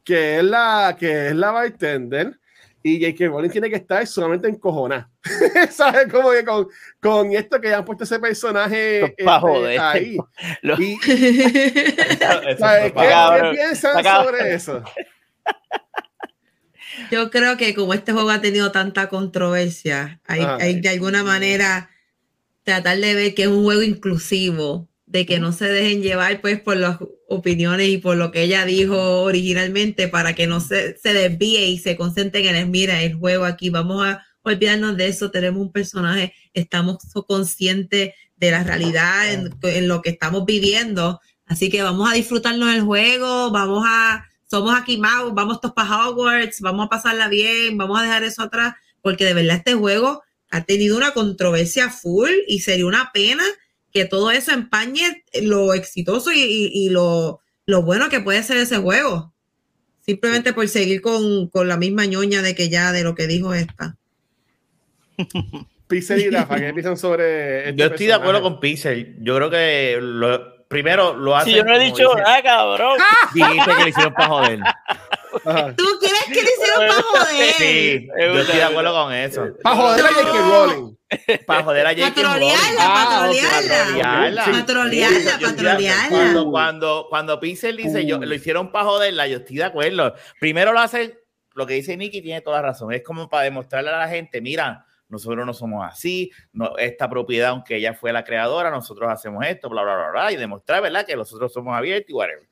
que 0.03 0.37
es 0.37 0.43
la, 0.43 0.95
que 0.99 1.27
es 1.27 1.35
la 1.35 1.51
bartender. 1.51 2.39
Y 2.83 3.01
J.K. 3.03 3.25
Rowling 3.27 3.49
tiene 3.49 3.69
que 3.69 3.75
estar 3.75 4.05
solamente 4.07 4.47
encojonada. 4.47 5.09
¿Sabes? 5.71 6.07
Como 6.11 6.31
que 6.31 6.45
con, 6.45 6.67
con 7.01 7.33
esto 7.33 7.59
que 7.59 7.69
ya 7.69 7.79
han 7.79 7.85
puesto 7.85 8.05
ese 8.05 8.17
personaje 8.19 9.03
este, 9.05 9.25
joder. 9.25 9.79
ahí. 9.81 10.17
Lo- 10.61 10.79
Y, 10.81 10.97
Eso- 11.05 12.41
eso 12.47 12.57
¿sabes? 12.59 12.93
¿Qué. 12.93 12.99
¿Qué 13.01 13.49
piensan 13.51 14.03
sobre 14.03 14.53
eso? 14.53 14.83
Yo 17.11 17.29
creo 17.29 17.57
que 17.57 17.73
como 17.73 17.93
este 17.93 18.13
juego 18.13 18.29
ha 18.29 18.41
tenido 18.41 18.71
tanta 18.71 19.09
controversia, 19.09 20.19
hay, 20.25 20.41
Ah. 20.41 20.57
hay 20.59 20.79
de 20.81 20.89
alguna 20.89 21.23
manera 21.23 21.89
tratar 22.63 22.99
de 22.99 23.13
ver 23.15 23.33
que 23.33 23.43
es 23.43 23.47
un 23.47 23.63
juego 23.63 23.81
inclusivo, 23.81 24.87
de 25.05 25.25
que 25.25 25.39
no 25.39 25.51
se 25.53 25.65
dejen 25.65 26.01
llevar 26.01 26.41
pues 26.41 26.59
por 26.59 26.75
las 26.77 26.97
opiniones 27.29 27.87
y 27.87 27.97
por 27.97 28.17
lo 28.17 28.31
que 28.31 28.43
ella 28.43 28.65
dijo 28.65 29.21
originalmente 29.21 30.07
para 30.09 30.35
que 30.35 30.47
no 30.47 30.59
se, 30.59 30.97
se 30.97 31.13
desvíe 31.13 31.67
y 31.67 31.79
se 31.79 31.95
concentren 31.95 32.45
en 32.47 32.55
el, 32.55 32.67
mira, 32.67 33.01
el 33.01 33.15
juego 33.15 33.45
aquí, 33.45 33.69
vamos 33.69 34.05
a 34.05 34.25
olvidarnos 34.41 34.97
de 34.97 35.07
eso, 35.07 35.31
tenemos 35.31 35.61
un 35.61 35.71
personaje, 35.71 36.33
estamos 36.53 36.97
conscientes 37.25 38.13
de 38.35 38.51
la 38.51 38.63
realidad 38.63 39.31
en, 39.33 39.53
en 39.63 39.87
lo 39.87 40.01
que 40.01 40.09
estamos 40.09 40.45
viviendo, 40.45 41.21
Así 41.47 41.69
que 41.69 41.81
vamos 41.81 42.09
a 42.09 42.13
disfrutarnos 42.13 42.73
del 42.73 42.81
juego, 42.81 43.51
vamos 43.51 43.85
a, 43.87 44.25
somos 44.49 44.73
aquí 44.75 44.97
más, 44.97 45.23
vamos 45.33 45.59
todos 45.61 45.75
para 45.75 46.07
Hogwarts, 46.07 46.61
vamos 46.61 46.85
a 46.85 46.89
pasarla 46.89 47.27
bien, 47.27 47.77
vamos 47.77 47.99
a 47.99 48.03
dejar 48.03 48.23
eso 48.23 48.43
atrás, 48.43 48.73
porque 49.01 49.25
de 49.25 49.33
verdad 49.33 49.57
este 49.57 49.73
juego 49.73 50.23
ha 50.49 50.63
tenido 50.63 50.95
una 50.97 51.11
controversia 51.11 51.89
full 51.89 52.29
y 52.47 52.59
sería 52.59 52.85
una 52.85 53.11
pena 53.13 53.43
que 53.91 54.05
todo 54.05 54.31
eso 54.31 54.51
empañe 54.51 55.23
lo 55.41 55.73
exitoso 55.73 56.31
y, 56.31 56.39
y- 56.41 56.71
y 56.73 56.89
lo, 56.89 57.39
lo 57.65 57.81
bueno 57.83 58.09
que 58.09 58.21
puede 58.21 58.41
ser 58.43 58.57
ese 58.57 58.77
juego. 58.77 59.33
Simplemente 60.05 60.53
por 60.53 60.67
seguir 60.69 61.01
con, 61.01 61.47
con 61.49 61.67
la 61.67 61.75
misma 61.75 62.05
ñoña 62.05 62.41
de 62.41 62.55
que 62.55 62.69
ya 62.69 62.93
de 62.93 63.03
lo 63.03 63.13
que 63.15 63.27
dijo 63.27 63.53
esta. 63.53 63.97
Pixel 65.87 66.19
y 66.21 66.29
Rafa, 66.29 66.59
¿qué 66.59 66.73
piensan 66.73 66.97
sobre 66.97 67.69
este 67.69 67.75
Yo 67.81 67.85
estoy 67.87 68.07
de 68.07 68.13
acuerdo 68.13 68.41
con 68.41 68.59
Pixel. 68.59 69.17
Yo 69.21 69.35
creo 69.35 69.49
que 69.49 69.97
lo, 70.01 70.56
primero 70.67 71.13
lo 71.15 71.35
hace. 71.35 71.49
Si 71.51 71.55
yo 71.55 71.63
no 71.63 71.73
he 71.75 71.79
dicho 71.79 72.13
nada, 72.15 72.41
cabrón. 72.41 72.97
Dijiste 73.33 73.75
que 73.75 73.83
le 73.83 73.89
hicieron 73.89 74.13
para 74.13 74.27
joder. 74.27 74.59
¿Tú 75.75 75.83
crees 75.99 76.23
que 76.25 76.33
le 76.33 76.41
hicieron 76.41 76.87
para 76.87 76.93
joder? 77.01 77.53
Sí, 77.57 78.07
yo 78.17 78.39
estoy 78.39 78.55
de 78.57 78.63
acuerdo 78.63 78.93
con 78.93 79.13
eso. 79.13 79.47
Para 79.63 79.75
joder 79.75 80.05
a 80.05 80.09
J.K. 80.09 80.31
Rowling. 80.39 80.97
Para 81.45 81.63
joder 81.63 81.87
a 81.87 81.89
Para 81.91 82.05
J.K. 82.07 82.21
Rowling. 82.21 82.39
trolearla, 82.39 82.79
Ah, 82.81 83.05
para 83.09 83.29
ok, 83.29 83.37
trolearla. 83.37 83.85
trolearla. 83.85 84.43
Para 84.45 84.65
trolearla, 84.65 85.17
Yo 85.19 85.23
para 85.25 85.35
estoy 85.35 85.49
de- 85.65 85.71
trolearla. 85.71 86.09
Cuando, 86.09 86.51
cuando, 86.51 87.05
cuando 87.09 87.39
Pixel 87.39 87.77
dice 87.77 88.05
yo 88.05 88.17
Uh. 88.17 88.21
lo 88.23 88.33
hicieron 88.35 88.71
para 88.71 88.85
joderla, 88.85 89.27
yo 89.27 89.37
estoy 89.37 89.57
de 89.57 89.63
acuerdo. 89.65 90.15
Primero 90.39 90.73
lo 90.73 90.79
hace, 90.79 91.19
lo 91.53 91.65
que 91.65 91.75
dice 91.75 91.95
Nicky 91.97 92.21
tiene 92.21 92.41
toda 92.41 92.57
la 92.61 92.69
razón. 92.69 92.91
Es 92.93 93.03
como 93.03 93.29
para 93.29 93.43
demostrarle 93.43 93.89
a 93.91 93.97
la 93.97 94.07
gente, 94.09 94.41
mira, 94.41 94.85
nosotros 95.09 95.45
no 95.45 95.53
somos 95.53 95.85
así, 95.85 96.31
no, 96.53 96.77
esta 96.77 97.09
propiedad, 97.09 97.49
aunque 97.49 97.77
ella 97.77 97.93
fue 97.93 98.11
la 98.11 98.23
creadora, 98.23 98.69
nosotros 98.69 99.09
hacemos 99.11 99.45
esto, 99.45 99.69
bla, 99.69 99.83
bla, 99.83 99.95
bla, 99.95 100.09
bla, 100.11 100.31
y 100.31 100.35
demostrar, 100.35 100.81
¿verdad? 100.81 101.05
Que 101.05 101.15
nosotros 101.15 101.51
somos 101.53 101.75
abiertos 101.75 102.09
y 102.09 102.13
whatever. 102.13 102.47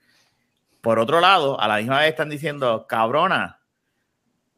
Por 0.82 0.99
otro 0.99 1.20
lado, 1.20 1.60
a 1.60 1.68
la 1.68 1.78
misma 1.78 1.99
vez 1.99 2.10
están 2.10 2.30
diciendo, 2.30 2.86
cabrona, 2.88 3.60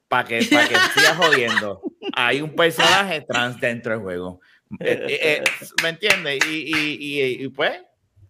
para 0.08 0.28
que, 0.28 0.40
pa 0.52 0.68
que 0.68 0.76
sigas 0.94 1.18
jodiendo. 1.18 1.82
Hay 2.14 2.42
un 2.42 2.56
personaje 2.56 3.22
trans 3.22 3.60
dentro 3.60 3.94
del 3.94 4.02
juego. 4.02 4.42
Eh, 4.80 5.06
eh, 5.10 5.20
eh, 5.22 5.44
¿Me 5.82 5.90
entiendes? 5.90 6.40
Y, 6.46 6.76
y- 6.76 6.98
y- 7.00 7.46
y, 7.46 7.48
pues, 7.50 7.82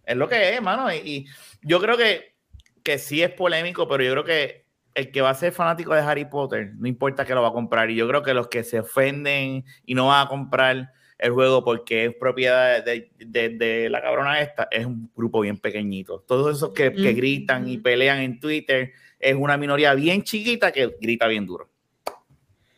es 0.04 0.16
lo 0.16 0.28
que 0.28 0.54
es, 0.54 0.62
mano. 0.62 0.92
Y, 0.92 0.96
y 0.98 1.26
yo 1.62 1.80
creo 1.80 1.96
que, 1.96 2.34
que 2.82 2.98
sí 2.98 3.22
es 3.22 3.30
polémico, 3.30 3.86
pero 3.88 4.02
yo 4.04 4.12
creo 4.12 4.24
que 4.24 4.64
el 4.98 5.10
que 5.12 5.20
va 5.20 5.30
a 5.30 5.34
ser 5.34 5.52
fanático 5.52 5.94
de 5.94 6.00
Harry 6.00 6.24
Potter, 6.24 6.72
no 6.76 6.88
importa 6.88 7.24
que 7.24 7.34
lo 7.34 7.42
va 7.42 7.48
a 7.48 7.52
comprar. 7.52 7.88
Y 7.90 7.94
yo 7.94 8.08
creo 8.08 8.22
que 8.22 8.34
los 8.34 8.48
que 8.48 8.64
se 8.64 8.80
ofenden 8.80 9.64
y 9.86 9.94
no 9.94 10.08
van 10.08 10.26
a 10.26 10.28
comprar 10.28 10.92
el 11.18 11.30
juego 11.32 11.64
porque 11.64 12.06
es 12.06 12.14
propiedad 12.14 12.84
de, 12.84 13.10
de- 13.18 13.48
de 13.50 13.88
la 13.90 14.00
cabrona 14.02 14.40
esta, 14.40 14.68
es 14.70 14.86
un 14.86 15.10
grupo 15.16 15.40
bien 15.40 15.58
pequeñito. 15.58 16.24
Todos 16.26 16.56
esos 16.56 16.72
que, 16.72 16.92
que 16.92 17.12
gritan 17.12 17.68
y 17.68 17.78
pelean 17.78 18.18
en 18.20 18.40
Twitter 18.40 18.92
es 19.20 19.34
una 19.36 19.56
minoría 19.56 19.94
bien 19.94 20.22
chiquita 20.22 20.70
que 20.72 20.96
grita 21.00 21.26
bien 21.26 21.46
duro. 21.46 21.68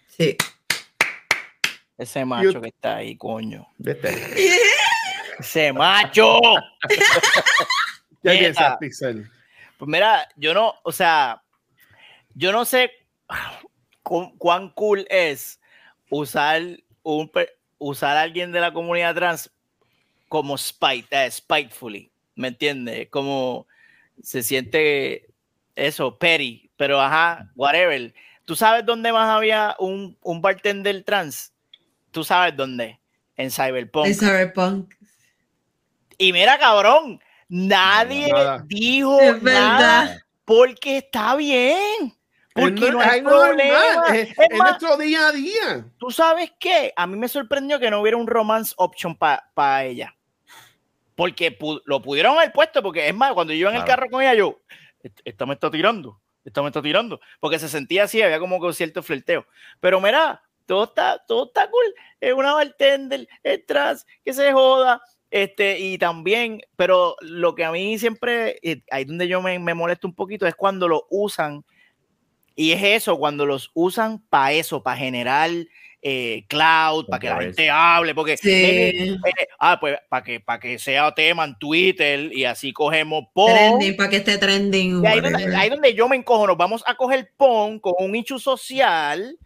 Sí. 0.08 0.36
Ese 1.98 2.24
macho 2.24 2.50
Yo- 2.52 2.60
que 2.60 2.68
está 2.68 2.96
ahí, 2.96 3.16
coño. 3.16 3.66
¿Viste? 3.78 4.08
Ese 5.38 5.72
macho. 5.72 6.38
¿Qué 8.22 8.28
Mira. 8.28 8.38
piensas, 8.38 8.76
Pixel? 8.78 9.26
Pues 9.78 9.88
mira, 9.88 10.28
yo 10.36 10.52
no, 10.52 10.74
o 10.82 10.92
sea, 10.92 11.42
yo 12.34 12.52
no 12.52 12.64
sé 12.64 12.90
cu- 14.02 14.36
cuán 14.38 14.70
cool 14.70 15.06
es 15.10 15.60
usar 16.10 16.62
un 17.02 17.30
usar 17.78 18.16
a 18.16 18.22
alguien 18.22 18.52
de 18.52 18.60
la 18.60 18.72
comunidad 18.72 19.14
trans 19.14 19.50
como 20.28 20.56
spite, 20.58 21.06
eh, 21.10 21.30
spitefully, 21.30 22.10
¿me 22.34 22.48
entiendes? 22.48 23.08
Como 23.08 23.66
se 24.22 24.42
siente 24.42 25.28
eso, 25.74 26.18
petty, 26.18 26.70
pero 26.76 27.00
ajá, 27.00 27.50
whatever. 27.56 28.12
¿Tú 28.44 28.54
sabes 28.54 28.84
dónde 28.84 29.12
más 29.12 29.28
había 29.28 29.76
un, 29.78 30.16
un 30.22 30.42
bartender 30.42 31.02
trans? 31.04 31.52
¿Tú 32.10 32.22
sabes 32.24 32.54
dónde? 32.56 33.00
En 33.36 33.50
Cyberpunk. 33.50 34.06
En 34.06 34.14
Cyberpunk. 34.14 34.94
Y 36.18 36.32
mira, 36.32 36.58
cabrón, 36.58 37.20
nadie 37.48 38.28
Nada. 38.30 38.64
dijo 38.66 39.18
Es 39.20 39.42
nada 39.42 40.02
verdad. 40.04 40.20
porque 40.44 40.98
está 40.98 41.34
bien. 41.36 42.12
Porque 42.60 42.90
no 42.92 43.00
hay 43.00 43.18
es 43.18 43.24
problema. 43.24 44.04
Es, 44.14 44.28
Es 44.30 44.36
es 44.50 44.58
más, 44.58 44.68
nuestro 44.80 44.96
día 44.96 45.28
a 45.28 45.32
día. 45.32 45.86
¿tú 45.98 46.10
sabes 46.10 46.52
qué? 46.58 46.92
A 46.96 47.06
mí 47.06 47.16
me 47.16 47.28
sorprendió 47.28 47.78
que 47.78 47.90
no 47.90 48.00
hubiera 48.00 48.16
un 48.16 48.26
romance 48.26 48.74
option 48.76 49.16
para 49.16 49.84
ella. 49.84 50.14
Porque 51.14 51.56
pu- 51.58 51.82
lo 51.84 52.00
pudieron 52.00 52.36
haber 52.36 52.52
puesto, 52.52 52.82
porque 52.82 53.06
es 53.08 53.14
más, 53.14 53.32
cuando 53.32 53.52
yo 53.52 53.60
iba 53.60 53.70
en 53.70 53.76
el 53.76 53.84
carro 53.84 54.08
con 54.10 54.22
ella, 54.22 54.34
yo, 54.34 54.60
"Est- 55.02 55.20
esta 55.24 55.44
me 55.46 55.54
está 55.54 55.70
tirando, 55.70 56.20
esta 56.44 56.62
me 56.62 56.68
está 56.68 56.80
tirando, 56.80 57.20
porque 57.40 57.58
se 57.58 57.68
sentía 57.68 58.04
así, 58.04 58.22
había 58.22 58.38
como 58.38 58.60
que 58.60 58.72
cierto 58.72 59.02
flirteo. 59.02 59.46
Pero 59.80 60.00
mira, 60.00 60.42
todo 60.66 60.84
está, 60.84 61.18
todo 61.26 61.46
está 61.46 61.68
cool. 61.70 61.94
Es 62.20 62.32
una 62.32 62.54
bartender, 62.54 63.28
es 63.42 63.66
trans, 63.66 64.06
que 64.24 64.32
se 64.32 64.52
joda. 64.52 65.02
Este, 65.30 65.78
y 65.78 65.96
también, 65.98 66.60
pero 66.74 67.14
lo 67.20 67.54
que 67.54 67.64
a 67.64 67.70
mí 67.70 67.98
siempre, 67.98 68.58
eh, 68.62 68.82
ahí 68.90 69.04
donde 69.04 69.28
yo 69.28 69.40
me, 69.42 69.58
me 69.60 69.74
molesto 69.74 70.08
un 70.08 70.14
poquito, 70.14 70.46
es 70.46 70.54
cuando 70.56 70.88
lo 70.88 71.06
usan, 71.10 71.64
y 72.60 72.72
es 72.72 72.82
eso, 72.82 73.16
cuando 73.18 73.46
los 73.46 73.70
usan 73.74 74.18
para 74.28 74.52
eso, 74.52 74.82
para 74.82 74.96
generar 74.98 75.50
eh, 76.02 76.44
cloud, 76.48 77.06
para 77.08 77.20
que 77.20 77.26
la 77.28 77.40
gente 77.40 77.68
hable, 77.70 78.14
porque 78.14 78.36
Sí. 78.36 78.50
eh, 78.50 79.18
ah, 79.58 79.78
pues 79.78 79.98
para 80.08 80.24
que, 80.24 80.40
para 80.40 80.58
que 80.58 80.78
sea 80.78 81.12
tema 81.14 81.44
en 81.44 81.58
Twitter 81.58 82.30
y 82.32 82.44
así 82.44 82.72
cogemos 82.72 83.24
PON. 83.34 83.52
Trending, 83.52 83.96
para 83.96 84.08
que 84.08 84.16
esté 84.16 84.38
trending. 84.38 85.06
Ahí, 85.06 85.20
donde, 85.20 85.54
ahí 85.56 85.68
donde 85.68 85.94
yo 85.94 86.08
me 86.08 86.16
encojo, 86.16 86.46
nos 86.46 86.56
vamos 86.56 86.82
a 86.86 86.94
coger 86.94 87.30
PON 87.36 87.78
con 87.80 87.92
un 87.98 88.12
nicho 88.12 88.38
social 88.38 89.36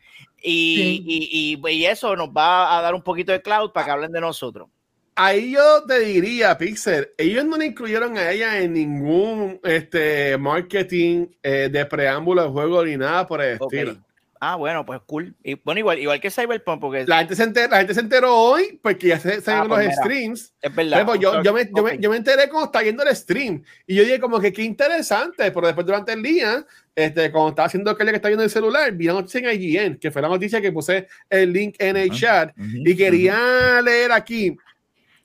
y, 0.42 0.76
Sí. 0.76 1.02
y- 1.06 1.58
y- 1.60 1.70
y 1.72 1.86
eso 1.86 2.14
nos 2.14 2.28
va 2.28 2.76
a 2.78 2.82
dar 2.82 2.94
un 2.94 3.02
poquito 3.02 3.32
de 3.32 3.42
cloud 3.42 3.70
para 3.72 3.86
que 3.86 3.92
hablen 3.92 4.12
de 4.12 4.20
nosotros. 4.20 4.68
Ahí 5.16 5.52
yo 5.52 5.84
te 5.86 6.00
diría, 6.00 6.58
Pixel, 6.58 7.10
ellos 7.18 7.44
no 7.44 7.56
le 7.56 7.66
incluyeron 7.66 8.18
a 8.18 8.32
ella 8.32 8.60
en 8.60 8.72
ningún 8.72 9.60
este, 9.62 10.36
marketing 10.38 11.26
eh, 11.42 11.68
de 11.70 11.86
preámbulo 11.86 12.42
del 12.42 12.50
juego 12.50 12.84
ni 12.84 12.96
nada 12.96 13.26
por 13.26 13.40
el 13.40 13.56
Ok. 13.60 13.72
estilo. 13.72 13.96
Ah, 14.40 14.56
bueno, 14.56 14.84
pues 14.84 15.00
cool. 15.06 15.34
Y, 15.42 15.54
bueno, 15.54 15.78
igual, 15.78 15.98
igual 16.00 16.20
que 16.20 16.30
Cyberpunk, 16.30 16.78
porque 16.78 17.04
La 17.06 17.18
gente, 17.18 17.34
se 17.34 17.44
enteró, 17.44 17.70
la 17.70 17.78
gente 17.78 17.94
se 17.94 18.00
enteró 18.00 18.36
hoy 18.36 18.78
porque 18.82 19.06
ya 19.08 19.18
se 19.18 19.40
salieron 19.40 19.68
pues 19.68 19.86
los 19.86 19.88
mira. 19.88 20.02
streams. 20.02 20.54
es 20.60 20.74
verdad. 20.74 21.06
Pues, 21.06 21.20
yo, 21.20 21.42
yo, 21.42 21.52
me, 21.54 21.70
yo, 21.74 21.82
me, 21.82 21.98
yo 21.98 22.10
me 22.10 22.16
enteré 22.18 22.48
cuando 22.50 22.66
estaba 22.66 22.82
viendo 22.82 23.04
el 23.04 23.16
stream 23.16 23.62
y 23.86 23.94
yo 23.94 24.02
dije 24.02 24.20
como 24.20 24.40
que 24.40 24.52
qué 24.52 24.62
interesante, 24.62 25.50
pero 25.50 25.66
después 25.68 25.86
durante 25.86 26.12
el 26.12 26.22
día, 26.22 26.66
este, 26.94 27.30
cuando 27.30 27.50
estaba 27.50 27.66
haciendo 27.66 27.90
aquella 27.90 28.10
que 28.10 28.16
está 28.16 28.28
viendo 28.28 28.44
el 28.44 28.50
celular, 28.50 28.92
vi 28.92 29.06
la 29.06 29.14
noticia 29.14 29.40
en 29.50 29.62
IGN, 29.62 29.98
que 29.98 30.10
fue 30.10 30.20
la 30.20 30.28
noticia 30.28 30.60
que 30.60 30.72
puse 30.72 31.06
el 31.30 31.50
link 31.52 31.76
en 31.78 31.96
el 31.96 32.10
Ajá. 32.10 32.18
chat 32.20 32.58
Ujú, 32.58 32.82
y 32.84 32.96
quería 32.96 33.80
leer 33.82 34.12
aquí. 34.12 34.54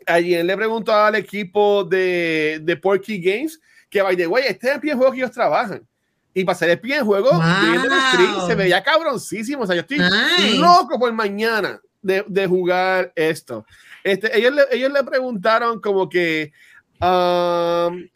Ayer 0.10 0.44
le 0.44 0.58
preguntó 0.58 0.94
al 0.94 1.16
equipo 1.16 1.84
de, 1.84 2.60
de 2.64 2.76
Porky 2.78 3.20
Games 3.22 3.60
que, 3.90 4.02
by 4.02 4.16
the 4.18 4.28
way, 4.28 4.44
este 4.48 4.68
es 4.68 4.74
el 4.74 4.80
primer 4.80 4.98
juego 4.98 5.12
que 5.12 5.18
ellos 5.20 5.32
trabajan. 5.32 5.86
Y 6.34 6.44
para 6.44 6.56
hacer 6.56 6.70
el 6.70 6.80
primer 6.80 7.02
juego, 7.02 7.30
Wow. 7.32 7.42
stream, 8.12 8.48
se 8.48 8.56
veía 8.56 8.84
cabroncísimo. 8.84 9.64
O 9.64 9.68
sea, 9.68 9.76
yo 9.76 9.82
estoy 9.82 10.00
Nice. 10.00 10.58
loco 10.58 10.98
por 11.00 11.12
mañana 11.14 11.80
de, 12.02 12.24
de 12.28 12.48
jugar 12.48 13.12
esto. 13.16 13.66
Este, 14.04 14.38
ellos, 14.38 14.54
le, 14.54 14.64
ellos 14.72 14.92
le 14.92 15.04
preguntaron 15.04 15.82
como 15.82 16.08
que, 16.08 16.52
um, 17.02 18.08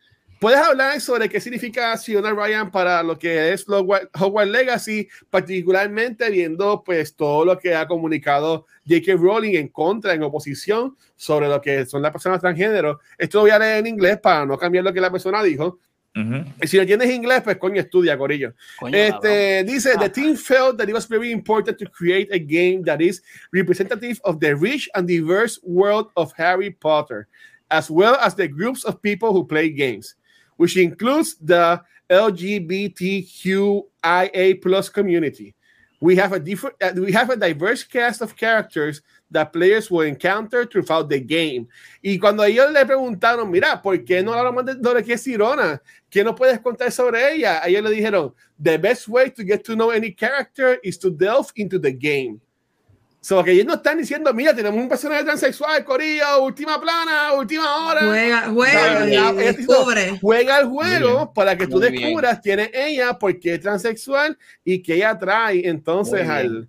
¿puedes 0.43 0.59
hablar 0.59 0.99
sobre 0.99 1.29
qué 1.29 1.39
significa 1.39 1.97
Fiona 1.97 2.31
Ryan 2.31 2.69
para 2.69 3.01
lo 3.01 3.17
que 3.17 3.53
es 3.53 3.65
Hogwarts 3.65 4.51
Legacy, 4.51 5.07
particularmente 5.29 6.29
viendo 6.29 6.83
pues 6.83 7.15
todo 7.15 7.45
lo 7.45 7.57
que 7.57 7.73
ha 7.73 7.87
comunicado 7.87 8.65
J.K. 8.85 9.13
Rowling 9.15 9.55
en 9.55 9.69
contra, 9.69 10.13
en 10.13 10.21
oposición 10.21 10.97
sobre 11.15 11.47
lo 11.47 11.61
que 11.61 11.85
son 11.85 12.01
las 12.01 12.11
personas 12.11 12.41
transgénero? 12.41 12.99
Esto 13.17 13.37
lo 13.37 13.43
voy 13.43 13.51
a 13.51 13.59
leer 13.59 13.77
en 13.77 13.87
inglés 13.87 14.19
para 14.19 14.45
no 14.45 14.57
cambiar 14.57 14.83
lo 14.83 14.91
que 14.91 14.99
la 14.99 15.09
persona 15.09 15.41
dijo. 15.41 15.79
ujú. 16.13 16.43
Y 16.61 16.67
si 16.67 16.77
no 16.77 16.85
tienes 16.85 17.09
inglés, 17.09 17.41
pues 17.41 17.55
coño, 17.55 17.79
estudia, 17.79 18.17
Corillo. 18.17 18.53
Coño. 18.77 18.97
Este, 18.97 19.63
dice, 19.63 19.95
the 19.97 20.09
team 20.09 20.35
felt 20.35 20.77
that 20.77 20.89
it 20.89 20.93
was 20.93 21.07
very 21.07 21.31
important 21.31 21.77
to 21.77 21.89
create 21.89 22.27
a 22.33 22.37
game 22.37 22.83
that 22.83 22.99
is 22.99 23.23
representative 23.53 24.19
of 24.25 24.41
the 24.41 24.53
rich 24.53 24.89
and 24.93 25.07
diverse 25.07 25.57
world 25.63 26.09
of 26.17 26.33
Harry 26.35 26.69
Potter, 26.69 27.29
as 27.71 27.89
well 27.89 28.17
as 28.21 28.35
the 28.35 28.49
groups 28.49 28.83
of 28.83 29.01
people 29.01 29.31
who 29.31 29.45
play 29.45 29.69
games, 29.69 30.15
which 30.57 30.77
includes 30.77 31.35
the 31.35 31.81
LGBTQIA 32.09 33.81
plus 34.61 34.89
community. 34.89 35.55
We 35.99 36.15
have 36.17 36.33
a 36.33 36.39
different, 36.39 36.75
uh, 36.83 36.91
we 36.95 37.13
have 37.13 37.29
a 37.29 37.37
diverse 37.37 37.83
cast 37.83 38.21
of 38.21 38.35
characters 38.35 39.01
that 39.31 39.53
players 39.53 39.89
will 39.89 40.01
encounter 40.01 40.65
throughout 40.65 41.07
the 41.07 41.21
game. 41.21 41.69
Y 42.03 42.17
cuando 42.17 42.43
ellos 42.43 42.73
le 42.73 42.85
preguntaron, 42.85 43.49
mira, 43.49 43.81
¿por 43.81 43.97
qué 44.03 44.21
no 44.21 44.33
hablamos 44.33 44.65
de 44.65 44.75
lo 44.75 45.01
que 45.01 45.13
es 45.13 45.23
Sirona? 45.23 45.81
¿Qué 46.11 46.21
nos 46.25 46.35
puedes 46.35 46.59
contar 46.59 46.91
sobre 46.91 47.35
ella? 47.35 47.61
Ellos 47.65 47.83
le 47.83 47.91
dijeron, 47.91 48.33
the 48.59 48.77
best 48.77 49.07
way 49.07 49.29
to 49.29 49.45
get 49.45 49.63
to 49.63 49.75
know 49.75 49.91
any 49.91 50.11
character 50.11 50.77
is 50.83 50.99
to 50.99 51.09
delve 51.09 51.53
into 51.55 51.79
the 51.79 51.93
game. 51.93 52.41
So, 53.25 53.41
que 53.41 53.51
ellos 53.53 53.65
no 53.65 53.75
están 53.75 53.97
diciendo, 53.97 54.33
mira, 54.33 54.53
tenemos 54.53 54.77
un 54.81 54.89
personaje 54.89 55.23
transexual, 55.23 55.81
Corillo, 55.85 56.43
última 56.43 56.77
plana, 56.81 57.31
última 57.31 57.87
hora. 57.87 58.01
Juega, 58.01 58.41
juega, 58.53 59.07
y 59.07 59.11
ya, 59.13 59.31
descubre. 59.31 60.19
Juega 60.21 60.59
el 60.59 60.65
juego 60.67 61.33
para 61.33 61.57
que 61.57 61.65
tú 61.65 61.77
Muy 61.79 61.89
bien. 61.89 62.01
descubras 62.03 62.39
quién 62.43 62.59
es 62.59 62.69
ella, 62.73 63.17
por 63.17 63.39
qué 63.39 63.53
es 63.53 63.61
transexual 63.61 64.37
y 64.65 64.83
qué 64.83 64.95
ella 64.95 65.17
trae 65.17 65.65
entonces 65.69 66.15
Muy 66.15 66.21
bien. 66.21 66.31
al, 66.31 66.67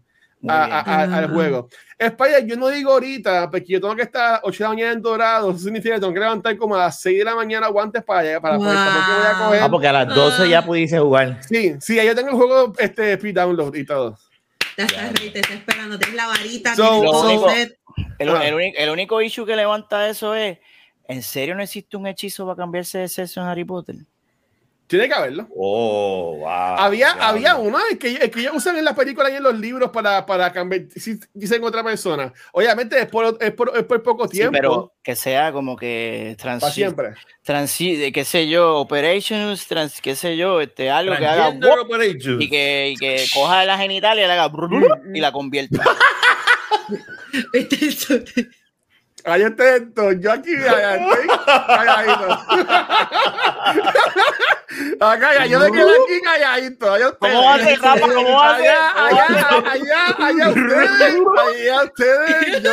a- 0.49 0.65
bien. 0.65 0.73
a- 0.73 0.81
a- 0.81 1.03
al 1.19 1.25
Ah. 1.25 1.29
juego. 1.33 1.69
Spider, 1.99 2.47
yo 2.47 2.57
no 2.57 2.69
digo 2.69 2.93
ahorita, 2.93 3.51
porque 3.51 3.67
yo 3.73 3.81
tengo 3.81 3.97
que 3.97 4.03
estar 4.03 4.23
a 4.23 4.31
las 4.35 4.41
8 4.45 4.59
de 4.59 4.65
la 4.65 4.69
mañana 4.75 4.93
en 4.93 5.03
Dorado. 5.03 5.51
Eso 5.51 5.59
significa 5.59 5.97
que 5.97 6.01
tengo 6.03 6.15
que 6.15 6.21
levantar 6.21 6.57
como 6.57 6.77
a 6.77 6.79
las 6.79 7.01
6 7.01 7.19
de 7.19 7.25
la 7.25 7.35
mañana 7.35 7.69
o 7.69 7.81
antes 7.81 8.05
para 8.05 8.21
allá, 8.21 8.41
para 8.41 8.59
poder 8.59 8.77
saber 8.77 8.93
qué 8.93 9.13
voy 9.13 9.27
a 9.27 9.33
Wow. 9.39 9.47
coger. 9.49 9.61
Ah, 9.65 9.69
porque 9.71 9.89
a 9.89 9.93
las 9.93 10.15
12 10.15 10.49
ya 10.49 10.65
pudiste 10.65 10.99
jugar. 11.01 11.41
Sí, 11.49 11.75
sí, 11.81 11.97
yo 11.97 12.15
tengo 12.15 12.29
el 12.31 12.37
juego 12.37 12.73
este, 12.79 13.17
pre-download 13.19 13.75
y 13.75 13.85
todo. 13.85 14.17
Ya 14.77 14.85
está, 14.85 15.11
Rey, 15.13 15.31
te 15.31 15.41
está 15.41 15.55
esperando. 15.55 15.99
Tienes 15.99 16.17
la 16.17 16.27
varita, 16.27 16.75
So- 16.75 16.83
tienes 17.01 17.11
so- 17.11 17.23
todo 17.23 17.51
set. 17.51 17.79
El, 18.19 18.29
Ah. 18.31 18.47
el 18.47 18.55
único, 18.55 18.79
el 18.79 18.91
único 18.91 19.23
issue 19.23 19.47
que 19.47 19.55
levanta 19.57 20.09
eso 20.09 20.35
es, 20.35 20.59
¿en 21.09 21.23
serio 21.23 21.55
no 21.55 21.63
existe 21.63 21.97
un 21.97 22.07
hechizo 22.07 22.45
para 22.47 22.57
cambiarse 22.57 22.99
de 22.99 23.09
sexo 23.09 23.41
en 23.41 23.47
Harry 23.47 23.65
Potter? 23.65 23.97
Tiene 24.95 25.09
que 25.09 25.15
haberlo. 25.15 25.49
Oh, 25.57 26.37
wow. 26.39 26.47
había, 26.49 27.11
había 27.13 27.57
uno 27.57 27.79
el 27.91 27.99
que, 27.99 28.31
que 28.31 28.41
ellos 28.41 28.53
usan 28.55 28.77
en 28.77 28.85
las 28.85 28.95
películas 28.95 29.33
y 29.33 29.37
en 29.37 29.43
los 29.43 29.59
libros 29.59 29.91
para, 29.91 30.25
para 30.25 30.53
cambiar, 30.53 30.83
si 30.95 31.19
dicen 31.33 31.65
otra 31.65 31.83
persona. 31.83 32.33
Obviamente 32.53 32.99
es 33.01 33.07
por, 33.07 33.37
es 33.41 33.51
por, 33.53 33.73
es 33.77 33.83
por 33.85 34.03
poco 34.03 34.27
Sí, 34.29 34.37
tiempo. 34.39 34.53
pero 34.53 34.93
que 35.03 35.17
sea 35.17 35.51
como 35.53 35.75
que 35.77 36.37
para 36.41 36.59
transi, 36.61 36.71
siempre. 36.73 37.15
transi- 37.45 37.99
de 37.99 38.13
qué 38.13 38.25
sé 38.25 38.49
yo, 38.49 38.77
operations, 38.77 39.67
trans, 39.67 40.01
qué 40.01 40.15
sé 40.15 40.37
yo, 40.37 40.61
este, 40.61 40.91
algo 40.91 41.17
que 41.17 41.27
haga 41.27 41.51
y 42.41 42.49
que, 42.49 42.91
y 42.93 42.97
que 42.97 43.25
coja 43.35 43.65
la 43.65 43.77
genitalia 43.79 44.25
y 44.25 44.27
le 44.29 44.33
haga 44.33 44.49
y 45.15 45.21
la 45.21 45.33
convierta. 45.33 45.83
Ahí 49.27 49.43
atento, 49.43 50.13
yo 50.13 50.33
aquí 50.33 50.55
allá, 50.55 50.97
estoy 50.97 51.27
calladito. 51.67 52.39
Acá, 55.01 55.47
yo 55.47 55.61
me 55.61 55.71
quedo 55.73 55.89
aquí 55.89 56.21
calladito. 56.23 56.93
allá 56.93 57.09
ustedes. 57.09 57.35
¿Cómo 57.35 57.57
ser, 57.59 57.81
Rafa? 57.81 58.01
¿Cómo 58.01 58.55
ser? 58.57 58.69
Allá, 58.69 58.91
allá, 59.07 59.49
allá, 59.71 60.17
allá 60.19 60.49
ustedes, 60.51 61.15
allá 61.39 61.85
ustedes, 61.85 62.63
yo, 62.63 62.73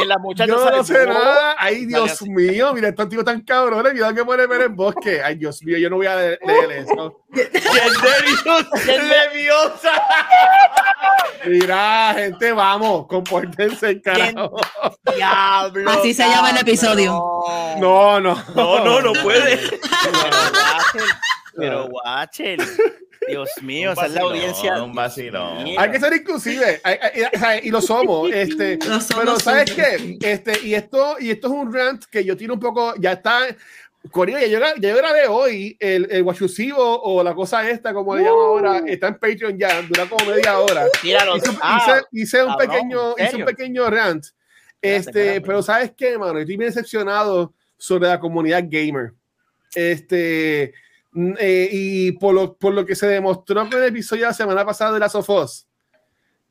Y 0.00 0.06
la 0.06 0.18
muchacha 0.18 0.46
yo 0.48 0.70
no 0.70 0.84
sé 0.84 1.06
nada. 1.06 1.56
Ay, 1.58 1.86
Dios 1.86 2.22
mío, 2.22 2.72
mira, 2.74 2.88
estos 2.90 3.08
tíos 3.08 3.24
tan 3.24 3.40
cabrones, 3.40 3.94
mira 3.94 4.12
que 4.14 4.24
pone 4.24 4.46
ver 4.46 4.60
en 4.62 4.76
bosque. 4.76 5.20
Ay, 5.24 5.36
Dios 5.36 5.60
mío, 5.64 5.76
yo 5.78 5.90
no 5.90 5.96
voy 5.96 6.06
a 6.06 6.14
le- 6.16 6.38
leer 6.46 6.70
eso. 6.72 7.20
¡Qué 7.34 7.50
nerviosa! 7.50 8.68
¡Qué 8.86 8.98
nerviosa! 8.98 9.92
Mira, 11.48 12.14
gente, 12.14 12.52
vamos, 12.52 13.06
compórtense, 13.06 14.00
carajo. 14.02 14.56
Diablo. 15.16 15.90
Así 15.90 16.12
se 16.14 16.28
llama 16.28 16.50
el 16.50 16.58
episodio. 16.58 17.12
No, 17.78 18.20
no. 18.20 18.42
No, 18.54 18.84
no, 18.84 19.00
no 19.00 19.12
puede. 19.22 19.58
Pero 21.56 21.86
Watcher, 21.86 22.58
Dios 23.26 23.50
mío, 23.62 23.92
esa 23.92 24.06
es 24.06 24.12
la 24.12 24.20
audiencia. 24.22 24.82
Un 24.82 24.94
vacilón. 24.94 25.64
Mira. 25.64 25.82
Hay 25.82 25.90
que 25.90 26.00
ser 26.00 26.12
inclusive, 26.14 26.80
hay- 26.84 26.98
hay- 27.42 27.60
y 27.64 27.70
lo 27.70 27.80
somos, 27.80 28.30
este, 28.32 28.76
Lo 28.86 29.00
somos 29.00 29.14
pero 29.16 29.40
sabes 29.40 29.72
qué, 29.72 30.18
este, 30.22 30.60
y 30.66 30.74
esto, 30.74 31.16
y 31.18 31.30
esto 31.30 31.48
es 31.48 31.52
un 31.52 31.72
rant 31.74 32.04
que 32.10 32.24
yo 32.24 32.36
tiro 32.36 32.54
un 32.54 32.60
poco, 32.60 32.94
ya 32.98 33.12
está, 33.12 33.40
Corillo, 34.10 34.38
yo, 34.46 34.58
yo 34.80 34.96
grabé 34.96 35.26
hoy 35.26 35.76
el, 35.80 36.06
el 36.10 36.22
guachusivo 36.22 37.02
o 37.02 37.22
la 37.22 37.34
cosa 37.34 37.68
esta, 37.68 37.92
como 37.94 38.14
le 38.16 38.22
llamo 38.24 38.40
ahora, 38.40 38.78
está 38.86 39.08
en 39.08 39.14
Patreon 39.18 39.58
ya, 39.58 39.82
dura 39.82 40.06
como 40.08 40.24
media 40.30 40.58
hora. 40.58 40.86
Tíralo. 41.02 41.36
Hice, 41.36 41.50
Ah, 41.60 41.78
hice- 41.80 42.06
hice 42.22 42.42
un 42.44 42.50
cabrón, 42.50 42.68
pequeño, 42.68 43.14
¿en 43.18 43.26
hice 43.26 43.36
un 43.36 43.44
pequeño 43.44 43.90
rant, 43.90 44.24
este, 44.82 44.96
espérate. 45.10 45.40
pero 45.42 45.62
sabes 45.62 45.92
qué, 45.96 46.16
mano, 46.18 46.38
estoy 46.38 46.56
bien 46.56 46.68
decepcionado 46.70 47.52
sobre 47.76 48.08
la 48.08 48.18
comunidad 48.20 48.64
gamer. 48.68 49.12
Este, 49.74 50.72
eh, 51.38 51.68
y 51.72 52.12
por 52.12 52.34
lo, 52.34 52.54
por 52.54 52.72
lo 52.74 52.84
que 52.86 52.94
se 52.94 53.06
demostró 53.06 53.68
con 53.68 53.78
el 53.82 53.88
episodio 53.88 54.22
de 54.22 54.28
la 54.28 54.34
semana 54.34 54.64
pasada 54.64 54.92
de 54.92 55.00
la 55.00 55.08
Sofos, 55.08 55.66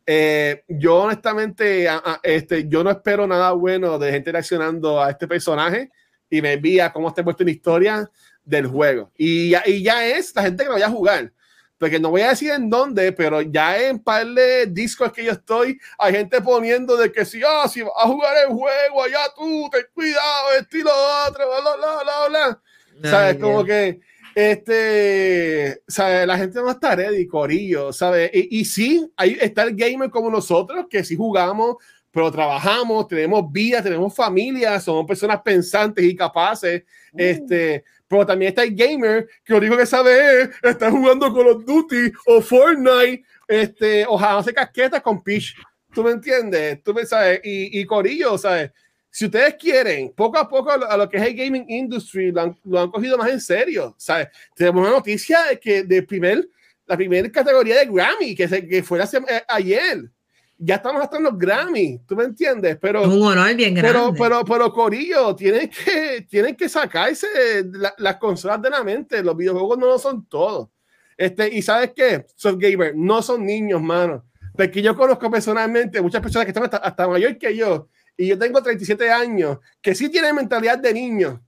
eh, 0.05 0.63
yo 0.67 0.95
honestamente, 1.03 1.87
a- 1.89 2.01
a- 2.03 2.19
este, 2.23 2.67
yo 2.67 2.83
no 2.83 2.91
espero 2.91 3.27
nada 3.27 3.51
bueno 3.51 3.99
de 3.99 4.11
gente 4.11 4.31
reaccionando 4.31 5.01
a 5.01 5.09
este 5.11 5.27
personaje 5.27 5.91
y 6.29 6.41
me 6.41 6.53
envía 6.53 6.91
cómo 6.91 7.07
está 7.09 7.23
puesto 7.23 7.43
en 7.43 7.47
la 7.47 7.51
historia 7.51 8.11
del 8.43 8.67
juego. 8.67 9.11
Y 9.17 9.49
ya, 9.49 9.63
y 9.65 9.83
ya 9.83 10.05
es 10.05 10.33
la 10.35 10.43
gente 10.43 10.63
que 10.63 10.67
lo 10.67 10.73
vaya 10.73 10.87
a 10.87 10.91
jugar. 10.91 11.31
Porque 11.77 11.99
no 11.99 12.09
voy 12.09 12.21
a 12.21 12.29
decir 12.29 12.51
en 12.51 12.69
dónde, 12.69 13.11
pero 13.11 13.41
ya 13.41 13.79
en 13.79 13.99
par 13.99 14.25
de 14.25 14.65
discos 14.65 15.11
que 15.11 15.23
yo 15.23 15.33
estoy, 15.33 15.79
hay 15.99 16.13
gente 16.13 16.41
poniendo 16.41 16.97
de 16.97 17.11
que 17.11 17.23
si, 17.23 17.41
ah, 17.45 17.67
si 17.67 17.83
vas 17.83 17.91
a 17.95 18.07
jugar 18.07 18.35
el 18.45 18.53
juego, 18.53 19.03
allá 19.03 19.19
tú, 19.35 19.69
ten 19.71 19.85
cuidado, 19.93 20.53
esto 20.59 20.77
y 20.77 20.81
lo 20.81 20.91
otro, 21.27 21.45
bla, 21.47 21.59
bla, 21.61 21.75
bla, 21.75 22.03
bla, 22.03 22.27
bla. 22.29 23.11
¿Sabes? 23.11 23.35
Ay, 23.35 23.39
Como 23.39 23.63
que, 23.63 23.99
este, 24.33 25.81
¿sabes? 25.87 26.25
La 26.25 26.37
gente 26.37 26.59
no 26.59 26.71
está 26.71 26.95
ready, 26.95 27.27
corillo, 27.27 27.93
¿sabes? 27.93 28.31
Y, 28.33 28.59
y 28.59 28.65
sí, 28.65 29.11
ahí 29.15 29.37
está 29.39 29.61
el 29.61 29.75
gamer 29.75 30.09
como 30.09 30.31
nosotros, 30.31 30.87
que 30.89 31.03
sí 31.03 31.15
jugamos, 31.15 31.75
pero 32.11 32.31
trabajamos, 32.31 33.07
tenemos 33.07 33.51
vida, 33.51 33.83
tenemos 33.83 34.15
familia, 34.15 34.79
somos 34.79 35.05
personas 35.05 35.41
pensantes 35.41 36.03
y 36.03 36.15
capaces, 36.15 36.83
este, 37.15 37.83
pero 38.07 38.25
también 38.25 38.49
está 38.49 38.63
el 38.63 38.75
gamer 38.75 39.27
que 39.43 39.53
lo 39.53 39.59
único 39.59 39.77
que 39.77 39.85
sabe 39.85 40.41
es 40.41 40.49
estar 40.63 40.91
jugando 40.91 41.33
Call 41.33 41.47
of 41.47 41.65
Duty 41.65 42.11
o 42.25 42.41
Fortnite, 42.41 43.23
este, 43.47 44.05
o 44.07 44.19
hacer 44.19 44.53
casquetas 44.53 45.01
con 45.01 45.23
Peach. 45.23 45.55
¿Tú 45.93 46.03
me 46.03 46.11
entiendes? 46.11 46.83
¿Tú 46.83 46.93
me 46.93 47.05
sabes? 47.05 47.41
Y, 47.43 47.79
y 47.79 47.85
Corillo, 47.85 48.37
¿sabes? 48.37 48.71
Si 49.09 49.25
ustedes 49.25 49.55
quieren, 49.55 50.11
poco 50.15 50.37
a 50.37 50.47
poco 50.47 50.69
a 50.71 50.97
lo, 50.97 51.09
que 51.09 51.17
es 51.17 51.23
el 51.23 51.33
gaming 51.35 51.65
industry 51.69 52.31
lo 52.31 52.41
han, 52.41 52.57
lo 52.65 52.81
han 52.81 52.91
cogido 52.91 53.17
más 53.17 53.29
en 53.29 53.41
serio, 53.41 53.95
¿sabes? 53.97 54.27
Tenemos 54.55 54.81
una 54.81 54.91
noticia 54.91 55.43
de 55.43 55.59
que 55.59 55.83
de 55.83 56.03
primer, 56.03 56.47
la 56.85 56.95
primera 56.95 57.31
categoría 57.31 57.79
de 57.79 57.85
Grammy, 57.85 58.35
que, 58.35 58.47
se, 58.47 58.67
que 58.67 58.83
fue 58.83 58.99
la 58.99 59.07
sema- 59.07 59.27
eh, 59.29 59.43
ayer, 59.47 60.09
ya 60.57 60.75
estamos 60.75 61.01
hasta 61.01 61.17
en 61.17 61.23
los 61.23 61.37
Grammy, 61.37 61.99
¿tú 62.07 62.15
me 62.15 62.23
entiendes? 62.23 62.77
Pero, 62.81 63.01
Es 63.03 63.07
un 63.07 63.21
honor 63.23 63.53
bien 63.55 63.73
grande. 63.75 63.91
pero, 63.93 64.13
pero, 64.17 64.45
pero, 64.45 64.73
Corillo, 64.73 65.35
tienen 65.35 65.69
que, 65.69 66.25
tienen 66.29 66.55
que 66.55 66.67
sacarse 66.67 67.27
la- 67.71 67.93
las 67.97 68.17
consolas 68.17 68.61
de 68.61 68.69
la 68.69 68.83
mente. 68.83 69.21
Los 69.23 69.35
videojuegos 69.37 69.77
no 69.77 69.85
lo 69.87 69.99
son 69.99 70.25
todo. 70.25 70.71
Este, 71.15 71.47
y 71.53 71.61
sabes 71.61 71.91
qué, 71.95 72.25
Soft 72.35 72.57
Gamer, 72.59 72.93
no 72.95 73.21
son 73.21 73.45
niños, 73.45 73.81
mano. 73.81 74.23
Porque 74.55 74.81
yo 74.81 74.95
conozco 74.95 75.29
personalmente 75.29 76.01
muchas 76.01 76.21
personas 76.21 76.45
que 76.45 76.49
están 76.51 76.63
hasta, 76.63 76.77
hasta 76.77 77.07
mayor 77.07 77.37
que 77.37 77.55
yo, 77.55 77.87
y 78.15 78.27
yo 78.27 78.37
tengo 78.39 78.61
37 78.61 79.11
años, 79.11 79.59
que 79.81 79.93
sí 79.93 80.09
tienen 80.09 80.35
mentalidad 80.35 80.79
de 80.79 80.91
niños, 80.93 81.39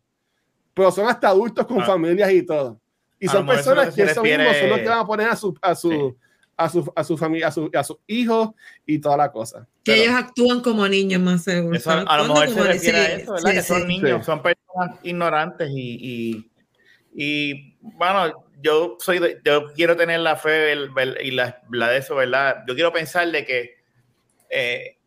pero 0.73 0.91
son 0.91 1.07
hasta 1.07 1.29
adultos 1.29 1.65
con 1.65 1.81
Ah. 1.81 1.85
familias 1.85 2.31
y 2.31 2.43
todo. 2.43 2.79
Y 3.19 3.27
son 3.27 3.45
personas 3.45 3.93
que 3.93 4.03
eso 4.03 4.21
mismo 4.23 4.45
son 4.53 4.69
los 4.69 4.79
que 4.79 4.87
van 4.87 4.99
a 4.99 5.05
poner 5.05 5.27
a 5.29 5.35
su, 5.35 5.57
a 5.61 5.73
su, 5.75 5.89
Sí. 5.91 5.97
A 6.59 6.69
su, 6.69 6.91
a 6.95 7.03
su 7.03 7.17
familia, 7.17 7.47
a, 7.47 7.51
su, 7.51 7.69
a 7.73 7.83
sus 7.83 7.97
hijos 8.07 8.49
y 8.85 8.99
toda 8.99 9.15
la 9.17 9.31
cosa. 9.31 9.67
que 9.83 9.93
Pero- 9.93 10.03
ellos 10.03 10.15
actúan 10.15 10.61
como 10.61 10.87
niños 10.87 11.21
más 11.21 11.43
seguro. 11.43 11.75
Eso, 11.77 11.89
a 11.91 12.17
lo 12.17 12.25
mejor 12.25 12.49
se 12.49 12.63
refiere 12.63 12.97
a 12.99 13.05
sí, 13.15 13.21
eso, 13.21 13.33
¿verdad? 13.33 13.49
sí, 13.51 13.55
que 13.55 13.61
son 13.63 13.81
sí. 13.81 13.87
niños, 13.87 14.19
Sí. 14.19 14.25
son 14.25 14.41
personas 14.43 14.99
ignorantes 15.03 15.69
y, 15.73 15.97
y, 16.01 16.51
y, 17.15 17.75
bueno, 17.81 18.45
yo 18.61 18.97
soy 18.99 19.19
de- 19.19 19.39
yo 19.45 19.73
quiero 19.73 19.95
tener 19.95 20.19
la 20.19 20.35
fe 20.35 20.73
el- 20.73 20.89
el- 20.97 21.17
y 21.23 21.31
la, 21.31 21.61
la 21.71 21.89
de 21.89 21.97
eso, 21.99 22.15
¿verdad? 22.15 22.63
Yo 22.67 22.75
quiero 22.75 22.91
pensar 22.91 23.31
de 23.31 23.45
que 23.45 23.75
eh, 24.49 24.97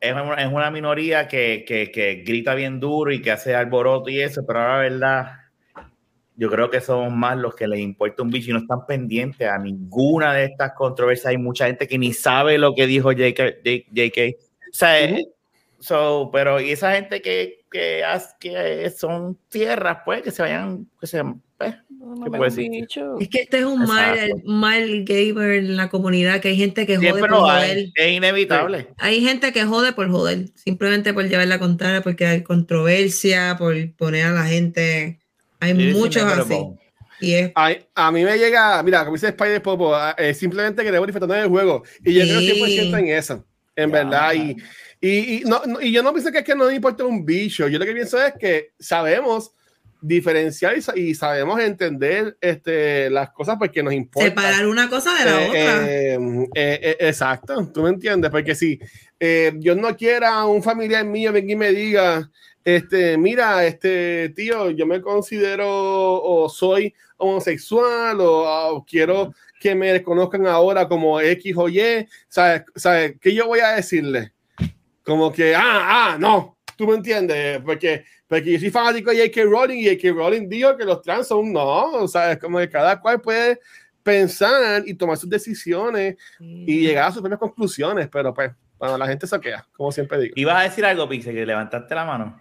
es, 0.00 0.12
una, 0.14 0.34
es 0.42 0.50
una 0.50 0.70
minoría 0.70 1.28
que, 1.28 1.64
que, 1.66 1.90
que 1.90 2.22
grita 2.26 2.54
bien 2.54 2.80
duro 2.80 3.12
y 3.12 3.20
que 3.20 3.30
hace 3.30 3.54
alboroto 3.54 4.08
y 4.08 4.20
eso, 4.20 4.42
pero 4.46 4.60
ahora, 4.60 4.78
¿verdad? 4.78 5.32
Yo 6.40 6.48
creo 6.48 6.70
que 6.70 6.80
somos 6.80 7.12
más 7.12 7.36
los 7.36 7.54
que 7.54 7.68
les 7.68 7.80
importa 7.80 8.22
un 8.22 8.30
bicho 8.30 8.48
y 8.48 8.54
no 8.54 8.60
están 8.60 8.86
pendientes 8.86 9.46
a 9.46 9.58
ninguna 9.58 10.32
de 10.32 10.46
estas 10.46 10.72
controversias. 10.72 11.26
Hay 11.26 11.36
mucha 11.36 11.66
gente 11.66 11.86
que 11.86 11.98
ni 11.98 12.14
sabe 12.14 12.56
lo 12.56 12.74
que 12.74 12.86
dijo 12.86 13.12
JK. 13.12 13.62
JK. 13.92 14.36
O 14.38 14.72
sea, 14.72 15.04
eh, 15.04 15.26
so, 15.80 16.30
pero 16.32 16.58
y 16.58 16.70
esa 16.70 16.94
gente 16.94 17.20
que, 17.20 17.66
que, 17.70 18.02
que 18.40 18.88
son 18.88 19.38
tierras, 19.50 19.98
pues, 20.02 20.22
que 20.22 20.30
se 20.30 20.40
vayan, 20.40 20.88
que 20.98 21.06
se, 21.06 21.22
pues, 21.58 21.74
¿qué 22.24 22.30
puedo 22.30 22.44
decir? 22.44 22.70
Es 23.20 23.28
que 23.28 23.42
este 23.42 23.58
es 23.58 23.64
un 23.66 23.84
mal, 23.84 24.18
Exacto. 24.18 24.50
mal 24.50 25.04
gamer 25.04 25.50
en 25.58 25.76
la 25.76 25.90
comunidad, 25.90 26.40
que 26.40 26.48
hay 26.48 26.56
gente 26.56 26.86
que 26.86 26.96
jode 26.96 27.20
por 27.20 27.32
joder. 27.32 27.76
hay, 27.76 27.92
es 27.94 28.12
inevitable. 28.12 28.88
Hay 28.96 29.20
gente 29.22 29.52
que 29.52 29.64
jode 29.64 29.92
por 29.92 30.10
joder, 30.10 30.46
simplemente 30.54 31.12
por 31.12 31.28
llevar 31.28 31.48
la 31.48 31.58
contraria, 31.58 32.00
porque 32.00 32.24
hay 32.24 32.42
controversia, 32.42 33.56
por 33.58 33.74
poner 33.96 34.24
a 34.24 34.30
la 34.30 34.44
gente. 34.44 35.19
Hay 35.60 35.74
muchos 35.74 36.22
así. 36.24 36.48
wrong. 36.54 36.76
Y 37.20 37.34
es 37.34 37.52
A, 37.94 38.10
mí 38.10 38.24
me 38.24 38.38
llega, 38.38 38.82
mira, 38.82 39.00
como 39.04 39.14
dice 39.16 39.28
Spider 39.28 39.60
Popo, 39.62 39.94
ah, 39.94 40.14
eh, 40.16 40.32
simplemente 40.32 40.82
queremos 40.82 41.06
disfrutar 41.06 41.38
del 41.38 41.48
juego. 41.48 41.82
Y 42.04 42.14
yo 42.14 42.22
creo 42.24 42.40
Sí. 42.40 42.78
100% 42.78 42.98
en 42.98 43.08
eso, 43.08 43.44
en 43.76 43.90
Ya. 43.90 43.96
verdad. 44.04 44.32
Y, 44.32 44.56
y, 45.02 45.34
y 45.36 45.40
no, 45.44 45.60
y 45.80 45.92
yo 45.92 46.02
no 46.02 46.12
pienso 46.14 46.32
que 46.32 46.38
es 46.38 46.44
que 46.44 46.54
no 46.54 46.64
me 46.66 46.74
importa 46.74 47.04
un 47.04 47.24
bicho. 47.24 47.68
Yo 47.68 47.78
lo 47.78 47.84
que 47.84 47.92
pienso 47.92 48.22
es 48.24 48.32
que 48.40 48.70
sabemos 48.78 49.52
diferenciar 50.02 50.74
y, 50.96 51.00
y 51.00 51.14
sabemos 51.14 51.60
entender 51.60 52.36
este, 52.40 53.10
las 53.10 53.30
cosas 53.30 53.56
porque 53.58 53.82
nos 53.82 53.92
importa. 53.92 54.28
Separar 54.28 54.66
una 54.66 54.88
cosa 54.88 55.14
de 55.18 55.24
la 55.24 55.42
Eh, 55.42 55.48
otra. 55.48 55.90
eh, 55.90 56.14
eh, 56.54 56.80
eh, 56.82 56.96
exacto, 57.00 57.70
tú 57.72 57.82
me 57.82 57.90
entiendes, 57.90 58.30
porque 58.30 58.54
si 58.54 58.78
eh, 59.18 59.52
Dios 59.56 59.76
no 59.76 59.96
quiera 59.96 60.44
un 60.46 60.62
familiar 60.62 61.04
mío 61.04 61.32
venga 61.32 61.52
y 61.52 61.56
me 61.56 61.72
diga, 61.72 62.30
este, 62.64 63.16
mira, 63.18 63.64
este 63.66 64.30
tío, 64.30 64.70
yo 64.70 64.86
me 64.86 65.00
considero 65.00 65.66
o 65.68 66.48
soy 66.48 66.94
homosexual 67.16 68.20
o, 68.20 68.46
ah, 68.46 68.84
quiero 68.88 69.34
que 69.60 69.74
me 69.74 69.92
reconozcan 69.92 70.46
ahora 70.46 70.88
como 70.88 71.20
X 71.20 71.54
o 71.56 71.68
Y, 71.68 72.06
¿sabes? 72.28 72.62
¿sabes? 72.74 73.14
¿Qué 73.20 73.34
yo 73.34 73.46
voy 73.46 73.60
a 73.60 73.72
decirle? 73.72 74.32
Como 75.02 75.32
que, 75.32 75.54
ah, 75.54 75.62
ah, 76.12 76.16
no, 76.18 76.56
tú 76.76 76.86
me 76.86 76.94
entiendes, 76.94 77.60
porque, 77.64 78.04
porque 78.30 78.52
yo 78.52 78.58
soy 78.60 78.70
fanático 78.70 79.10
de 79.10 79.18
J.K. 79.28 79.42
Rowling 79.50 79.78
y 79.78 79.84
J.K. 79.86 80.12
Rowling 80.14 80.48
dijo 80.48 80.76
que 80.76 80.84
los 80.84 81.02
trans 81.02 81.26
son 81.26 81.52
no, 81.52 81.62
o 81.92 82.06
sea, 82.08 82.30
es 82.32 82.38
como 82.38 82.58
que 82.58 82.70
cada 82.70 82.98
cual 83.00 83.20
puede 83.20 83.58
pensar 84.04 84.82
y 84.86 84.94
tomar 84.94 85.16
sus 85.16 85.28
decisiones 85.28 86.16
y 86.38 86.80
llegar 86.80 87.08
a 87.08 87.12
sus 87.12 87.20
propias 87.20 87.40
conclusiones, 87.40 88.08
pero 88.10 88.32
pues, 88.32 88.52
bueno, 88.78 88.96
la 88.96 89.06
gente 89.08 89.26
se 89.26 89.38
queda, 89.40 89.66
como 89.76 89.90
siempre 89.92 90.18
digo. 90.20 90.32
¿Ibas 90.36 90.56
a 90.56 90.62
decir 90.62 90.84
algo, 90.86 91.08
Pixel, 91.08 91.34
que 91.34 91.44
levantaste 91.44 91.94
la 91.94 92.04
mano? 92.04 92.40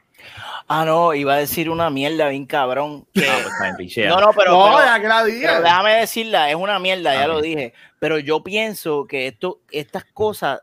Ah, 0.67 0.85
no, 0.85 1.13
iba 1.13 1.33
a 1.33 1.37
decir 1.37 1.69
una 1.69 1.89
mierda 1.89 2.29
bien 2.29 2.45
cabrón. 2.45 3.07
que- 3.13 3.27
Ah, 3.27 3.73
pues 3.75 3.97
no, 3.97 4.19
no, 4.19 4.31
pero, 4.33 4.51
no, 4.51 4.75
pero- 4.75 4.85
ya 4.85 4.99
que 5.01 5.07
la 5.07 5.23
pero 5.23 5.25
diga. 5.35 5.61
déjame 5.61 5.93
decirla, 5.95 6.49
es 6.49 6.55
una 6.55 6.77
mierda, 6.77 7.13
ya 7.15 7.27
lo 7.27 7.41
dije. 7.41 7.73
Pero 7.99 8.19
yo 8.19 8.43
pienso 8.43 9.07
que 9.07 9.27
esto, 9.27 9.61
estas 9.71 10.05
cosas, 10.05 10.61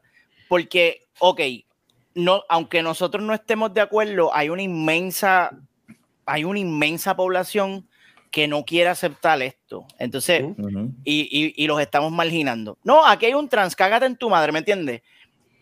porque, 0.48 1.06
ok, 1.18 1.40
no, 2.16 2.42
aunque 2.48 2.82
nosotros 2.82 3.22
no 3.22 3.32
estemos 3.34 3.72
de 3.72 3.82
acuerdo, 3.82 4.34
hay 4.34 4.48
una 4.48 4.62
inmensa, 4.62 5.50
hay 6.24 6.42
una 6.44 6.58
inmensa 6.58 7.14
población 7.14 7.86
que 8.32 8.48
no 8.48 8.64
quiere 8.64 8.88
aceptar 8.90 9.40
esto. 9.42 9.86
Entonces, 9.98 10.42
y, 11.04 11.28
y- 11.30 11.54
y 11.62 11.66
los 11.68 11.80
estamos 11.80 12.10
marginando. 12.10 12.76
No, 12.82 13.06
aquí 13.06 13.26
hay 13.26 13.34
un 13.34 13.48
trans, 13.48 13.76
cágate 13.76 14.06
en 14.06 14.16
tu 14.16 14.28
madre, 14.28 14.50
¿me 14.50 14.58
entiendes? 14.58 15.02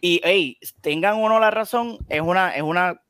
Y, 0.01 0.21
hey, 0.25 0.57
tengan 0.81 1.17
o 1.23 1.29
no 1.29 1.39
la 1.41 1.51
razón, 1.51 1.99
es 2.09 2.21
una, 2.21 2.51
es 2.55 2.63
una, 2.63 3.01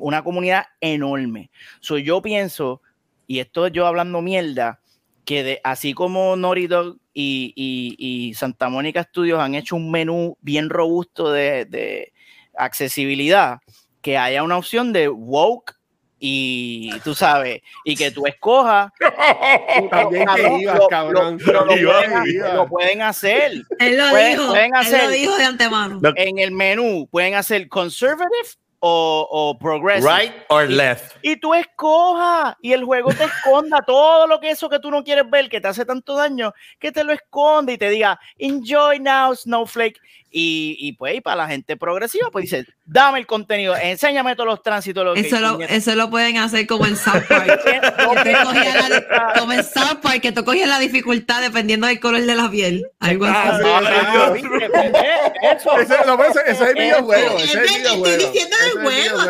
una 0.00 0.22
comunidad 0.22 0.66
enorme. 0.80 1.50
So, 1.80 1.98
yo 1.98 2.22
pienso, 2.22 2.82
y 3.26 3.38
esto 3.40 3.68
yo 3.68 3.86
hablando 3.86 4.20
mierda, 4.22 4.80
que 5.24 5.42
de, 5.44 5.60
así 5.64 5.94
como 5.94 6.36
Naughty 6.36 6.66
Dog 6.66 6.98
y, 7.14 7.52
y- 7.56 7.96
y 8.28 8.34
Santa 8.34 8.68
Mónica 8.68 9.02
Studios 9.04 9.40
han 9.40 9.54
hecho 9.54 9.76
un 9.76 9.90
menú 9.90 10.36
bien 10.40 10.68
robusto 10.68 11.30
de, 11.32 11.64
de 11.64 12.12
accesibilidad, 12.56 13.58
que 14.00 14.18
haya 14.18 14.42
una 14.42 14.56
opción 14.58 14.92
de 14.92 15.08
woke 15.08 15.74
y 16.24 16.92
tú 17.00 17.14
sabes, 17.16 17.62
y 17.84 17.96
que 17.96 18.10
tú 18.12 18.26
escojas 18.26 18.90
También 19.90 20.26
que 20.26 20.42
Cabrón, 20.42 20.60
ibas, 20.60 20.78
lo- 20.78 20.88
cabrón. 20.88 21.38
lo- 21.44 21.64
lo 21.66 21.76
Iba, 21.76 21.92
pueden- 22.04 22.26
iba. 22.26 22.54
lo 22.54 22.68
pueden 22.68 23.02
hacer 23.02 23.52
Él 23.78 23.98
lo 23.98 24.10
pueden- 24.10 24.36
dijo. 24.38 24.48
pueden 24.50 24.66
Él 24.74 24.80
hacer- 24.80 25.04
lo 25.04 25.10
dijo 25.10 25.36
de 25.36 25.44
antemano. 25.44 25.98
Lo- 26.00 26.12
en 26.16 26.38
el 26.38 26.52
menú. 26.52 27.08
Pueden 27.10 27.34
hacer 27.34 27.68
conservative 27.68 28.48
o, 28.78 29.28
o 29.30 29.58
progressive. 29.58 30.12
Right 30.12 30.32
or 30.48 30.68
left. 30.68 31.16
Y 31.22 31.36
tú 31.36 31.54
escojas 31.54 32.54
y 32.60 32.72
el 32.72 32.84
juego 32.84 33.10
te 33.12 33.24
esconda 33.24 33.80
todo 33.86 34.26
lo 34.28 34.38
que 34.40 34.50
eso 34.50 34.68
que 34.68 34.78
tú 34.78 34.90
no 34.90 35.02
quieres 35.04 35.28
ver, 35.28 35.48
que 35.48 35.60
te 35.60 35.68
hace 35.68 35.84
tanto 35.84 36.14
daño, 36.16 36.52
que 36.78 36.92
te 36.92 37.02
lo 37.04 37.12
esconde 37.12 37.72
y 37.74 37.78
te 37.78 37.90
diga, 37.90 38.18
enjoy 38.38 38.98
now, 39.00 39.34
Snowflake. 39.34 39.98
Y, 40.34 40.76
y 40.80 40.94
pues, 40.94 41.14
y 41.16 41.20
para 41.20 41.36
la 41.36 41.46
gente 41.48 41.76
progresiva, 41.76 42.30
pues 42.30 42.44
dice, 42.44 42.64
dame 42.86 43.18
el 43.18 43.26
contenido, 43.26 43.76
enséñame 43.76 44.34
todos 44.34 44.48
los 44.48 44.62
tránsitos. 44.62 45.04
Lo 45.04 45.12
que 45.12 45.20
Eso 45.20 45.38
lo, 45.40 45.60
eso 45.60 45.94
lo 45.94 46.08
pueden 46.08 46.38
hacer 46.38 46.66
como 46.66 46.86
en 46.86 46.96
South 46.96 47.24
Park. 47.28 47.60
La- 47.66 49.34
como 49.38 49.52
en 49.52 49.62
South 49.62 49.98
Park, 50.02 50.20
que 50.22 50.32
tú 50.32 50.42
cogías 50.44 50.68
la 50.68 50.78
dificultad 50.78 51.42
dependiendo 51.42 51.86
del 51.86 52.00
color 52.00 52.22
de 52.22 52.34
la 52.34 52.50
piel. 52.50 52.86
Algo 53.00 53.26
así. 53.26 53.62
eso. 55.42 55.78
Es 55.78 55.90
el 55.90 56.46
Eso. 56.46 56.64
videojuego. 56.74 57.36
Ese 57.38 57.44
es 57.44 57.54
el 57.54 57.60
Estoy 57.64 57.78
videojuego. 57.78 59.20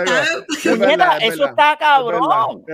eso 1.20 1.44
está 1.46 1.72
Es 1.72 1.78
cabrón. 1.78 2.64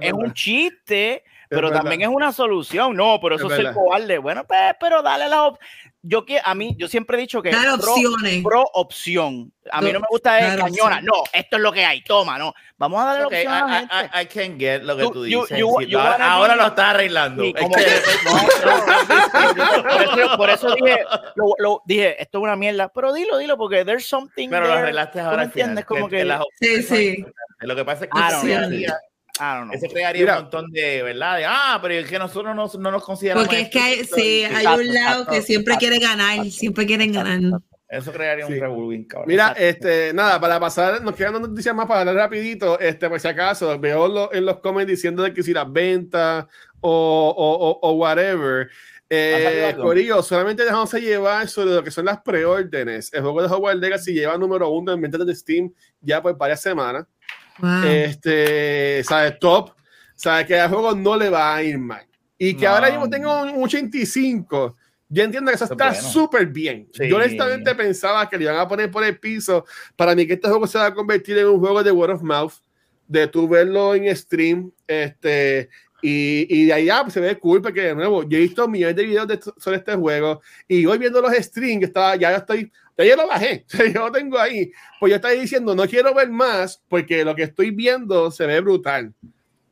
es 0.00 0.12
un 0.12 0.32
chiste, 0.32 1.22
pero 1.48 1.70
también 1.70 2.02
es 2.02 2.08
una 2.08 2.32
solución. 2.32 2.96
No, 2.96 3.18
pero 3.20 3.36
eso 3.36 3.46
Es 3.46 3.54
es, 3.54 3.66
el 3.66 3.72
cobarde. 3.72 4.18
Bueno, 4.18 4.44
pues, 4.46 4.60
pero 4.80 5.02
dale 5.02 5.28
la 5.28 5.44
op- 5.44 5.58
Yo 6.02 6.24
que 6.24 6.40
a 6.42 6.54
mí, 6.54 6.74
yo 6.78 6.88
siempre 6.88 7.18
he 7.18 7.20
dicho 7.20 7.42
que 7.42 7.50
Dar 7.50 7.78
pro, 7.78 7.92
opciones. 7.92 8.42
pro 8.42 8.62
opción. 8.72 9.52
A 9.70 9.82
mí 9.82 9.92
no 9.92 10.00
me 10.00 10.06
gusta 10.08 10.32
dar 10.32 10.58
cañona. 10.58 10.96
opción. 10.96 11.04
No, 11.04 11.22
esto 11.30 11.56
es 11.56 11.62
lo 11.62 11.70
que 11.72 11.84
hay. 11.84 12.02
Toma, 12.02 12.38
no. 12.38 12.54
Vamos 12.78 13.02
a 13.02 13.04
darle 13.04 13.24
Ok, 13.26 13.32
la 13.32 13.38
I, 13.38 13.44
opción 13.46 13.52
a 13.62 13.66
la 13.66 13.78
gente. 13.80 13.94
I- 13.94 13.98
I- 14.18 14.22
I 14.22 14.26
can 14.26 14.58
get 14.58 14.82
lo 14.82 14.96
que 14.96 15.02
You- 15.02 15.10
tú 15.12 15.26
you- 15.26 15.40
dices. 15.42 15.58
you- 15.58 15.76
Sí, 15.80 15.86
you 15.88 15.98
ahora, 15.98 16.32
ahora 16.32 16.56
lo 16.56 16.66
estás 16.68 16.94
arreglando. 16.94 17.42
Sí, 17.42 17.52
como 17.52 17.74
que- 17.74 17.84
que- 17.84 18.00
no, 20.26 20.36
por, 20.36 20.50
eso, 20.50 20.74
dije, 20.74 21.04
lo, 21.36 21.54
lo- 21.58 21.82
dije, 21.84 22.20
esto 22.22 22.38
es 22.38 22.42
una 22.44 22.56
mierda. 22.56 22.88
Pero 22.88 23.12
dilo, 23.12 23.36
dilo, 23.38 23.56
porque 23.56 23.84
there's 23.84 24.06
something. 24.06 24.48
pero 24.48 24.62
lo 24.62 24.68
there. 24.68 24.78
arreglaste 24.82 25.18
¿Tú 25.20 25.24
ahora. 25.24 25.30
final, 25.30 25.46
entiendes? 25.46 25.84
Como 25.84 26.08
que, 26.08 26.24
las 26.24 26.40
Sí, 26.40 26.66
opciones 26.66 26.88
son 26.88 26.96
sí. 26.96 27.04
importantes. 27.08 27.68
Lo 27.68 27.76
que 27.76 27.84
pasa 27.84 28.04
es 28.04 28.10
que 28.10 28.18
I 29.40 29.44
eso 29.44 29.54
don't 29.56 29.64
know. 29.70 29.74
eso 29.74 29.86
crearía 29.92 30.20
Mira. 30.22 30.36
un 30.36 30.42
montón 30.42 30.70
de, 30.70 31.02
¿verdad? 31.02 31.36
De, 31.38 31.44
ah, 31.46 31.78
pero 31.82 31.94
es 31.94 32.08
que 32.08 32.18
nosotros 32.18 32.54
no, 32.54 32.70
no 32.80 32.90
nos 32.90 33.02
consideramos. 33.04 33.46
Porque 33.46 33.62
es 33.62 33.68
que 33.70 33.80
hay, 33.80 34.04
sí, 34.04 34.44
hay 34.44 34.56
Exacto, 34.64 34.80
un 34.80 34.94
lado 34.94 35.26
que 35.26 35.42
siempre 35.42 35.74
exacto. 35.74 35.78
quiere 35.96 35.98
ganar, 36.06 36.46
siempre 36.50 36.86
quieren 36.86 37.12
ganar. 37.12 37.60
Eso 37.88 38.12
crearía 38.12 38.46
un 38.46 38.52
Sí. 38.52 38.60
revolving, 38.60 39.04
cabrón. 39.04 39.26
Mira, 39.28 39.52
este, 39.58 40.12
nada, 40.12 40.38
para 40.40 40.60
pasar, 40.60 41.02
nos 41.02 41.16
quedan 41.16 41.32
dos 41.32 41.48
noticias 41.48 41.74
más 41.74 41.86
para 41.86 42.00
hablar 42.00 42.14
rapidito, 42.14 42.78
este, 42.78 43.08
por 43.08 43.18
si 43.18 43.26
acaso, 43.26 43.76
veo 43.80 44.06
lo- 44.06 44.32
en 44.32 44.44
los 44.44 44.58
comments 44.60 44.88
diciendo 44.88 45.24
de 45.24 45.34
que 45.34 45.42
si 45.42 45.52
las 45.52 45.70
ventas 45.72 46.46
o, 46.80 47.34
o, 47.36 47.68
o, 47.68 47.78
o 47.82 47.92
whatever. 47.94 48.68
¿Ha 49.12 49.42
salido 49.42 49.68
Eh? 49.70 49.76
Corillo, 49.76 50.22
solamente 50.22 50.62
dejamos 50.62 50.92
llevar 50.94 51.48
sobre 51.48 51.74
lo 51.74 51.82
que 51.82 51.90
son 51.90 52.04
las 52.04 52.20
preórdenes. 52.22 53.12
El 53.12 53.22
juego 53.22 53.42
de 53.42 53.48
Hogwarts 53.48 53.80
Legacy 53.80 54.12
lleva 54.12 54.38
número 54.38 54.68
uno 54.70 54.92
en 54.92 55.00
ventas 55.00 55.26
de 55.26 55.34
Steam 55.34 55.72
ya 56.00 56.22
por 56.22 56.38
varias 56.38 56.62
semanas. 56.62 57.06
Wow. 57.60 57.84
Este, 57.84 59.02
¿sabes? 59.04 59.38
Top. 59.38 59.70
¿Sabes? 60.14 60.46
Que 60.46 60.58
al 60.60 60.68
juego 60.70 60.94
no 60.94 61.16
le 61.16 61.28
va 61.30 61.56
a 61.56 61.62
ir 61.62 61.78
mal. 61.78 62.06
Y 62.38 62.54
que 62.54 62.64
No. 62.66 62.72
ahora 62.72 62.90
mismo 62.90 63.08
tengo 63.08 63.42
un 63.42 63.62
85. 63.62 64.76
Yo 65.08 65.24
entiendo 65.24 65.50
que 65.50 65.56
eso 65.56 65.64
está 65.64 65.88
bueno. 65.90 66.08
súper 66.08 66.46
bien. 66.46 66.88
Sí. 66.92 67.08
Yo 67.08 67.16
honestamente 67.16 67.74
pensaba 67.74 68.28
que 68.28 68.38
le 68.38 68.44
iban 68.44 68.56
a 68.56 68.68
poner 68.68 68.90
por 68.90 69.02
el 69.04 69.18
piso. 69.18 69.64
Para 69.96 70.14
mí 70.14 70.26
que 70.26 70.34
este 70.34 70.48
juego 70.48 70.66
se 70.66 70.78
va 70.78 70.86
a 70.86 70.94
convertir 70.94 71.36
en 71.38 71.46
un 71.48 71.58
juego 71.58 71.82
de 71.82 71.90
word 71.90 72.12
of 72.12 72.22
mouth. 72.22 72.52
De 73.08 73.26
tú 73.26 73.48
verlo 73.48 73.94
en 73.94 74.14
stream. 74.16 74.70
Este, 74.86 75.68
y, 76.02 76.46
y 76.48 76.66
de 76.66 76.72
allá 76.72 77.00
pues, 77.02 77.14
se 77.14 77.20
ve 77.20 77.38
cool 77.38 77.60
porque 77.60 77.82
de 77.82 77.94
nuevo, 77.94 78.22
yo 78.22 78.38
he 78.38 78.42
visto 78.42 78.66
millones 78.68 78.96
de 78.96 79.04
videos 79.04 79.28
de, 79.28 79.40
sobre 79.58 79.78
este 79.78 79.94
juego. 79.96 80.40
Y 80.68 80.86
hoy 80.86 80.98
viendo 80.98 81.20
los 81.20 81.32
streams, 81.32 81.84
estaba, 81.84 82.16
ya 82.16 82.36
estoy, 82.36 82.70
yo 83.04 83.16
lo 83.16 83.26
bajé. 83.26 83.64
Yo 83.94 84.00
lo 84.00 84.12
tengo 84.12 84.38
ahí. 84.38 84.72
Pues 84.98 85.10
yo 85.10 85.16
estaba 85.16 85.32
diciendo, 85.34 85.74
no 85.74 85.86
quiero 85.86 86.14
ver 86.14 86.28
más 86.30 86.82
porque 86.88 87.24
lo 87.24 87.34
que 87.34 87.42
estoy 87.44 87.70
viendo 87.70 88.30
se 88.30 88.46
ve 88.46 88.60
brutal. 88.60 89.12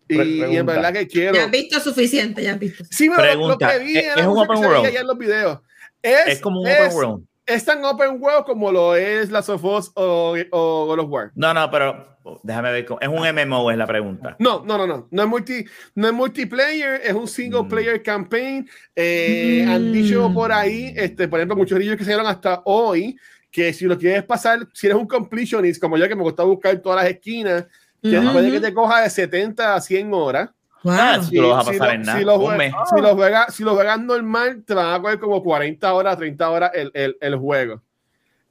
Y, 0.08 0.42
y 0.44 0.56
en 0.56 0.64
verdad 0.64 0.92
que 0.92 1.06
quiero. 1.06 1.34
Ya 1.34 1.44
has 1.44 1.50
visto 1.50 1.78
suficiente, 1.80 2.42
ya 2.42 2.52
has 2.52 2.58
visto. 2.58 2.82
Sí, 2.90 3.10
pero 3.10 3.34
lo- 3.34 3.48
lo, 3.48 3.58
Pregunta, 3.58 3.72
que 3.78 3.84
vi 3.84 3.98
¿es- 3.98 4.04
era 4.04 4.14
es 4.22 4.26
un 4.26 4.38
open 4.38 4.58
world? 4.58 4.86
en 4.86 5.06
los 5.06 5.18
videos. 5.18 5.58
Es, 6.02 6.26
Es 6.28 6.40
como 6.40 6.60
un 6.62 6.66
es- 6.68 6.80
open 6.80 6.96
world. 6.96 7.24
Es 7.48 7.64
tan 7.64 7.84
open 7.84 8.20
world 8.22 8.44
como 8.44 8.70
lo 8.70 8.94
es 8.94 9.30
la 9.30 9.40
of 9.40 9.64
Us 9.64 9.90
o, 9.94 10.36
o 10.50 10.86
God 10.86 10.98
of 11.00 11.10
War. 11.10 11.32
No, 11.34 11.54
no, 11.54 11.70
pero 11.70 12.18
déjame 12.42 12.70
ver. 12.72 12.86
Es 13.00 13.08
un 13.08 13.26
MMO, 13.26 13.70
es 13.70 13.78
la 13.78 13.86
pregunta. 13.86 14.36
No, 14.38 14.62
no, 14.64 14.76
no, 14.76 14.86
no. 14.86 15.08
No 15.10 15.22
es, 15.22 15.28
multi, 15.28 15.64
no 15.94 16.06
es 16.08 16.12
multiplayer, 16.12 17.00
es 17.02 17.14
un 17.14 17.26
single 17.26 17.62
Mm. 17.62 17.68
player 17.68 18.02
campaign. 18.02 18.68
Eh, 18.94 19.64
Han 19.66 19.88
Mm. 19.88 19.92
dicho 19.92 20.30
por 20.34 20.52
ahí, 20.52 20.92
este, 20.94 21.26
por 21.26 21.38
ejemplo, 21.40 21.56
muchos 21.56 21.78
niños 21.78 21.96
que 21.96 22.04
se 22.04 22.10
dieron 22.10 22.26
hasta 22.26 22.60
hoy, 22.66 23.16
que 23.50 23.72
si 23.72 23.86
lo 23.86 23.96
quieres 23.96 24.24
pasar, 24.24 24.68
si 24.74 24.86
eres 24.86 24.98
un 24.98 25.06
completionist, 25.08 25.80
como 25.80 25.96
yo 25.96 26.06
que 26.06 26.14
me 26.14 26.22
gusta 26.22 26.42
buscar 26.42 26.76
todas 26.78 27.02
las 27.02 27.10
esquinas, 27.10 27.66
que 28.02 28.18
Ujú. 28.18 28.32
puede 28.32 28.52
que 28.52 28.60
te 28.60 28.74
coja 28.74 29.00
de 29.02 29.10
70 29.10 29.74
a 29.74 29.80
100 29.80 30.12
horas. 30.12 30.50
Wow. 30.84 30.94
Ah, 30.96 31.20
si 31.22 31.34
lo 31.36 31.48
vas 31.50 31.66
a 31.68 31.72
si 31.72 31.78
pasar 31.78 31.88
lo- 31.88 31.94
en 31.94 32.02
nada. 32.02 32.18
si 32.18 32.24
lo 32.24 32.34
un 32.38 32.44
jue- 32.52 32.56
mes. 32.56 32.72
Si 32.94 33.00
lo 33.02 33.14
juegas 33.16 33.54
si 33.54 33.62
lo 33.64 33.74
juegas 33.74 34.00
normal, 34.00 34.62
te 34.64 34.74
van 34.74 34.94
a 34.94 35.00
coger 35.02 35.18
como 35.18 35.42
40 35.42 35.92
horas, 35.92 36.16
30 36.18 36.50
horas 36.50 36.70
el, 36.74 36.90
el, 36.94 37.16
el 37.20 37.36
juego. 37.36 37.82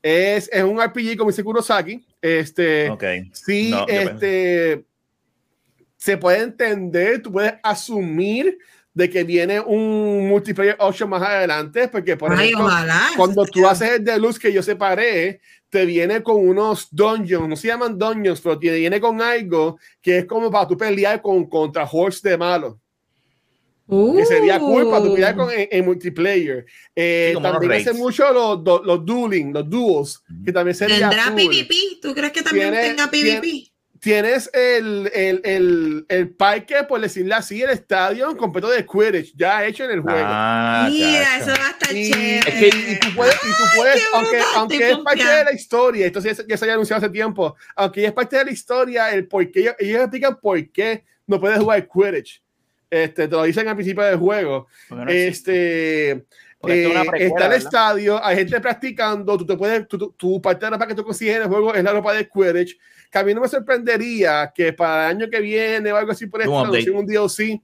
Es, 0.02 0.50
es 0.52 0.64
un 0.64 0.80
RPG 0.82 1.18
como 1.18 1.32
dice 1.32 1.44
Kurosaki. 1.44 2.06
Este, 2.22 2.90
Ok. 2.90 3.04
sí, 3.34 3.72
No, 3.72 3.86
este, 3.88 4.86
se 5.98 6.18
puede 6.18 6.44
entender, 6.44 7.22
tú 7.22 7.32
puedes 7.32 7.54
asumir 7.64 8.58
de 8.98 9.10
que 9.12 9.24
viene 9.24 9.60
un 9.60 10.28
multiplayer 10.28 10.76
option 10.80 11.08
más 11.10 11.22
adelante, 11.22 11.88
porque 11.88 12.18
por 12.18 12.32
Ay, 12.34 12.48
ejemplo, 12.48 12.66
ojalá. 12.66 13.10
cuando 13.16 13.46
tú 13.46 13.68
haces 13.68 13.92
el 13.92 14.04
deluxe 14.04 14.40
que 14.40 14.52
yo 14.52 14.64
separé, 14.64 15.40
te 15.70 15.86
viene 15.86 16.24
con 16.24 16.38
unos 16.48 16.88
dungeons, 16.92 17.48
no 17.48 17.56
se 17.56 17.68
llaman 17.68 17.98
dungeons, 17.98 18.42
pero 18.42 18.58
te 18.58 18.72
viene 18.72 19.00
con 19.00 19.22
algo 19.22 19.78
que 20.02 20.20
es 20.20 20.26
como 20.26 20.50
para 20.50 20.68
tú 20.68 20.76
pelear 20.76 21.22
con 21.22 21.48
contra 21.48 21.88
hordes 21.92 22.22
de 22.24 22.38
malos 22.38 22.76
que 23.88 24.26
sería 24.26 24.60
cool 24.60 24.90
para 24.90 25.02
tu 25.04 25.14
pelear 25.14 25.34
con, 25.36 25.50
en, 25.50 25.68
en 25.72 25.86
multiplayer. 25.86 26.66
Eh, 26.94 27.34
Sí, 27.36 27.42
también 27.42 27.72
hace 27.72 27.94
mucho 27.94 28.34
los, 28.34 28.62
los, 28.66 28.86
los 28.86 29.06
dueling, 29.06 29.54
los 29.54 29.70
duels, 29.70 30.22
que 30.44 30.52
también 30.52 30.76
sería 30.76 31.08
¿Tendrá 31.10 31.26
cool. 31.32 31.36
PvP? 31.36 31.74
¿Tú 32.02 32.14
crees 32.14 32.32
que 32.34 32.42
también 32.42 32.72
Tiene- 32.72 32.88
tenga 32.90 33.10
tiene- 33.10 33.40
PvP? 33.42 33.72
Tienes 34.00 34.50
el, 34.54 35.10
el, 35.14 35.42
el, 35.44 36.06
el 36.10 36.30
parque, 36.30 36.84
por 36.84 37.02
decirlo 37.02 37.36
así, 37.36 37.62
el 37.62 37.70
estadio 37.72 38.36
completo 38.38 38.70
de 38.70 38.86
Quidditch, 38.86 39.34
ya 39.36 39.66
hecho 39.66 39.84
en 39.86 39.92
el 39.92 40.02
juego. 40.02 40.20
Ah, 40.22 40.88
Mira, 40.90 41.38
eso 41.38 41.48
va 41.48 41.68
a 41.68 41.72
estar 41.72 41.96
Y, 41.96 42.12
chévere. 42.12 42.68
y 42.92 43.00
tú 43.00 43.08
puedes, 43.16 43.36
y 43.36 43.48
tú 43.48 43.64
puedes 43.76 43.96
qué 43.96 44.02
aunque, 44.14 44.38
brutal, 44.38 44.54
aunque 44.56 44.90
es 44.92 44.98
parte 45.00 45.26
de 45.26 45.44
la 45.44 45.54
historia, 45.54 46.06
entonces 46.06 46.46
ya 46.48 46.58
se 46.58 46.66
había 46.66 46.74
anunciado 46.74 47.04
hace 47.04 47.12
tiempo, 47.12 47.56
aunque 47.76 48.02
ya 48.02 48.08
es 48.10 48.14
parte 48.14 48.38
de 48.38 48.46
la 48.46 48.52
historia, 48.52 49.12
el 49.12 49.28
por 49.28 49.50
qué, 49.52 49.60
ellos, 49.62 49.76
ellos 49.80 50.02
explican 50.02 50.40
por 50.40 50.72
qué 50.72 51.04
no 51.26 51.40
puedes 51.40 51.60
jugar 51.60 51.88
Quidditch. 51.88 52.42
Este, 52.90 53.28
te 53.28 53.36
lo 53.36 53.44
dicen 53.44 53.68
al 53.68 53.76
principio 53.76 54.02
del 54.04 54.16
juego. 54.16 54.68
Porque 54.88 55.04
no 55.04 55.12
existe. 55.12 56.12
Este, 56.12 56.16
Porque 56.16 56.28
es 56.64 56.70
eh, 56.76 56.84
precuela, 56.84 57.02
está 57.02 57.26
el 57.26 57.34
¿verdad? 57.52 57.58
estadio, 57.58 58.24
hay 58.26 58.36
gente 58.38 58.60
practicando, 58.62 59.38
tú 59.38 59.46
te 59.46 59.56
puedes, 59.58 59.88
tu, 59.88 59.98
tu- 59.98 60.12
tu 60.14 60.42
parte 60.42 60.66
de 60.66 60.72
la 60.72 60.78
ropa 60.78 60.88
que 60.88 60.96
tú 60.96 61.04
consigues 61.04 61.36
en 61.36 61.42
el 61.44 61.48
juego 61.48 61.74
es 61.76 61.84
la 61.84 61.92
ropa 61.94 62.14
de 62.14 62.28
Quidditch, 62.28 62.78
que 63.12 63.18
a 63.20 63.24
mí 63.24 63.34
no 63.34 63.42
me 63.42 63.48
sorprendería 63.48 64.52
que 64.54 64.74
para 64.74 65.10
el 65.12 65.18
año 65.18 65.30
que 65.30 65.40
viene 65.40 65.92
o 65.92 65.96
algo 65.98 66.12
así 66.12 66.28
por 66.28 66.42
esto, 66.42 66.52
un 66.94 67.06
DLC 67.06 67.62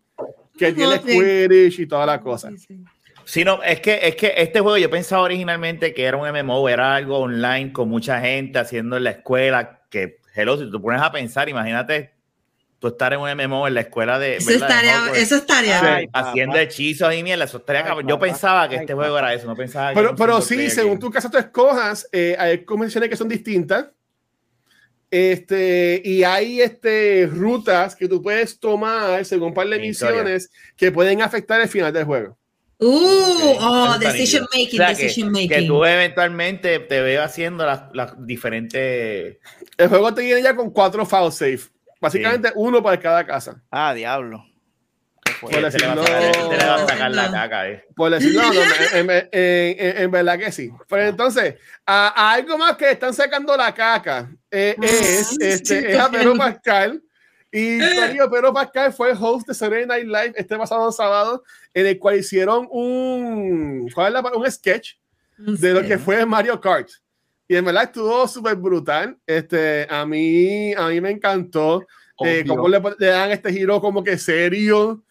que 0.58 0.68
Un 0.68 0.76
tiene 0.76 0.96
update. 0.96 1.02
Quidditch 1.48 1.80
y 1.80 1.88
toda 1.88 2.06
la 2.06 2.20
cosa. 2.20 2.50
Sí, 2.52 2.58
sí. 2.58 2.84
Sí, 3.26 3.46
no, 3.46 3.64
es 3.64 3.80
que, 3.80 4.00
es 4.06 4.16
que 4.18 4.34
este 4.36 4.60
juego 4.60 4.78
yo 4.78 4.90
pensaba 4.90 5.22
originalmente 5.24 5.94
que 5.94 6.04
era 6.04 6.18
un 6.18 6.28
MMO, 6.28 6.68
era 6.68 6.94
algo 6.96 7.20
online 7.20 7.72
con 7.72 7.88
mucha 7.88 8.20
gente 8.20 8.60
haciendo 8.60 8.98
en 8.98 9.06
la 9.06 9.12
escuela, 9.12 9.82
que, 9.90 10.18
hello, 10.36 10.58
si 10.58 10.70
tú 10.70 10.82
pones 10.82 11.02
a 11.02 11.10
pensar, 11.12 11.48
imagínate 11.48 12.12
tú 12.84 12.90
estar 12.90 13.14
en 13.14 13.20
un 13.22 13.30
MMO 13.34 13.66
en 13.66 13.76
la 13.76 13.80
escuela 13.82 14.20
de... 14.20 14.36
Eso 14.36 14.52
estaría, 14.52 14.98
eso 15.16 15.38
estaría. 15.38 15.96
Ay, 15.96 16.06
haciendo 16.12 16.52
papá. 16.56 16.62
hechizos 16.64 17.16
y 17.16 17.24
mierda, 17.24 17.46
eso 17.46 17.60
estaría 17.60 17.82
Ay. 17.86 17.98
Yo 18.02 18.16
papá. 18.16 18.26
pensaba 18.26 18.68
que 18.68 18.76
Ay, 18.76 18.82
este 18.82 18.94
juego 18.94 19.16
papá. 19.16 19.28
era 19.32 19.40
eso, 19.40 19.48
no 19.48 19.56
pensaba 19.56 19.90
que 19.92 19.96
Pero, 19.96 20.16
pero 20.18 20.42
sí, 20.42 20.70
según 20.70 20.92
game. 20.96 21.00
tu 21.00 21.10
caso 21.12 21.30
tú 21.30 21.38
escojas, 21.38 22.10
eh, 22.12 22.36
hay 22.38 22.66
convenciones 22.66 23.10
que 23.10 23.16
son 23.16 23.30
distintas. 23.30 23.86
Este, 25.10 26.02
y 26.04 26.24
hay 26.24 26.60
este, 26.60 27.30
rutas 27.32 27.96
que 27.96 28.08
tú 28.08 28.22
puedes 28.22 28.60
tomar 28.60 29.24
según 29.26 29.50
un 29.50 29.54
par 29.54 29.68
de 29.68 29.80
misiones 29.80 30.50
que 30.76 30.92
pueden 30.92 31.22
afectar 31.22 31.62
el 31.62 31.70
final 31.70 31.94
del 31.94 32.04
juego. 32.06 32.38
Uh, 32.80 33.52
Ok, 33.56 33.58
oh, 33.62 33.98
decision 34.00 34.46
making, 34.52 34.82
O 34.82 34.86
sea, 34.86 34.96
que- 34.96 35.04
decision 35.04 35.34
Que 35.34 35.48
making. 35.48 35.68
tú 35.68 35.86
eventualmente 35.86 36.80
te 36.80 37.02
veo 37.02 37.24
haciendo 37.24 37.66
las, 37.66 37.84
las 37.94 38.14
diferentes... 38.26 39.38
El 39.78 39.88
juego 39.88 40.14
te 40.14 40.24
viene 40.24 40.42
ya 40.42 40.56
con 40.56 40.72
cuatro 40.72 41.06
file 41.06 41.32
safe. 41.32 41.70
Básicamente 42.04 42.52
uno 42.56 42.84
para 42.84 43.00
cada 43.00 43.26
casa. 43.26 43.62
Ah, 43.72 43.94
diablo. 43.94 44.46
Por 45.40 45.52
Este 45.54 45.62
decirlo- 45.64 46.04
sacar- 46.06 46.22
este 46.24 46.58
le 46.58 46.66
va 46.66 46.76
a 46.76 46.88
sacar 46.88 47.12
la 47.12 47.26
No. 47.28 47.32
caca, 47.32 47.70
eh. 47.70 47.86
Por 47.96 48.12
decirlo, 48.12 48.42
no, 48.44 48.54
no, 48.54 48.62
en, 48.94 49.10
en- 49.10 49.30
en- 49.32 49.76
en- 49.80 49.98
en 50.04 50.12
verdad 50.12 50.38
que 50.38 50.52
sí. 50.52 50.70
Pero 50.88 51.04
entonces, 51.08 51.56
a, 51.86 52.08
a 52.10 52.34
algo 52.34 52.58
más 52.58 52.76
que 52.78 52.92
están 52.92 53.14
sacando 53.14 53.56
la 53.58 53.74
caca 53.74 54.30
eh, 54.52 54.76
es, 54.82 55.32
Ah, 55.32 55.36
este, 55.46 55.82
sí, 55.82 55.86
es 55.88 56.00
a 56.00 56.10
Pedro. 56.12 56.36
Pascal. 56.38 57.02
Y 57.52 57.78
Corillo, 57.80 58.30
Pedro 58.32 58.52
Pascal 58.54 58.92
fue 58.94 59.12
el 59.12 59.18
host 59.20 59.48
de 59.48 59.54
Saturday 59.54 59.86
Night 59.86 60.06
Live 60.06 60.34
este 60.36 60.58
pasado 60.58 60.92
sábado, 60.92 61.44
en 61.74 61.86
el 61.88 62.00
cual 62.00 62.18
hicieron 62.18 62.68
un, 62.72 63.90
¿cuál 63.94 64.08
es 64.16 64.24
la 64.24 64.32
un 64.32 64.52
sketch 64.52 64.94
de 65.38 65.74
lo 65.74 65.82
que 65.84 65.98
fue 66.00 66.26
Mario 66.26 66.60
Kart. 66.60 66.90
Y 67.54 67.56
en 67.58 67.66
verdad 67.66 67.84
estuvo 67.84 68.28
súper 68.28 68.56
brutal. 68.56 69.16
Este, 69.28 69.86
a, 69.88 70.06
mí, 70.08 70.74
a 70.74 70.88
mí 70.88 71.00
me 71.00 71.12
encantó 71.12 71.86
eh, 72.26 72.44
cómo 72.48 72.68
le, 72.68 72.82
le 72.98 73.08
dan 73.08 73.30
este 73.30 73.52
giro 73.54 73.80
como 73.80 74.04
que 74.04 74.18
serio 74.18 75.04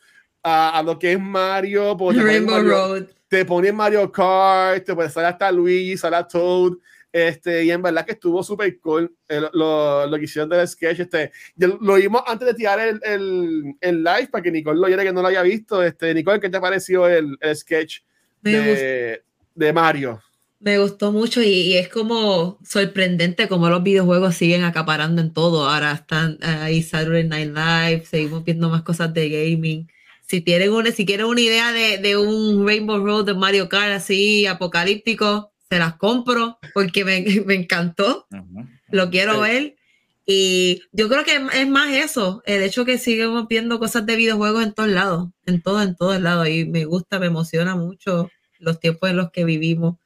a, 0.43 0.77
a 0.79 0.83
lo 0.83 0.99
que 0.99 1.13
es 1.13 1.21
Mario. 1.21 1.97
Rainbow 1.97 2.57
Mario- 2.57 2.69
Road. 2.69 3.03
te 3.29 3.45
ponen 3.45 3.77
Mario 3.77 4.11
Kart, 4.11 4.85
te 4.85 4.93
puede 4.93 5.09
salir 5.09 5.29
hasta 5.29 5.53
Luigi, 5.53 5.97
sale 5.97 6.17
a 6.17 6.27
Toad, 6.27 6.73
este, 7.13 7.65
y 7.65 7.71
en 7.71 7.81
verdad 7.81 8.05
que 8.05 8.13
estuvo 8.13 8.43
súper 8.43 8.79
cool 8.81 9.15
eh, 9.29 9.41
lo, 9.53 10.07
lo 10.07 10.19
que 10.19 10.25
hicieron 10.25 10.49
del 10.51 10.67
sketch, 10.67 11.01
este, 11.01 11.31
lo 11.57 11.95
vimos 11.95 12.23
antes 12.27 12.49
de 12.49 12.55
tirar 12.55 12.81
el, 12.81 13.01
el, 13.05 13.75
el 13.81 14.03
live 14.03 14.29
para 14.33 14.43
que 14.43 14.51
Nicole 14.51 14.81
lo 14.81 14.87
oyera 14.87 15.05
que 15.05 15.13
no 15.13 15.23
lo 15.23 15.29
haya 15.29 15.43
visto, 15.43 15.83
este, 15.83 16.13
Nicole, 16.13 16.41
¿qué 16.41 16.51
te 16.51 16.61
pareció 16.61 17.07
el, 17.07 17.37
el 17.41 17.57
sketch 17.57 18.01
de, 18.41 19.23
de 19.55 19.73
Mario? 19.73 20.21
Me 20.63 20.79
gustó 20.79 21.13
mucho 21.13 21.43
y, 21.43 21.49
y 21.49 21.77
es 21.77 21.89
como 21.89 22.59
sorprendente 22.65 23.49
cómo 23.49 23.69
los 23.69 23.83
videojuegos 23.83 24.35
siguen 24.37 24.65
acaparando 24.65 25.21
en 25.21 25.33
todo. 25.33 25.69
Ahora 25.69 25.93
están 25.93 26.39
ahí 26.43 26.83
Saturday 26.83 27.25
Night 27.29 27.49
Live, 27.55 28.05
seguimos 28.09 28.45
viendo 28.45 28.69
más 28.71 28.83
cosas 28.83 29.13
de 29.13 29.29
gaming. 29.29 29.89
Si 30.27 30.41
tienen 30.41 30.73
una, 30.73 30.91
si 30.93 31.05
quieren 31.05 31.27
una 31.27 31.41
idea 31.41 31.73
de, 31.73 31.99
de 31.99 32.17
un 32.17 32.67
Rainbow 32.67 33.05
Road 33.05 33.27
de 33.27 33.35
Mario 33.35 33.69
Kart 33.69 33.93
así 33.93 34.47
apocalíptico, 34.47 35.53
se 35.69 35.79
las 35.79 35.97
compro 35.97 36.59
porque 36.75 37.05
me, 37.05 37.23
me 37.47 37.55
encantó. 37.55 38.27
Ujú. 38.31 38.67
lo 38.91 39.11
quiero 39.11 39.35
Sí. 39.35 39.41
ver. 39.51 39.77
Y 40.25 40.83
yo 40.93 41.09
creo 41.09 41.25
que 41.25 41.41
es 41.61 41.69
más 41.69 41.93
eso, 41.93 42.43
el 42.47 42.63
hecho 42.63 42.85
que 42.85 42.97
sigamos 42.97 43.49
viendo 43.49 43.81
cosas 43.81 44.07
de 44.07 44.15
videojuegos 44.15 44.63
en 44.63 44.73
todos 44.73 44.89
lados, 44.91 45.31
en 45.47 45.61
todo, 45.61 45.83
en 45.83 45.97
todos 45.97 46.21
lados. 46.21 46.49
Y 46.49 46.65
me 46.65 46.85
gusta, 46.85 47.19
me 47.19 47.27
emociona 47.27 47.75
mucho 47.75 48.31
los 48.61 48.79
tiempos 48.79 49.11
en 49.11 49.17
los 49.17 49.33
que 49.33 49.45
vivimos, 49.45 49.97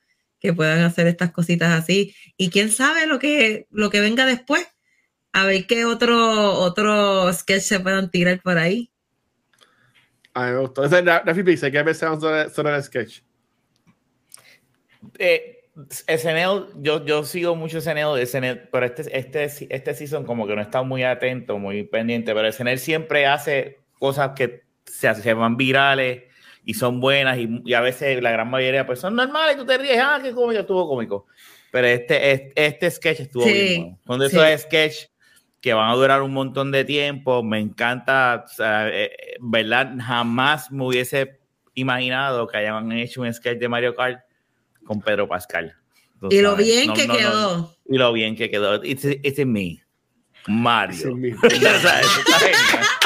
que 0.46 0.54
puedan 0.54 0.80
hacer 0.82 1.08
estas 1.08 1.32
cositas 1.32 1.72
así. 1.72 2.14
Y 2.36 2.50
quién 2.50 2.70
sabe 2.70 3.06
lo 3.06 3.18
que, 3.18 3.66
lo 3.70 3.90
que 3.90 4.00
venga 4.00 4.26
después. 4.26 4.66
A 5.32 5.44
ver 5.44 5.66
qué 5.66 5.84
otro, 5.84 6.52
otro 6.52 7.32
sketch 7.32 7.62
se 7.62 7.80
puedan 7.80 8.10
tirar 8.10 8.40
por 8.42 8.58
ahí. 8.58 8.90
A 10.34 10.46
mí 10.46 10.52
me 10.52 10.58
gustó. 10.60 10.88
Rafi 10.88 11.42
Pizza, 11.42 11.70
¿qué 11.70 11.82
pensamos 11.82 12.20
sobre, 12.20 12.48
sobre 12.50 12.76
el 12.76 12.82
sketch? 12.82 13.20
Eh, 15.18 15.64
SNL, 16.06 16.68
yo, 16.76 17.04
yo 17.04 17.24
sigo 17.24 17.56
mucho 17.56 17.80
SNL, 17.80 18.24
SNL, 18.24 18.68
pero 18.70 18.86
este, 18.86 19.18
este, 19.18 19.44
este 19.44 19.94
season 19.94 20.24
como 20.24 20.46
que 20.46 20.54
no 20.54 20.60
he 20.60 20.64
estado 20.64 20.84
muy 20.84 21.02
atento, 21.02 21.58
muy 21.58 21.82
pendiente, 21.82 22.34
pero 22.34 22.50
SNL 22.50 22.78
siempre 22.78 23.26
hace 23.26 23.80
cosas 23.98 24.30
que 24.36 24.62
se, 24.84 25.12
se 25.14 25.34
van 25.34 25.56
virales 25.56 26.22
y 26.66 26.74
son 26.74 27.00
buenas 27.00 27.38
y, 27.38 27.48
y 27.64 27.72
a 27.74 27.80
veces 27.80 28.20
la 28.22 28.30
gran 28.32 28.50
mayoría 28.50 28.84
pues 28.84 28.98
son 29.00 29.14
normales 29.14 29.54
y 29.54 29.58
tú 29.60 29.64
te 29.64 29.78
ríes, 29.78 29.98
ah, 30.02 30.18
qué 30.22 30.32
cómico, 30.32 30.60
estuvo 30.60 30.86
cómico. 30.88 31.26
Pero 31.70 31.86
este, 31.86 32.32
este, 32.32 32.66
este 32.66 32.90
sketch 32.90 33.20
estuvo 33.20 33.44
Sí, 33.44 33.52
bien 33.52 33.82
bueno. 33.82 33.98
Son 34.06 34.18
de 34.18 34.28
sí. 34.30 34.36
esos 34.36 34.60
sketches 34.62 35.12
que 35.60 35.72
van 35.74 35.90
a 35.90 35.94
durar 35.94 36.22
un 36.22 36.32
montón 36.32 36.70
de 36.72 36.84
tiempo. 36.84 37.42
Me 37.42 37.58
encanta, 37.60 38.44
o 38.44 38.48
sea, 38.48 38.88
eh, 38.88 39.04
eh, 39.06 39.36
¿verdad? 39.40 39.92
Jamás 40.00 40.70
me 40.70 40.84
hubiese 40.84 41.38
imaginado 41.74 42.46
que 42.46 42.58
hayan 42.58 42.90
hecho 42.92 43.22
un 43.22 43.32
sketch 43.32 43.58
de 43.58 43.68
Mario 43.68 43.94
Kart 43.94 44.20
con 44.84 45.00
Pedro 45.00 45.28
Pascal. 45.28 45.74
Y 46.30 46.40
lo 46.40 46.52
sabes. 46.52 46.66
bien 46.66 46.86
No, 46.88 46.94
que 46.94 47.06
no, 47.06 47.12
no. 47.12 47.18
quedó. 47.18 47.76
Y 47.88 47.98
lo 47.98 48.12
bien 48.12 48.34
que 48.36 48.50
quedó. 48.50 48.82
It's, 48.82 49.04
it's 49.04 49.38
in 49.38 49.52
me. 49.52 49.82
Mario. 50.48 50.96
Sí, 50.96 51.14
mismo. 51.14 51.40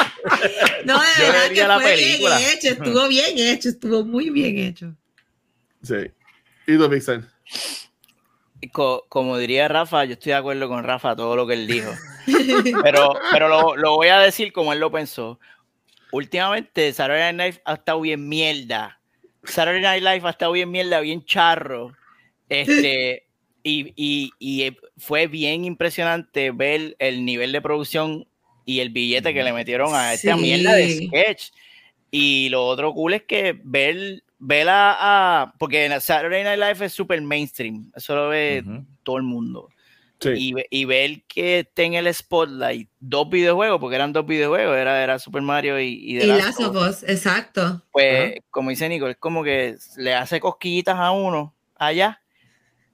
No, 0.85 0.99
de 0.99 1.07
Yo 1.17 1.31
verdad 1.31 1.49
que 1.53 1.67
la 1.67 1.79
fue 1.79 1.91
película. 1.91 2.37
bien 2.37 2.49
hecho, 2.51 2.67
estuvo 2.69 3.07
bien 3.07 3.37
hecho, 3.37 3.69
estuvo 3.69 4.03
muy 4.05 4.29
bien 4.29 4.57
hecho. 4.57 4.95
Sí. 5.83 5.95
¿Y 6.67 6.77
tú, 6.77 6.89
Pixel? 6.89 7.25
Co- 8.71 9.05
como 9.09 9.37
diría 9.37 9.67
Rafa, 9.67 10.05
yo 10.05 10.13
estoy 10.13 10.31
de 10.31 10.37
acuerdo 10.37 10.67
con 10.67 10.83
Rafa 10.83 11.15
todo 11.15 11.35
lo 11.35 11.47
que 11.47 11.53
él 11.55 11.67
dijo. 11.67 11.91
Pero, 12.83 13.15
pero 13.31 13.47
lo, 13.49 13.75
lo 13.75 13.95
voy 13.95 14.09
a 14.09 14.19
decir 14.19 14.53
como 14.53 14.73
él 14.73 14.79
lo 14.79 14.91
pensó. 14.91 15.39
Últimamente, 16.11 16.93
Saturday 16.93 17.33
Night 17.33 17.53
Live 17.55 17.61
ha 17.65 17.73
estado 17.73 17.99
bien 18.01 18.29
mierda. 18.29 18.99
Saturday 19.43 19.81
Night 19.81 20.03
Live 20.03 20.21
ha 20.27 20.29
estado 20.29 20.51
bien 20.51 20.69
mierda, 20.69 20.99
bien 20.99 21.25
charro. 21.25 21.95
Este, 22.47 23.25
y, 23.63 23.91
y- 23.95 24.31
y, 24.39 24.77
fue 24.97 25.25
bien 25.25 25.65
impresionante 25.65 26.51
ver 26.51 26.95
el 26.99 27.25
nivel 27.25 27.51
de 27.51 27.61
producción 27.61 28.27
y 28.65 28.79
el 28.79 28.89
billete 28.89 29.33
que 29.33 29.43
le 29.43 29.53
metieron 29.53 29.93
a 29.95 30.13
esta 30.13 30.35
Sí. 30.35 30.41
mierda 30.41 30.73
de 30.75 31.07
sketch. 31.07 31.49
Y 32.11 32.49
lo 32.49 32.65
otro 32.65 32.93
cool 32.93 33.13
es 33.13 33.23
que 33.23 33.59
ver, 33.63 34.23
ver 34.37 34.67
a, 34.69 35.41
a- 35.43 35.53
porque 35.57 35.85
en 35.85 35.99
Saturday 36.01 36.43
Night 36.43 36.59
Live 36.59 36.85
es 36.85 36.93
super 36.93 37.21
mainstream, 37.21 37.91
eso 37.95 38.15
lo 38.15 38.29
ve 38.29 38.63
Ujú. 38.65 38.85
todo 39.03 39.17
el 39.17 39.23
mundo. 39.23 39.69
Sí. 40.19 40.29
Y, 40.69 40.81
y 40.81 40.85
ver 40.85 41.23
que 41.27 41.59
esté 41.61 41.85
en 41.85 41.95
el 41.95 42.13
spotlight 42.13 42.87
dos 42.99 43.27
videojuegos, 43.29 43.79
porque 43.79 43.95
eran 43.95 44.13
dos 44.13 44.25
videojuegos, 44.27 44.77
era, 44.77 45.01
era 45.03 45.17
Super 45.17 45.41
Mario 45.41 45.79
y, 45.79 45.93
y 45.99 46.19
The 46.19 46.25
Y 46.25 46.27
Last 46.27 46.59
of 46.59 46.75
Us. 46.75 47.01
Exacto. 47.09 47.81
Pues, 47.91 48.35
como 48.51 48.69
dice 48.69 48.87
Nico, 48.87 49.07
es 49.07 49.17
como 49.17 49.43
que 49.43 49.77
le 49.97 50.13
hace 50.13 50.39
cosquillitas 50.39 50.97
a 50.97 51.09
uno 51.09 51.55
allá. 51.75 52.21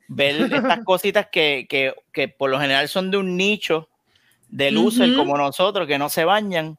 Ver 0.07 0.53
estas 0.53 0.79
cositas 0.85 1.27
que, 1.29 1.65
que, 1.67 1.93
que 2.13 2.29
por 2.29 2.49
lo 2.49 2.61
general 2.61 2.87
son 2.87 3.11
de 3.11 3.17
un 3.17 3.35
nicho 3.35 3.89
de 4.49 4.71
loser 4.71 5.15
como 5.15 5.37
nosotros 5.37 5.87
que 5.87 5.97
no 5.97 6.09
se 6.09 6.25
bañan. 6.25 6.77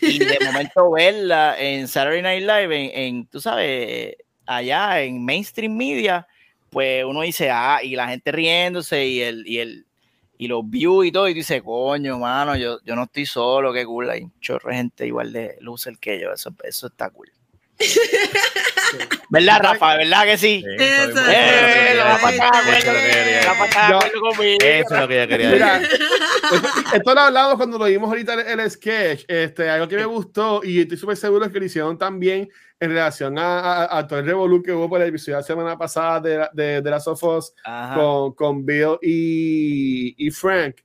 Y 0.00 0.18
de 0.18 0.38
momento 0.44 0.90
verla 0.92 1.56
en 1.58 1.86
Saturday 1.86 2.22
Night 2.22 2.42
Live, 2.42 2.76
en, 2.76 2.90
en, 2.98 3.26
tú 3.26 3.40
sabes, 3.40 4.16
allá 4.46 5.02
en 5.02 5.24
mainstream 5.24 5.76
media, 5.76 6.26
pues 6.70 7.04
uno 7.04 7.22
dice, 7.22 7.50
ah, 7.50 7.80
y 7.82 7.94
la 7.94 8.08
gente 8.08 8.32
riéndose 8.32 9.06
y 9.06 9.20
el, 9.20 9.46
y 9.46 9.58
el, 9.58 9.86
y 10.36 10.48
los 10.48 10.68
views 10.68 11.06
y 11.06 11.12
todo, 11.12 11.28
y 11.28 11.34
dice, 11.34 11.62
coño, 11.62 12.18
mano, 12.18 12.56
yo, 12.56 12.78
yo 12.84 12.96
no 12.96 13.04
estoy 13.04 13.26
solo, 13.26 13.72
qué 13.72 13.84
cool, 13.84 14.10
hay 14.10 14.22
un 14.22 14.32
chorro 14.40 14.70
de 14.70 14.76
gente 14.76 15.06
igual 15.06 15.32
de 15.32 15.56
loser 15.60 15.98
que 15.98 16.20
yo, 16.20 16.32
eso, 16.32 16.54
eso 16.64 16.88
está 16.88 17.10
cool. 17.10 17.30
¿Verdad, 19.30 19.60
Rafa? 19.62 19.96
¿Verdad 19.96 20.24
que 20.24 20.38
sí? 20.38 20.64
Sí, 20.78 20.84
Eso, 20.84 21.20
Eh, 21.28 21.94
lo 21.96 22.04
va 22.04 22.18
para 22.18 22.36
acá, 22.36 22.60
Eso 22.60 22.70
es 22.78 22.84
lo 22.86 22.92
que 22.92 23.06
yo 23.08 23.14
quería. 23.18 23.40
Eso 24.80 24.94
es 24.94 25.00
lo 25.00 25.08
que 25.08 25.16
yo 25.42 25.50
Mira, 25.50 25.78
decir. 25.80 26.00
esto, 26.94 27.14
lo 27.14 27.20
hablamos 27.20 27.56
cuando 27.56 27.78
lo 27.78 27.84
vimos 27.86 28.08
ahorita 28.08 28.34
en 28.52 28.60
el 28.60 28.70
sketch. 28.70 29.24
Este, 29.26 29.68
algo 29.68 29.88
que 29.88 29.96
me 29.96 30.04
gustó 30.04 30.60
y 30.62 30.80
estoy 30.82 30.96
súper 30.98 31.16
seguro 31.16 31.50
que 31.50 31.58
lo 31.58 31.64
hicieron 31.64 31.98
también 31.98 32.48
en 32.78 32.90
relación 32.90 33.38
a, 33.38 33.58
a, 33.84 33.98
a 33.98 34.06
todo 34.06 34.18
el 34.20 34.26
revolú 34.26 34.62
que 34.62 34.72
hubo 34.72 34.88
por 34.88 35.00
el 35.00 35.08
episodio 35.08 35.36
de 35.36 35.40
la 35.42 35.46
semana 35.46 35.78
pasada 35.78 36.20
de, 36.20 36.38
la- 36.38 36.50
de, 36.52 36.80
de 36.82 36.90
las 36.90 37.04
Sofos 37.04 37.54
con, 37.94 38.34
con 38.34 38.64
Bill 38.66 38.98
y, 39.02 40.14
y 40.26 40.30
Frank. 40.30 40.76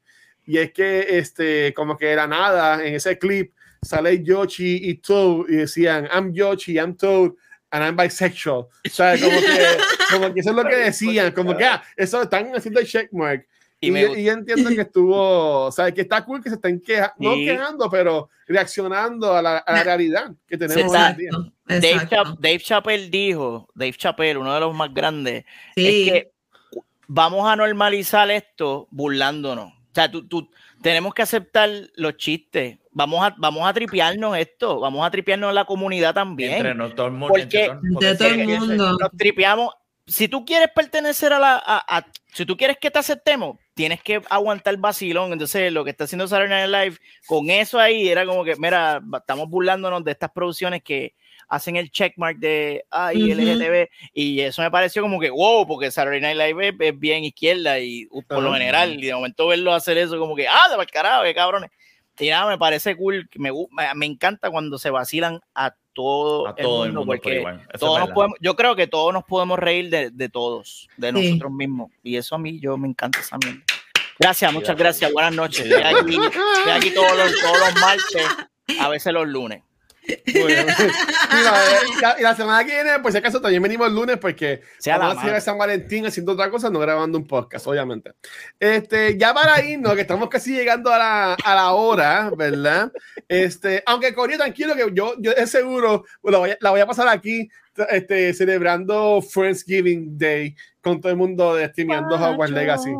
Y 0.46 0.58
es 0.58 0.72
que, 0.74 1.06
este, 1.20 1.74
como 1.76 1.96
que 1.96 2.08
de 2.08 2.16
la 2.16 2.26
nada, 2.26 2.84
en 2.84 2.96
ese 2.96 3.20
clip, 3.20 3.54
sale 3.82 4.24
Yoshi 4.24 4.80
y 4.90 4.96
Toad 4.96 5.50
y 5.50 5.56
decían, 5.58 6.08
I'm 6.14 6.34
Yoshi, 6.34 6.74
I'm 6.76 6.96
Toad, 6.96 7.32
and 7.72 7.84
I'm 7.84 7.96
bisexual. 7.96 8.60
O 8.66 8.70
sea, 8.90 9.18
como 9.20 9.40
que, 9.40 9.78
como 10.12 10.34
que 10.34 10.40
eso 10.42 10.50
es 10.50 10.56
lo 10.56 10.64
que 10.66 10.76
decían, 10.76 11.32
como 11.34 11.56
que, 11.56 11.66
ah, 11.66 11.84
eso 11.96 12.22
están 12.22 12.52
haciendo 12.56 12.80
el 12.80 12.88
checkmark. 12.88 13.46
Y 13.82 13.88
Y, 13.88 13.92
me 13.92 14.02
yo- 14.02 14.16
y 14.16 14.24
yo 14.26 14.34
entiendo 14.34 14.70
que 14.72 14.82
estuvo, 14.82 15.66
o 15.68 15.72
sea, 15.72 15.90
que 15.94 16.02
está 16.02 16.26
cool 16.26 16.44
que 16.44 16.50
se 16.50 16.56
estén 16.56 16.82
quejando, 16.82 17.14
no 17.20 17.34
Sí. 17.36 17.46
quejando, 17.46 17.90
pero 17.90 18.30
reaccionando 18.46 19.34
a 19.34 19.42
la, 19.42 19.58
a 19.60 19.74
la 19.74 19.84
realidad 19.84 20.32
que 20.48 20.58
tenemos 20.58 20.92
hoy 20.92 21.00
en 21.12 21.18
día. 21.18 21.30
Exacto, 21.30 21.54
Dave, 21.68 21.88
exacto. 21.92 22.16
Chap- 22.16 22.40
Dave 22.40 22.60
Chappelle 22.60 23.10
dijo, 23.10 23.70
Dave 23.76 23.94
Chappelle, 23.94 24.38
uno 24.38 24.54
de 24.54 24.60
los 24.60 24.76
más 24.76 24.94
grandes, 24.94 25.46
Sí. 25.78 25.88
es 26.10 26.12
que 26.12 26.32
vamos 27.08 27.48
a 27.50 27.56
normalizar 27.56 28.30
esto 28.32 28.88
burlándonos. 28.92 29.68
O 29.72 29.92
sea, 29.94 30.12
tú, 30.12 30.28
tú- 30.28 30.50
tenemos 30.82 31.14
que 31.14 31.22
aceptar 31.22 31.70
los 31.96 32.18
chistes. 32.18 32.78
Vamos 33.00 33.24
a, 33.26 33.34
vamos 33.38 33.66
a 33.66 33.74
tripearnos 33.74 34.38
esto. 34.38 34.82
Vamos 34.82 35.08
a 35.08 35.10
tripearnos 35.10 35.54
la 35.54 35.64
comunidad 35.64 36.14
también. 36.14 36.52
Entre 36.56 36.76
no, 36.76 36.90
todo 36.94 37.06
el 37.06 37.14
mundo. 37.14 37.28
Porque- 37.30 37.44
entre 37.44 37.68
todo- 37.68 37.82
porque 37.94 38.06
De 38.08 38.16
todo 38.16 38.28
el 38.28 38.46
mundo. 38.60 38.98
Nos 39.00 39.12
tripeamos. 39.18 39.74
Si 40.06 40.28
tú 40.28 40.44
quieres 40.44 40.68
pertenecer 40.76 41.32
a 41.32 41.40
la. 41.40 41.56
a- 41.66 41.98
a- 41.98 42.06
si 42.34 42.46
tú 42.46 42.58
quieres 42.58 42.78
que 42.78 42.92
te 42.92 43.00
aceptemos, 43.00 43.58
tienes 43.74 44.02
que 44.04 44.22
aguantar 44.30 44.76
vacilón. 44.78 45.32
Entonces, 45.32 45.72
lo 45.72 45.86
que 45.86 45.92
está 45.92 46.04
haciendo 46.04 46.28
Saturday 46.28 46.68
Night 46.68 46.70
Live 46.90 46.98
con 47.26 47.50
eso 47.50 47.80
ahí 47.80 48.10
era 48.10 48.26
como 48.26 48.44
que, 48.44 48.56
mira, 48.58 49.02
estamos 49.18 49.48
burlándonos 49.50 50.04
de 50.04 50.12
estas 50.12 50.32
producciones 50.32 50.84
que 50.84 51.14
hacen 51.48 51.78
el 51.78 51.90
checkmark 51.90 52.38
de 52.38 52.84
ay, 52.92 53.32
Ujú. 53.32 53.42
LGTB. 53.42 53.90
Y 54.14 54.42
eso 54.42 54.62
me 54.62 54.70
pareció 54.70 55.02
como 55.02 55.20
que, 55.20 55.30
wow, 55.30 55.66
porque 55.66 55.90
Saturday 55.90 56.20
Night 56.22 56.38
Live 56.38 56.68
es, 56.68 56.76
es 56.94 57.00
bien 57.00 57.24
izquierda 57.24 57.80
y 57.80 58.08
uh, 58.12 58.22
por 58.24 58.44
lo 58.44 58.50
Ajá. 58.50 58.58
general, 58.60 59.02
y 59.02 59.08
de 59.08 59.14
momento 59.14 59.48
verlo 59.48 59.74
hacer 59.74 59.98
eso, 59.98 60.20
como 60.20 60.36
que, 60.36 60.48
ah, 60.48 60.68
de 60.70 60.78
mal 60.78 60.86
carajo, 60.88 61.24
qué 61.24 61.34
cabrones. 61.34 61.72
Y 62.20 62.30
nada, 62.30 62.48
me 62.48 62.58
parece 62.58 62.96
cool, 62.96 63.30
me, 63.36 63.52
me, 63.96 64.06
encanta 64.06 64.50
cuando 64.52 64.78
se 64.78 64.90
vacilan 64.90 65.40
a 65.56 65.74
todo, 65.94 66.48
A 66.48 66.56
todo 66.56 66.86
el 66.86 66.92
mundo 66.94 67.06
por 67.06 67.18
porque 67.18 67.44
todos 67.80 67.94
nos 68.00 68.08
verdad. 68.08 68.14
podemos, 68.14 68.38
yo 68.42 68.56
creo 68.56 68.76
que 68.76 68.88
todos 68.88 69.14
nos 69.14 69.24
podemos 69.24 69.58
reír 69.60 69.90
de, 69.90 70.10
de 70.12 70.30
todos, 70.30 70.88
de 70.98 71.12
Sí. 71.14 71.28
nosotros 71.30 71.52
mismos. 71.52 71.92
Y 72.04 72.18
eso 72.18 72.36
a 72.36 72.40
mí, 72.40 72.60
yo 72.60 72.78
me 72.78 72.88
encanta 72.88 73.20
esa 73.20 73.38
mierda. 73.38 73.62
Gracias, 74.20 74.52
muchas 74.54 74.76
gracias. 74.78 75.12
Buenas 75.14 75.34
noches. 75.34 75.66
Estoy 75.66 75.82
aquí, 75.82 76.18
estoy 76.26 76.72
aquí 76.74 76.94
todos, 76.94 77.18
los, 77.18 77.40
todos 77.42 77.58
los 77.60 77.82
martes, 77.82 78.28
a 78.80 78.90
veces 78.90 79.14
los 79.14 79.28
lunes. 79.28 79.64
Bueno, 80.34 80.74
mira, 81.34 81.64
eh, 81.72 81.80
y 81.98 82.02
la, 82.02 82.16
y 82.20 82.24
la 82.24 82.36
semana 82.36 82.64
que 82.66 82.74
viene, 82.74 83.00
pues 83.02 83.14
si 83.14 83.20
acaso 83.20 83.42
también 83.42 83.62
venimos 83.62 83.88
el 83.88 83.96
lunes 83.96 84.18
porque 84.18 84.62
Sea 84.78 84.98
la 84.98 85.06
vamos 85.06 85.18
a 85.18 85.22
seguir 85.22 85.32
madre. 85.32 85.38
a 85.38 85.42
San 85.42 85.58
Valentín 85.58 86.06
haciendo 86.06 86.34
otra 86.34 86.50
cosa, 86.50 86.70
no 86.70 86.80
grabando 86.80 87.18
un 87.18 87.28
podcast, 87.28 87.68
obviamente. 87.68 88.12
Este, 88.60 89.18
ya 89.18 89.34
para 89.34 89.64
irnos, 89.64 89.96
que 89.96 90.02
estamos 90.02 90.30
casi 90.30 90.54
llegando 90.54 90.92
a 90.92 90.98
la, 90.98 91.34
a 91.34 91.56
la 91.56 91.72
hora, 91.74 92.32
¿verdad? 92.36 92.92
Este, 93.28 93.84
aunque 93.86 94.14
Corea, 94.14 94.38
tranquilo, 94.38 94.76
que 94.76 94.86
yo, 94.94 95.16
yo 95.20 95.32
es 95.32 95.50
seguro, 95.50 96.04
la 96.24 96.38
voy, 96.38 96.52
a, 96.52 96.58
la 96.62 96.72
voy 96.72 96.82
a 96.82 96.88
pasar 96.88 97.08
aquí, 97.08 97.50
este, 97.90 98.34
celebrando 98.34 99.22
Friendsgiving 99.22 100.18
Day 100.18 100.56
con 100.82 101.00
todo 101.00 101.12
el 101.12 101.18
mundo 101.18 101.56
de 101.56 101.68
streameando 101.68 102.16
Hogwarts 102.16 102.54
Legacy. 102.54 102.92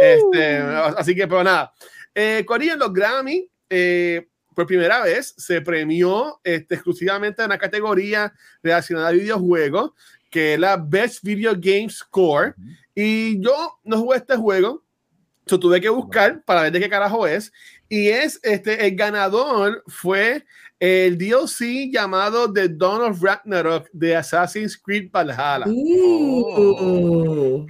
Este, 0.00 0.56
así 0.96 1.14
que, 1.14 1.26
pero 1.26 1.44
nada. 1.44 1.72
Eh, 2.14 2.44
en 2.48 2.78
los 2.78 2.92
Grammy, 2.92 3.48
eh, 3.68 4.26
por 4.56 4.66
primera 4.66 5.02
vez 5.02 5.34
se 5.36 5.60
premió 5.60 6.40
este, 6.42 6.76
exclusivamente 6.76 7.42
en 7.42 7.46
una 7.46 7.58
categoría 7.58 8.32
relacionada 8.62 9.08
a 9.08 9.12
videojuegos, 9.12 9.92
que 10.30 10.54
es 10.54 10.58
la 10.58 10.78
Best 10.78 11.22
Video 11.22 11.52
Game 11.54 11.90
Score. 11.90 12.54
Y 12.94 13.38
yo 13.38 13.78
no 13.84 13.98
jugué 13.98 14.16
este 14.16 14.34
juego, 14.34 14.82
yo 15.44 15.60
tuve 15.60 15.78
que 15.78 15.90
buscar 15.90 16.42
para 16.42 16.62
ver 16.62 16.72
de 16.72 16.80
qué 16.80 16.88
carajo 16.88 17.26
es. 17.26 17.52
Y 17.90 18.08
es 18.08 18.40
este, 18.42 18.86
el 18.86 18.96
ganador 18.96 19.84
fue 19.88 20.46
el 20.78 21.16
DLC 21.16 21.90
llamado 21.90 22.52
The 22.52 22.68
Dawn 22.68 23.10
of 23.10 23.22
Ragnarok 23.22 23.88
de 23.92 24.16
Assassin's 24.16 24.76
Creed 24.76 25.10
Valhalla. 25.10 25.64
Uh, 25.66 27.66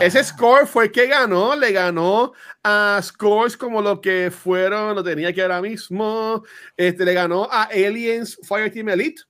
Ese 0.00 0.22
score 0.22 0.66
fue 0.66 0.84
el 0.84 0.92
que 0.92 1.08
ganó, 1.08 1.56
le 1.56 1.72
ganó 1.72 2.32
a 2.62 3.00
scores 3.02 3.56
como 3.56 3.82
lo 3.82 4.00
que 4.00 4.30
fueron, 4.30 4.94
lo 4.94 5.02
tenía 5.02 5.28
aquí 5.28 5.40
ahora 5.40 5.60
mismo, 5.60 6.44
este, 6.76 7.04
le 7.04 7.12
ganó 7.12 7.48
a 7.50 7.64
Aliens 7.64 8.38
Fireteam 8.46 8.90
Elite, 8.90 9.22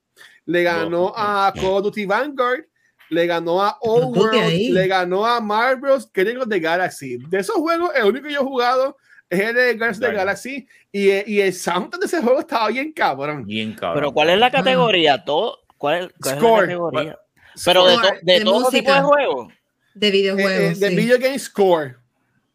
le 0.44 0.62
ganó 0.62 1.12
a 1.16 1.50
Call 1.54 1.78
of 1.78 1.84
Duty 1.84 2.04
Vanguard, 2.04 2.66
le 3.08 3.26
ganó 3.26 3.62
a 3.62 3.78
Old 3.80 4.16
World, 4.16 4.70
le 4.70 4.86
ganó 4.86 5.24
a 5.24 5.40
Marvel's 5.40 6.06
Guardians 6.14 6.42
of 6.42 6.48
the 6.48 6.60
Galaxy. 6.60 7.16
De 7.28 7.38
esos 7.38 7.56
juegos, 7.56 7.90
el 7.94 8.04
único 8.04 8.26
que 8.26 8.34
yo 8.34 8.40
he 8.40 8.44
jugado 8.44 8.96
es 9.35 9.41
el 9.41 9.55
de 9.55 9.64
Guardians 9.74 9.99
of 9.99 10.09
the. 10.09 10.12
Galaxy 10.14 10.66
y, 10.93 11.32
y 11.32 11.41
el 11.41 11.53
soundtrack 11.53 12.01
de 12.01 12.07
ese 12.07 12.20
juego 12.22 12.41
estaba 12.41 12.68
bien 12.68 12.93
cabrón. 12.93 13.45
Bien 13.45 13.74
cabrón. 13.74 13.95
Pero 14.01 14.12
¿cuál 14.12 14.30
es 14.30 14.39
la 14.39 14.51
categoría? 14.51 15.24
Todo, 15.24 15.59
¿Cuál, 15.78 16.05
es- 16.05 16.12
cuál 16.20 16.35
es 16.37 16.41
la 16.43 16.49
Score. 16.49 16.61
categoría? 16.66 17.18
Pero 17.64 17.87
de, 17.87 17.95
to- 17.95 18.01
Score, 18.03 18.20
de, 18.22 18.32
de 18.32 18.41
todo 18.45 18.55
tipo 18.55 18.64
música. 18.70 18.95
de 18.97 19.01
juegos. 19.03 19.53
de 19.95 20.11
videojuegos. 20.11 20.53
eh, 20.53 20.74
de 20.80 20.89
sí. 20.91 20.97
Video 20.97 21.18
Game 21.18 21.39
Score. 21.39 21.97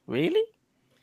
¿Really? 0.08 0.44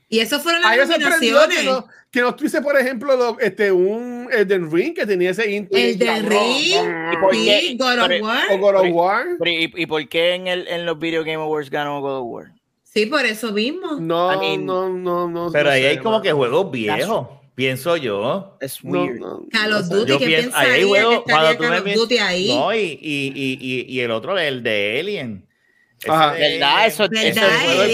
Y 0.08 0.20
eso 0.20 0.38
fueron 0.38 0.62
las 0.62 0.76
nominaciones. 0.88 1.58
que 1.58 1.64
no, 1.64 1.86
que 2.12 2.20
no 2.20 2.34
tuviese, 2.36 2.60
por 2.62 2.78
ejemplo, 2.78 3.16
lo- 3.16 3.38
este, 3.40 3.72
un 3.72 4.28
Elden 4.32 4.70
Ring 4.70 4.94
que 4.94 5.04
tenía 5.06 5.30
ese 5.30 5.50
intro. 5.50 5.76
El 5.78 5.98
de 5.98 6.22
Ring, 6.22 7.78
God 7.78 7.98
of 7.98 8.22
War. 8.22 8.42
O 8.52 8.58
God 8.58 8.74
of 8.76 8.86
War. 8.92 9.24
Pero, 9.38 9.50
¿y, 9.50 9.72
y 9.74 9.86
por 9.86 10.08
qué 10.08 10.34
en, 10.34 10.46
el, 10.46 10.68
en 10.68 10.86
los 10.86 10.98
Video 10.98 11.22
Game 11.22 11.42
Awards 11.42 11.70
ganó 11.70 12.00
God 12.00 12.18
of 12.20 12.24
War? 12.26 12.52
Sí, 12.96 13.04
por 13.04 13.26
eso 13.26 13.52
mismo. 13.52 13.96
No, 14.00 14.32
I 14.32 14.38
mean- 14.38 14.64
no, 14.64 14.88
no, 14.88 15.28
no. 15.28 15.52
Pero 15.52 15.64
no 15.64 15.70
ahí 15.70 15.82
sé, 15.82 15.88
hay 15.88 15.98
como 15.98 16.22
que 16.22 16.32
juegos 16.32 16.70
viejos, 16.70 17.28
pienso 17.54 17.98
yo. 17.98 18.56
Es 18.58 18.82
weird. 18.82 19.18
no, 19.20 19.44
Call 19.52 19.70
no 19.72 19.78
of 19.80 19.86
sé. 19.86 19.94
Duty, 19.96 20.12
Yo 20.12 20.18
¿qué 20.18 20.26
pienso, 20.26 20.56
ahí 20.56 20.70
hay 20.70 20.84
juegos, 20.84 21.22
cuando 21.24 21.56
tú 21.56 21.62
Call 21.62 21.84
me 21.84 21.90
of 21.92 21.96
Duty 21.98 22.18
ahí? 22.18 22.48
No, 22.56 22.74
y, 22.74 22.78
y, 22.78 23.32
y, 23.34 23.58
y, 23.60 23.84
y 23.94 24.00
el 24.00 24.10
otro, 24.10 24.38
el 24.38 24.62
de 24.62 24.98
Alien. 24.98 25.46
Ajá. 26.08 26.32
¿Verdad? 26.32 26.86
Eso- 26.86 27.04
ese 27.04 27.28
eso 27.28 27.40
juego 27.40 27.82
es 27.82 27.88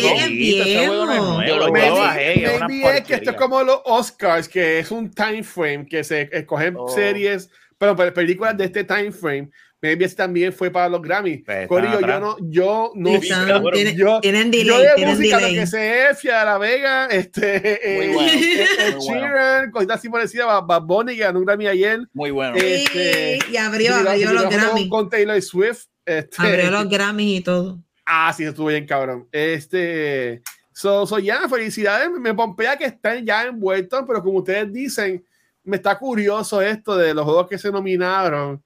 es 2.97 3.05
que 3.05 3.15
esto 3.15 3.31
es 3.31 3.37
como 3.37 3.63
los 3.65 3.81
Oscars, 3.85 4.49
que 4.49 4.79
es 4.79 4.93
un 4.93 5.11
time 5.11 5.43
frame, 5.43 5.85
que 5.87 6.05
se 6.05 6.29
escogen 6.33 6.77
Oh. 6.79 6.89
series, 6.89 7.51
pero 7.77 7.97
pero 7.97 8.15
películas 8.15 8.57
de 8.57 8.67
este 8.67 8.85
time 8.85 9.11
frame. 9.11 9.51
Maybe 9.83 10.05
ese 10.05 10.15
también 10.15 10.53
fue 10.53 10.71
para 10.71 10.89
los 10.89 11.03
Grammy. 11.03 11.39
Pues 11.39 11.63
están 11.63 11.67
Corillo, 11.69 12.01
yo 12.01 12.21
no, 12.21 12.37
yo 12.41 12.93
no 12.95 13.11
Sí, 13.21 13.27
sé. 13.27 13.33
están- 13.33 13.49
Yo- 13.97 14.21
tienen 14.21 14.53
Yo 14.53 14.79
de 14.79 14.89
tienen 14.95 15.17
música, 15.17 15.41
lo 15.41 15.47
que 15.49 15.67
sé 15.67 16.09
es 16.11 16.21
Fia 16.21 16.45
La 16.45 16.57
Vega, 16.57 17.07
este, 17.07 17.81
Muy 17.97 18.07
eh, 18.07 18.11
bueno, 18.15 18.31
eh, 18.33 18.67
bueno. 18.97 19.01
Sheeran, 19.01 19.71
cositas 19.73 19.99
así 19.99 20.09
parecidas, 20.09 20.47
Bad- 20.65 20.83
Bunny, 20.83 21.17
ganó 21.17 21.41
un 21.41 21.47
Grammy 21.47 21.67
ayer. 21.67 22.01
Muy 22.13 22.31
bueno. 22.31 22.55
Eh, 22.57 22.85
Sí, 22.93 22.99
este, 23.01 23.39
y 23.51 23.57
abrió, 23.57 23.97
abrió 23.97 24.33
los 24.33 24.49
Grammy. 24.49 24.89
Con 24.89 25.11
Taylor 25.11 25.43
Swift. 25.43 25.87
Este, 26.07 26.37
Abrió 26.39 26.71
los 26.71 26.89
Grammys 26.89 27.39
y 27.39 27.43
todo. 27.43 27.79
Ah, 28.07 28.33
sí, 28.37 28.45
estuvo 28.45 28.69
bien, 28.69 28.87
cabrón. 28.87 29.27
Este, 29.33 30.43
so, 30.73 31.07
so 31.07 31.19
ya, 31.19 31.49
felicidades. 31.49 32.09
Me 32.11 32.35
pompea 32.35 32.77
que 32.77 32.85
estén 32.85 33.25
ya 33.27 33.45
envueltos, 33.45 34.05
pero 34.07 34.23
como 34.23 34.39
ustedes 34.39 34.73
dicen, 34.73 35.25
me 35.65 35.77
está 35.77 35.99
curioso 35.99 36.61
esto 36.63 36.97
de 36.97 37.15
los 37.15 37.25
juegos 37.25 37.49
que 37.49 37.59
se 37.59 37.71
nominaron, 37.71 38.63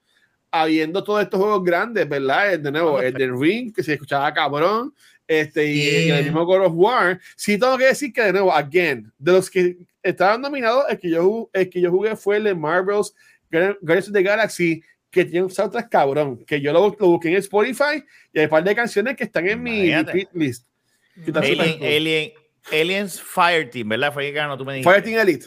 habiendo 0.50 1.02
todos 1.04 1.22
estos 1.22 1.40
juegos 1.40 1.62
grandes, 1.64 2.08
¿verdad? 2.08 2.54
El, 2.54 2.62
de 2.62 2.72
nuevo, 2.72 3.00
el 3.00 3.12
del 3.14 3.38
Ring, 3.38 3.72
que 3.74 3.82
se 3.82 3.94
escuchaba 3.94 4.32
cabrón, 4.32 4.94
este, 5.26 5.66
y, 5.66 5.80
y 5.80 5.88
el 5.88 6.04
Yeah. 6.06 6.22
mismo 6.22 6.44
God 6.46 6.66
of 6.66 6.72
War. 6.74 7.20
Sí, 7.36 7.58
tengo 7.58 7.76
que 7.76 7.86
decir 7.86 8.12
que, 8.12 8.22
de 8.22 8.32
nuevo, 8.32 8.52
again, 8.52 9.12
de 9.18 9.32
los 9.32 9.50
que 9.50 9.76
estaban 10.02 10.40
nominados, 10.40 10.84
el 10.88 10.98
que 10.98 11.10
yo, 11.10 11.50
el 11.52 11.68
que 11.68 11.80
yo 11.80 11.90
jugué 11.90 12.14
fue 12.16 12.36
el 12.36 12.44
de 12.44 12.54
Marvel's 12.54 13.12
Guardians 13.50 14.06
of 14.08 14.12
the 14.12 14.22
Galaxy, 14.22 14.82
que 15.10 15.24
tiene 15.24 15.44
un 15.44 15.50
soundtrack 15.50 15.88
cabrón, 15.88 16.44
que 16.44 16.60
yo 16.60 16.72
lo, 16.72 16.94
lo 16.98 17.06
busqué 17.08 17.28
en 17.28 17.36
Spotify 17.36 18.04
y 18.32 18.38
hay 18.38 18.44
un 18.44 18.50
par 18.50 18.62
de 18.64 18.74
canciones 18.74 19.16
que 19.16 19.24
están 19.24 19.48
en 19.48 19.62
mi 19.62 19.86
Imagínate. 19.86 20.12
repeat 20.12 20.28
list. 20.34 20.66
Que 21.14 21.20
está 21.30 21.42
súper 21.42 21.60
Alien. 21.60 21.82
Alien, 21.82 22.32
Aliens 22.70 23.20
Fireteam, 23.22 23.88
¿verdad? 23.88 24.12
Fue 24.12 24.26
el 24.26 24.32
que 24.32 24.36
ganó, 24.38 24.56
tú 24.58 24.64
me 24.64 24.74
dijiste. 24.74 24.92
Fireteam 24.92 25.20
Elite. 25.20 25.46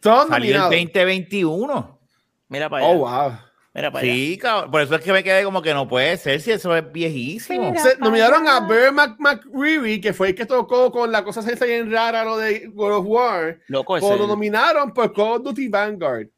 Todos 0.00 0.28
Salió 0.28 0.54
el 0.54 0.58
nominados. 0.58 0.70
2021. 0.70 2.00
Mira 2.48 2.68
para 2.70 2.84
allá. 2.86 2.94
Oh, 2.94 2.98
wow. 2.98 3.38
Mira 3.74 3.90
para 3.90 4.04
allá. 4.04 4.12
Sí, 4.14 4.36
cabrón. 4.38 4.70
Por 4.70 4.80
eso 4.82 4.94
es 4.96 5.00
que 5.00 5.12
me 5.12 5.24
quedé 5.24 5.44
como 5.44 5.62
que 5.62 5.72
no 5.72 5.88
puede 5.88 6.16
ser 6.18 6.40
si 6.42 6.50
eso 6.50 6.76
es 6.76 6.92
viejísimo. 6.92 7.72
Se 7.78 7.96
nominaron 7.98 8.46
a 8.46 8.60
Bear 8.60 8.92
Mac 8.92 9.16
McCreary, 9.18 9.98
que 10.00 10.12
fue 10.12 10.28
el 10.28 10.34
que 10.34 10.44
tocó 10.44 10.92
con 10.92 11.10
la 11.10 11.24
cosa 11.24 11.40
esa 11.50 11.64
bien 11.64 11.90
rara, 11.90 12.22
lo 12.24 12.36
de 12.36 12.66
God 12.68 12.96
of 12.98 13.06
War. 13.06 13.60
Loco, 13.68 13.96
ese. 13.96 14.16
Lo 14.16 14.26
nominaron 14.26 14.92
por 14.92 15.12
Call 15.14 15.32
of 15.38 15.42
Duty 15.44 15.68
Vanguard. 15.68 16.28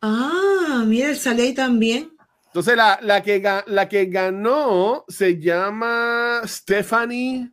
Ah, 0.00 0.84
mira, 0.86 1.10
él 1.10 1.18
ahí 1.40 1.52
también. 1.54 2.12
Entonces, 2.46 2.76
la, 2.76 2.98
la, 3.02 3.22
que, 3.22 3.42
ga- 3.42 3.64
la 3.66 3.88
que 3.88 4.06
ganó 4.06 5.04
se 5.08 5.40
llama 5.40 6.42
Stephanie. 6.44 7.50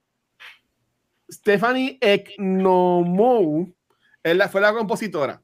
Stephanie 1.31 1.97
Eknomou. 2.01 3.73
Es 4.23 4.35
la, 4.35 4.49
fue 4.49 4.61
la 4.61 4.73
compositora. 4.73 5.41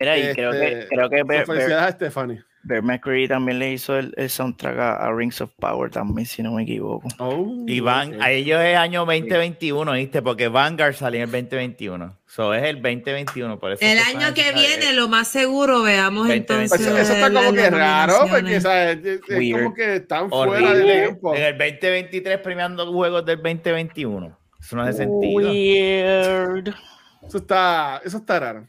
Mira, 0.00 0.18
y 0.18 0.34
creo 0.34 0.52
que, 0.52 0.72
Este, 0.80 0.88
creo 0.94 1.10
que 1.10 1.18
so, 1.20 1.26
Bear, 1.26 1.46
felicidades 1.46 1.86
a 1.86 1.92
Stephanie. 1.92 2.42
Bear 2.62 2.82
McCreary 2.82 3.26
también 3.26 3.58
le 3.58 3.72
hizo 3.72 3.96
el, 3.98 4.12
el 4.18 4.28
soundtrack 4.28 4.78
a, 4.78 4.96
a 4.96 5.12
Rings 5.14 5.40
of 5.40 5.50
Power 5.58 5.90
también, 5.90 6.26
si 6.26 6.42
no 6.42 6.52
me 6.52 6.62
equivoco. 6.64 7.08
Oh, 7.18 7.64
Y 7.66 7.80
van, 7.80 8.14
ok. 8.16 8.20
a 8.22 8.30
ellos 8.32 8.60
es 8.62 8.76
año 8.76 9.06
2021, 9.06 9.92
¿viste? 9.92 10.20
Porque 10.20 10.48
Vanguard 10.48 10.94
salió 10.94 11.22
en 11.22 11.24
el 11.24 11.30
2021. 11.30 12.18
So 12.26 12.52
es 12.52 12.62
el 12.64 12.76
2021, 12.82 13.58
por 13.58 13.72
eso. 13.72 13.84
El 13.84 13.98
año 13.98 14.34
que 14.34 14.52
viene, 14.52 14.90
eh, 14.90 14.92
lo 14.92 15.08
más 15.08 15.28
seguro, 15.28 15.82
veamos 15.82 16.28
20, 16.28 16.52
entonces. 16.52 16.80
Eso, 16.86 16.96
eso 16.98 17.12
está 17.14 17.32
como 17.32 17.52
que 17.54 17.70
raro, 17.70 18.14
porque 18.20 18.42
nominaciones. 18.42 18.62
¿sabes? 18.62 18.98
es, 19.06 19.20
es 19.28 19.52
como 19.54 19.74
que 19.74 19.96
están 19.96 20.28
fuera 20.28 20.52
de 20.60 20.66
horrible. 20.68 21.00
tiempo. 21.00 21.34
En 21.34 21.42
el 21.42 21.58
2023 21.58 22.38
premiando 22.40 22.92
juegos 22.92 23.24
del 23.24 23.36
2021. 23.38 24.38
Eso 24.60 24.76
no 24.76 24.82
hace 24.82 24.92
sentido. 24.98 25.34
Weird. 25.34 26.74
Eso 27.26 27.38
está, 27.38 28.02
eso 28.04 28.18
está 28.18 28.38
raro. 28.40 28.66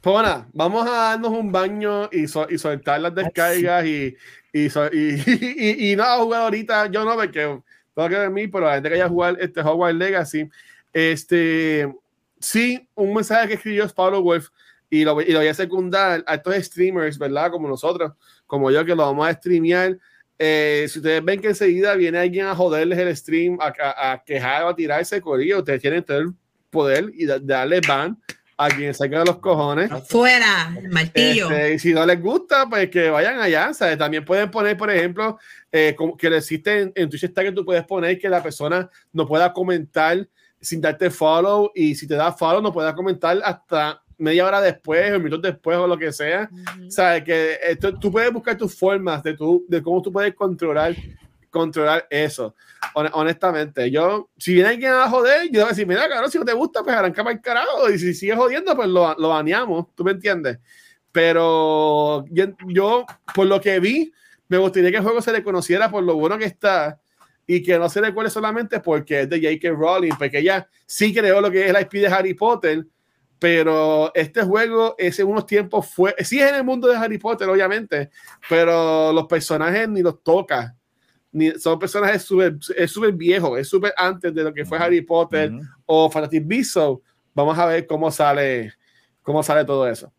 Pues 0.00 0.12
bueno, 0.14 0.46
vamos 0.52 0.86
a 0.88 0.90
darnos 0.90 1.30
un 1.32 1.52
baño 1.52 2.08
y, 2.12 2.26
so- 2.26 2.46
y 2.48 2.58
soltar 2.58 3.00
las 3.00 3.14
descargas 3.14 3.84
y, 3.86 4.16
y, 4.52 4.70
so- 4.70 4.88
y, 4.92 5.94
no 5.96 6.04
a 6.04 6.16
jugar 6.18 6.42
ahorita, 6.42 6.86
yo 6.90 7.04
no, 7.04 7.14
porque 7.14 7.62
tengo 7.94 8.08
que 8.08 8.28
mí, 8.30 8.48
pero 8.48 8.66
la 8.66 8.74
gente 8.74 8.88
que 8.88 8.94
haya 8.96 9.08
jugado 9.08 9.36
este 9.38 9.60
Hogwarts 9.60 9.98
Legacy, 9.98 10.48
este, 10.92 11.92
sí, 12.38 12.86
un 12.94 13.14
mensaje 13.14 13.48
que 13.48 13.54
escribió 13.54 13.88
Pablo 13.88 14.22
Wolf 14.22 14.48
y 14.88 15.04
lo, 15.04 15.20
y 15.20 15.32
lo 15.32 15.38
voy 15.38 15.48
a 15.48 15.54
secundar 15.54 16.24
a 16.26 16.34
estos 16.34 16.54
streamers, 16.56 17.18
¿verdad? 17.18 17.50
Como 17.50 17.68
nosotros, 17.68 18.12
como 18.46 18.70
yo, 18.70 18.84
que 18.84 18.94
lo 18.94 19.04
vamos 19.06 19.28
a 19.28 19.32
streamear. 19.34 19.96
Eh, 20.38 20.86
si 20.88 20.98
ustedes 20.98 21.22
ven 21.22 21.40
que 21.40 21.48
enseguida 21.48 21.94
viene 21.94 22.18
alguien 22.18 22.46
a 22.46 22.54
joderles 22.56 22.98
el 22.98 23.14
stream, 23.16 23.58
a, 23.60 23.72
a, 23.78 24.12
a 24.12 24.24
quejar 24.24 24.64
o 24.64 24.68
a 24.68 24.74
tirarse 24.76 25.20
corillo, 25.20 25.58
ustedes 25.58 25.82
tienen 25.82 26.02
todo 26.02 26.18
el 26.18 26.32
poder 26.70 27.10
y 27.14 27.26
da- 27.26 27.38
darle 27.38 27.80
ban 27.86 28.16
a 28.60 28.68
quien 28.68 28.92
saque 28.92 29.16
de 29.16 29.24
los 29.24 29.38
cojones. 29.38 29.90
Fuera, 30.06 30.76
el 30.76 30.90
martillo. 30.90 31.50
Este, 31.50 31.74
y 31.74 31.78
si 31.78 31.94
no 31.94 32.04
les 32.04 32.20
gusta, 32.20 32.66
pues 32.68 32.90
que 32.90 33.08
vayan 33.08 33.40
allá. 33.40 33.72
¿sabes? 33.72 33.96
También 33.96 34.22
pueden 34.22 34.50
poner, 34.50 34.76
por 34.76 34.90
ejemplo, 34.90 35.38
eh, 35.72 35.94
como 35.96 36.14
que 36.14 36.26
existe 36.26 36.82
en, 36.82 36.92
en 36.94 37.08
Twitch 37.08 37.24
está 37.24 37.42
que 37.42 37.52
tú 37.52 37.64
puedes 37.64 37.84
poner 37.84 38.18
que 38.18 38.28
la 38.28 38.42
persona 38.42 38.90
no 39.14 39.26
pueda 39.26 39.50
comentar 39.52 40.28
sin 40.60 40.82
darte 40.82 41.08
follow 41.08 41.72
y 41.74 41.94
si 41.94 42.06
te 42.06 42.16
da 42.16 42.32
follow 42.32 42.60
no 42.60 42.70
pueda 42.70 42.94
comentar 42.94 43.40
hasta 43.42 44.02
media 44.18 44.44
hora 44.44 44.60
después 44.60 45.10
o 45.14 45.18
minutos 45.18 45.50
después 45.50 45.78
o 45.78 45.86
lo 45.86 45.96
que 45.96 46.12
sea. 46.12 46.50
Ujú. 46.52 46.90
¿Sabes? 46.90 47.24
Que 47.24 47.58
esto, 47.62 47.98
tú 47.98 48.12
puedes 48.12 48.30
buscar 48.30 48.58
tus 48.58 48.74
formas 48.74 49.22
de, 49.22 49.34
tu, 49.34 49.64
de 49.68 49.82
cómo 49.82 50.02
tú 50.02 50.12
puedes 50.12 50.34
controlar 50.34 50.94
controlar 51.50 52.06
eso. 52.10 52.54
Hon- 52.94 53.10
honestamente, 53.12 53.90
yo, 53.90 54.30
si 54.38 54.54
viene 54.54 54.70
alguien 54.70 54.92
a 54.92 55.08
joder, 55.10 55.44
yo 55.50 55.60
voy 55.60 55.66
a 55.66 55.68
decir, 55.68 55.86
mira, 55.86 56.08
cabrón, 56.08 56.30
si 56.30 56.38
no 56.38 56.44
te 56.44 56.52
gusta, 56.52 56.82
pues 56.82 56.96
arranca 56.96 57.22
para 57.22 57.34
el 57.34 57.42
carajo. 57.42 57.90
Y 57.90 57.98
si 57.98 58.14
sigues 58.14 58.36
jodiendo, 58.36 58.74
pues 58.74 58.88
lo, 58.88 59.14
lo 59.18 59.28
baneamos. 59.30 59.86
¿Tú 59.94 60.04
me 60.04 60.12
entiendes? 60.12 60.58
Pero 61.12 62.24
yo, 62.30 62.44
yo, 62.68 63.04
por 63.34 63.46
lo 63.46 63.60
que 63.60 63.80
vi, 63.80 64.12
me 64.48 64.58
gustaría 64.58 64.90
que 64.90 64.96
el 64.98 65.02
juego 65.02 65.20
se 65.20 65.32
le 65.32 65.42
conociera 65.42 65.90
por 65.90 66.02
lo 66.02 66.14
bueno 66.14 66.38
que 66.38 66.44
está 66.44 67.00
y 67.46 67.62
que 67.62 67.78
no 67.78 67.88
se 67.88 68.00
recuerde 68.00 68.30
solamente 68.30 68.80
porque 68.80 69.22
es 69.22 69.28
de 69.28 69.40
J.K. 69.40 69.70
Rowling, 69.76 70.12
porque 70.18 70.38
ella 70.38 70.68
sí 70.86 71.12
creó 71.12 71.40
lo 71.40 71.50
que 71.50 71.66
es 71.66 71.72
la 71.72 71.80
IP 71.80 71.94
de 71.94 72.06
Harry 72.06 72.34
Potter, 72.34 72.86
pero 73.38 74.12
este 74.14 74.42
juego 74.42 74.94
es 74.98 75.18
en 75.18 75.26
unos 75.26 75.46
tiempos 75.46 75.88
fue, 75.92 76.14
sí 76.20 76.40
es 76.40 76.48
en 76.48 76.56
el 76.56 76.64
mundo 76.64 76.86
de 76.88 76.96
Harry 76.96 77.18
Potter, 77.18 77.48
obviamente, 77.48 78.10
pero 78.48 79.12
los 79.12 79.26
personajes 79.26 79.88
ni 79.88 80.02
los 80.02 80.22
toca. 80.22 80.76
Ni, 81.32 81.50
son 81.52 81.78
personajes 81.78 82.22
súper 82.22 82.56
es 82.76 82.90
súper 82.90 83.12
viejo, 83.12 83.56
es 83.56 83.68
súper 83.68 83.92
antes 83.96 84.34
de 84.34 84.42
lo 84.42 84.52
que 84.52 84.64
fue 84.64 84.78
Harry 84.78 85.00
Potter 85.02 85.52
Ujú. 85.52 85.62
o 85.86 86.10
Fantastic 86.10 86.42
Beasts. 86.46 86.72
so, 86.72 87.02
Vamos 87.32 87.56
a 87.58 87.66
ver 87.66 87.86
cómo 87.86 88.10
sale, 88.10 88.74
cómo 89.22 89.42
sale 89.42 89.64
todo 89.64 89.86
eso. 89.88 90.12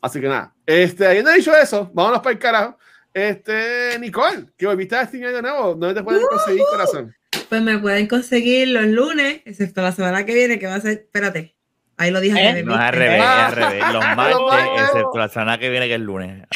Así 0.00 0.20
que 0.20 0.28
nada, 0.28 0.54
este, 0.64 1.06
habiendo 1.06 1.32
dicho 1.32 1.54
eso, 1.56 1.90
vámonos 1.92 2.20
para 2.20 2.32
el 2.32 2.38
carajo. 2.38 2.78
Este, 3.12 3.98
Nicole, 3.98 4.46
que 4.56 4.66
volviste 4.66 4.94
a 4.96 5.06
streamar 5.06 5.32
de 5.34 5.42
nuevo, 5.42 5.74
¿dónde 5.74 5.94
te 5.94 6.02
pueden 6.04 6.22
conseguir, 6.26 6.62
corazón? 6.70 7.14
Pues 7.48 7.62
me 7.62 7.78
pueden 7.78 8.06
conseguir 8.06 8.68
los 8.68 8.86
lunes, 8.86 9.42
excepto 9.44 9.82
la 9.82 9.92
semana 9.92 10.24
que 10.24 10.34
viene, 10.34 10.58
que 10.58 10.66
va 10.66 10.76
a 10.76 10.80
ser. 10.80 10.92
Espérate, 10.92 11.54
ahí 11.96 12.10
lo 12.10 12.20
dije. 12.20 12.38
¿Eh? 12.38 12.48
al 12.48 12.54
revés, 12.54 12.66
No 12.66 12.74
es 12.74 12.80
al 12.80 12.92
revés, 12.92 13.18
es 13.18 13.24
al 13.24 13.52
revés. 13.52 13.84
Los 13.92 14.04
martes, 14.16 14.36
martes. 14.40 14.82
excepto 14.88 15.18
la 15.18 15.28
semana 15.28 15.58
que 15.58 15.70
viene, 15.70 15.86
que 15.86 15.92
es 15.94 16.00
el 16.00 16.04
lunes. 16.06 16.46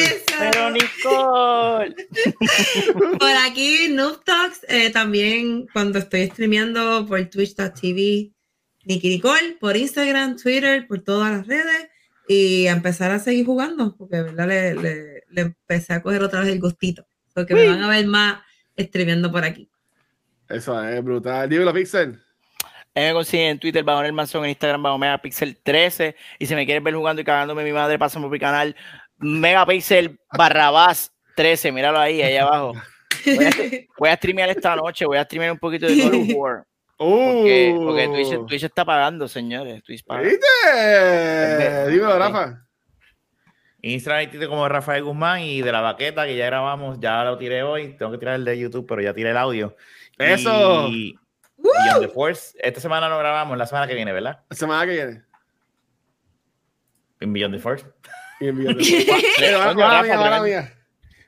Eso. 0.00 0.24
Pero 0.38 0.70
Nicole. 0.70 1.94
Por 3.18 3.30
aquí, 3.46 3.88
Noob 3.90 4.22
Talks, 4.24 4.60
eh, 4.68 4.90
también 4.90 5.66
cuando 5.72 5.98
estoy 5.98 6.26
streameando 6.28 7.06
por 7.06 7.24
twitch.tv, 7.26 8.30
Nikki 8.84 9.08
Nicole, 9.08 9.56
por 9.60 9.76
Instagram, 9.76 10.36
Twitter, 10.36 10.86
por 10.86 11.00
todas 11.00 11.30
las 11.38 11.46
redes, 11.46 11.88
y 12.28 12.66
a 12.66 12.72
empezar 12.72 13.10
a 13.10 13.18
seguir 13.18 13.46
jugando, 13.46 13.96
porque 13.96 14.22
verdad 14.22 14.46
le, 14.48 14.74
le- 14.74 15.22
le 15.30 15.40
empecé 15.42 15.92
a 15.94 16.02
coger 16.02 16.22
otra 16.22 16.40
vez 16.40 16.48
el 16.50 16.60
gustito, 16.60 17.06
porque 17.34 17.54
me 17.54 17.68
van 17.68 17.82
a 17.82 17.88
ver 17.88 18.06
más 18.06 18.40
streameando 18.78 19.30
por 19.30 19.44
aquí. 19.44 19.68
Eso 20.48 20.82
es 20.82 21.02
brutal. 21.04 21.48
Dímelo, 21.48 21.72
Pixel. 21.74 22.18
Ahí 22.94 23.04
me 23.08 23.12
consiguen 23.12 23.48
en 23.50 23.58
Twitter, 23.58 23.84
bajo 23.84 24.02
el 24.02 24.12
manzón, 24.14 24.44
en 24.44 24.50
Instagram, 24.50 24.82
bajo 24.82 24.96
Megapixel 24.98 25.56
13. 25.62 26.16
Y 26.38 26.46
si 26.46 26.54
me 26.54 26.64
quieres 26.64 26.82
ver 26.82 26.94
jugando 26.94 27.20
y 27.20 27.24
cagándome 27.24 27.62
mi 27.62 27.72
madre, 27.72 27.98
pásame 27.98 28.24
por 28.24 28.32
mi 28.32 28.38
canal 28.40 28.74
Megapixel 29.18 30.18
Barrabás 30.36 31.12
13. 31.36 31.72
Míralo 31.72 31.98
ahí, 31.98 32.22
ahí 32.22 32.36
abajo. 32.36 32.74
Voy 33.24 33.44
a, 33.44 33.50
voy 33.98 34.08
a 34.10 34.16
streamear 34.16 34.50
esta 34.50 34.76
noche, 34.76 35.04
voy 35.04 35.18
a 35.18 35.24
streamear 35.24 35.52
un 35.52 35.58
poquito 35.58 35.86
de 35.86 36.02
God 36.02 36.14
of 36.14 36.28
War. 36.34 36.64
Porque, 36.96 37.74
porque 37.76 38.08
Twitch, 38.08 38.46
Twitch 38.48 38.64
está 38.64 38.84
pagando, 38.84 39.28
señores. 39.28 39.82
Twitch 39.84 40.04
paga. 40.04 40.22
¿Viste? 40.22 41.90
Dímelo, 41.90 42.18
Rafa. 42.18 42.64
Instagram 43.80 44.48
como 44.48 44.68
Rafael 44.68 45.04
Guzmán 45.04 45.42
y 45.42 45.62
de 45.62 45.70
la 45.70 45.80
baqueta 45.80 46.26
que 46.26 46.36
ya 46.36 46.46
grabamos, 46.46 46.98
ya 47.00 47.22
lo 47.22 47.38
tiré 47.38 47.62
hoy. 47.62 47.96
Tengo 47.96 48.10
que 48.10 48.18
tirar 48.18 48.34
el 48.34 48.44
de 48.44 48.58
YouTube, 48.58 48.86
pero 48.88 49.00
ya 49.00 49.14
tiré 49.14 49.30
el 49.30 49.36
audio. 49.36 49.76
Eso. 50.18 50.88
Y 50.88 51.16
Beyond 51.56 52.00
the 52.00 52.08
Force. 52.08 52.58
Esta 52.60 52.80
semana 52.80 53.08
no 53.08 53.18
grabamos, 53.18 53.56
la 53.56 53.66
semana 53.66 53.86
que 53.86 53.94
viene, 53.94 54.12
¿verdad? 54.12 54.40
La 54.48 54.56
semana 54.56 54.84
que 54.84 54.92
viene. 54.92 55.22
En 57.20 57.32
Beyond 57.32 57.54
the 57.54 57.60
Force. 57.60 57.86
Y 58.40 58.48
envío 58.48 58.74
mía, 58.74 59.74
mala 59.74 60.00
tremendo. 60.00 60.42
mía. 60.44 60.74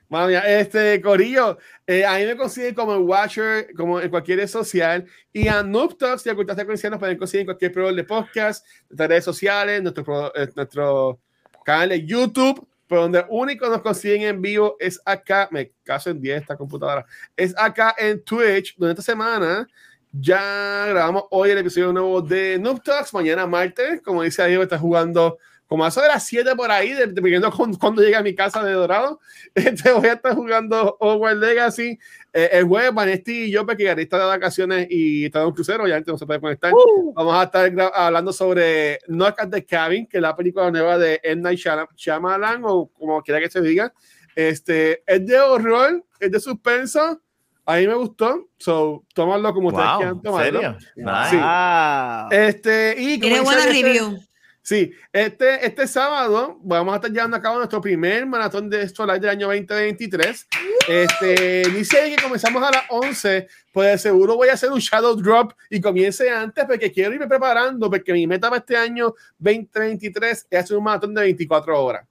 Mala 0.09 0.27
mía. 0.27 0.59
Este, 0.59 1.01
Corillo, 1.01 1.57
eh, 1.87 2.05
a 2.05 2.17
mí 2.17 2.25
me 2.25 2.35
consiguen 2.35 2.73
como 2.73 2.93
el 2.93 3.01
Watcher, 3.01 3.73
como 3.75 3.99
en 3.99 4.09
cualquier 4.09 4.39
red 4.39 4.47
social. 4.47 5.05
Y 5.33 5.47
a 5.47 5.63
Noob 5.63 5.97
Talks 5.97 6.25
y 6.25 6.29
a 6.29 6.35
Cultura 6.35 6.55
Secuencial 6.55 6.91
nos 6.91 6.99
pueden 6.99 7.17
conseguir 7.17 7.41
en 7.41 7.47
cualquier 7.47 7.71
programa 7.71 7.97
de 7.97 8.03
podcast, 8.03 8.65
nuestras 8.89 9.09
redes 9.09 9.23
sociales, 9.25 9.81
nuestro, 9.81 10.35
eh, 10.35 10.49
nuestro 10.55 11.19
canal 11.63 11.89
de 11.89 12.05
YouTube. 12.05 12.67
Pero 12.87 13.03
donde 13.03 13.25
único 13.29 13.69
nos 13.69 13.81
consiguen 13.81 14.23
en 14.23 14.41
vivo 14.41 14.75
es 14.77 15.01
acá, 15.05 15.47
me 15.49 15.71
caso 15.81 16.09
en 16.09 16.19
10 16.19 16.41
esta 16.41 16.57
computadora, 16.57 17.05
es 17.37 17.57
acá 17.57 17.95
en 17.97 18.21
Twitch, 18.21 18.75
donde 18.75 18.91
esta 18.91 19.01
semana 19.01 19.65
ya 20.11 20.87
grabamos 20.89 21.23
hoy 21.29 21.51
el 21.51 21.59
episodio 21.59 21.93
nuevo 21.93 22.21
de 22.21 22.59
Noob 22.59 22.83
Talks, 22.83 23.13
mañana 23.13 23.47
martes, 23.47 24.01
como 24.01 24.23
dice 24.23 24.45
Diego, 24.45 24.63
está 24.63 24.77
jugando 24.77 25.37
como 25.71 25.85
a 25.85 25.87
eso 25.87 26.01
de 26.01 26.09
las 26.09 26.25
7 26.25 26.53
por 26.57 26.69
ahí, 26.69 26.91
de- 26.91 27.07
dependiendo 27.07 27.49
con- 27.51 27.73
cuando 27.75 28.01
llegue 28.01 28.17
a 28.17 28.21
mi 28.21 28.35
casa 28.35 28.61
de 28.61 28.73
Dorado, 28.73 29.21
este, 29.55 29.89
voy 29.93 30.09
a 30.09 30.13
estar 30.15 30.35
jugando 30.35 30.97
Hogwarts 30.99 31.39
Legacy. 31.39 31.97
Eh, 32.33 32.49
el 32.51 32.65
jueves, 32.65 32.93
Vanesti 32.93 33.43
y 33.45 33.51
yo, 33.51 33.65
porque 33.65 33.85
Gary 33.85 34.03
está 34.03 34.17
de 34.19 34.25
vacaciones 34.25 34.87
y 34.89 35.23
está 35.25 35.39
en 35.39 35.45
un 35.47 35.53
crucero, 35.53 35.83
obviamente 35.85 36.11
no 36.11 36.17
se 36.17 36.25
puede 36.25 36.41
conectar. 36.41 36.73
Vamos 37.15 37.33
a 37.35 37.43
estar 37.43 37.71
hablando 37.95 38.33
sobre 38.33 38.99
Knock 39.07 39.39
at 39.39 39.49
the 39.49 39.65
Cabin, 39.65 40.05
que 40.07 40.17
es 40.17 40.21
la 40.21 40.35
película 40.35 40.69
nueva 40.71 40.97
de 40.97 41.21
M. 41.23 41.41
Night 41.41 41.59
Shyam- 41.59 41.87
Shyamalan, 41.95 42.63
o 42.65 42.87
como 42.91 43.21
quiera 43.21 43.39
que 43.39 43.49
se 43.49 43.61
diga. 43.61 43.93
Este, 44.35 45.03
es 45.07 45.25
de 45.25 45.39
horror, 45.39 46.03
es 46.19 46.31
de 46.31 46.39
suspenso. 46.41 47.21
A 47.65 47.77
mí 47.77 47.87
me 47.87 47.93
gustó, 47.93 48.49
so, 48.57 49.05
tómalo 49.13 49.53
como 49.53 49.69
ustedes 49.69 49.87
Wow, 49.87 49.97
quieran 49.99 50.15
¿en 50.15 50.21
tomarlo. 50.21 50.59
serio? 50.59 50.77
Sí. 50.79 51.01
Nice. 51.01 52.47
Este, 52.49 52.95
y 52.97 53.19
Tiene 53.19 53.39
buena 53.39 53.61
este- 53.61 53.71
review. 53.83 54.17
Sí, 54.63 54.93
este, 55.11 55.65
este 55.65 55.87
sábado 55.87 56.59
vamos 56.61 56.93
a 56.93 56.97
estar 56.97 57.11
llevando 57.11 57.35
a 57.35 57.41
cabo 57.41 57.57
nuestro 57.57 57.81
primer 57.81 58.27
maratón 58.27 58.69
de 58.69 58.87
Solar 58.89 59.19
del 59.19 59.31
año 59.31 59.47
2023. 59.47 60.47
Este, 60.87 61.63
dice 61.69 62.13
que 62.15 62.21
comenzamos 62.21 62.61
a 62.61 62.69
las 62.69 62.83
11, 62.89 63.47
pues 63.73 64.01
seguro 64.01 64.35
voy 64.35 64.49
a 64.49 64.53
hacer 64.53 64.71
un 64.71 64.77
shadow 64.77 65.15
drop 65.15 65.53
y 65.69 65.81
comience 65.81 66.29
antes 66.29 66.63
porque 66.65 66.91
quiero 66.91 67.11
irme 67.11 67.27
preparando 67.27 67.89
porque 67.89 68.13
mi 68.13 68.27
meta 68.27 68.49
para 68.49 68.59
este 68.59 68.77
año 68.77 69.15
2023 69.39 70.47
es 70.49 70.59
hacer 70.59 70.77
un 70.77 70.83
maratón 70.83 71.15
de 71.15 71.21
24 71.21 71.83
horas. 71.83 72.07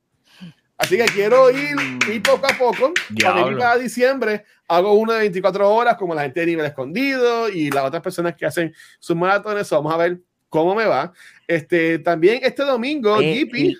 Así 0.76 0.96
que 0.96 1.04
quiero 1.04 1.50
ir, 1.50 1.76
ir 2.10 2.22
poco 2.22 2.46
a 2.46 2.56
poco. 2.56 2.92
Para 3.22 3.56
cada 3.56 3.76
diciembre 3.76 4.44
hago 4.66 4.94
uno 4.94 5.12
de 5.12 5.20
24 5.20 5.68
horas 5.68 5.96
como 5.96 6.14
la 6.14 6.22
gente 6.22 6.40
de 6.40 6.46
nivel 6.46 6.64
escondido 6.64 7.48
y 7.48 7.70
las 7.70 7.84
otras 7.84 8.02
personas 8.02 8.34
que 8.34 8.46
hacen 8.46 8.74
sus 8.98 9.14
maratones. 9.14 9.68
Vamos 9.70 9.92
a 9.92 9.96
ver 9.98 10.20
cómo 10.50 10.74
me 10.74 10.84
va. 10.84 11.12
Este, 11.46 11.98
también 11.98 12.40
este 12.42 12.62
domingo, 12.62 13.16
rico. 13.18 13.78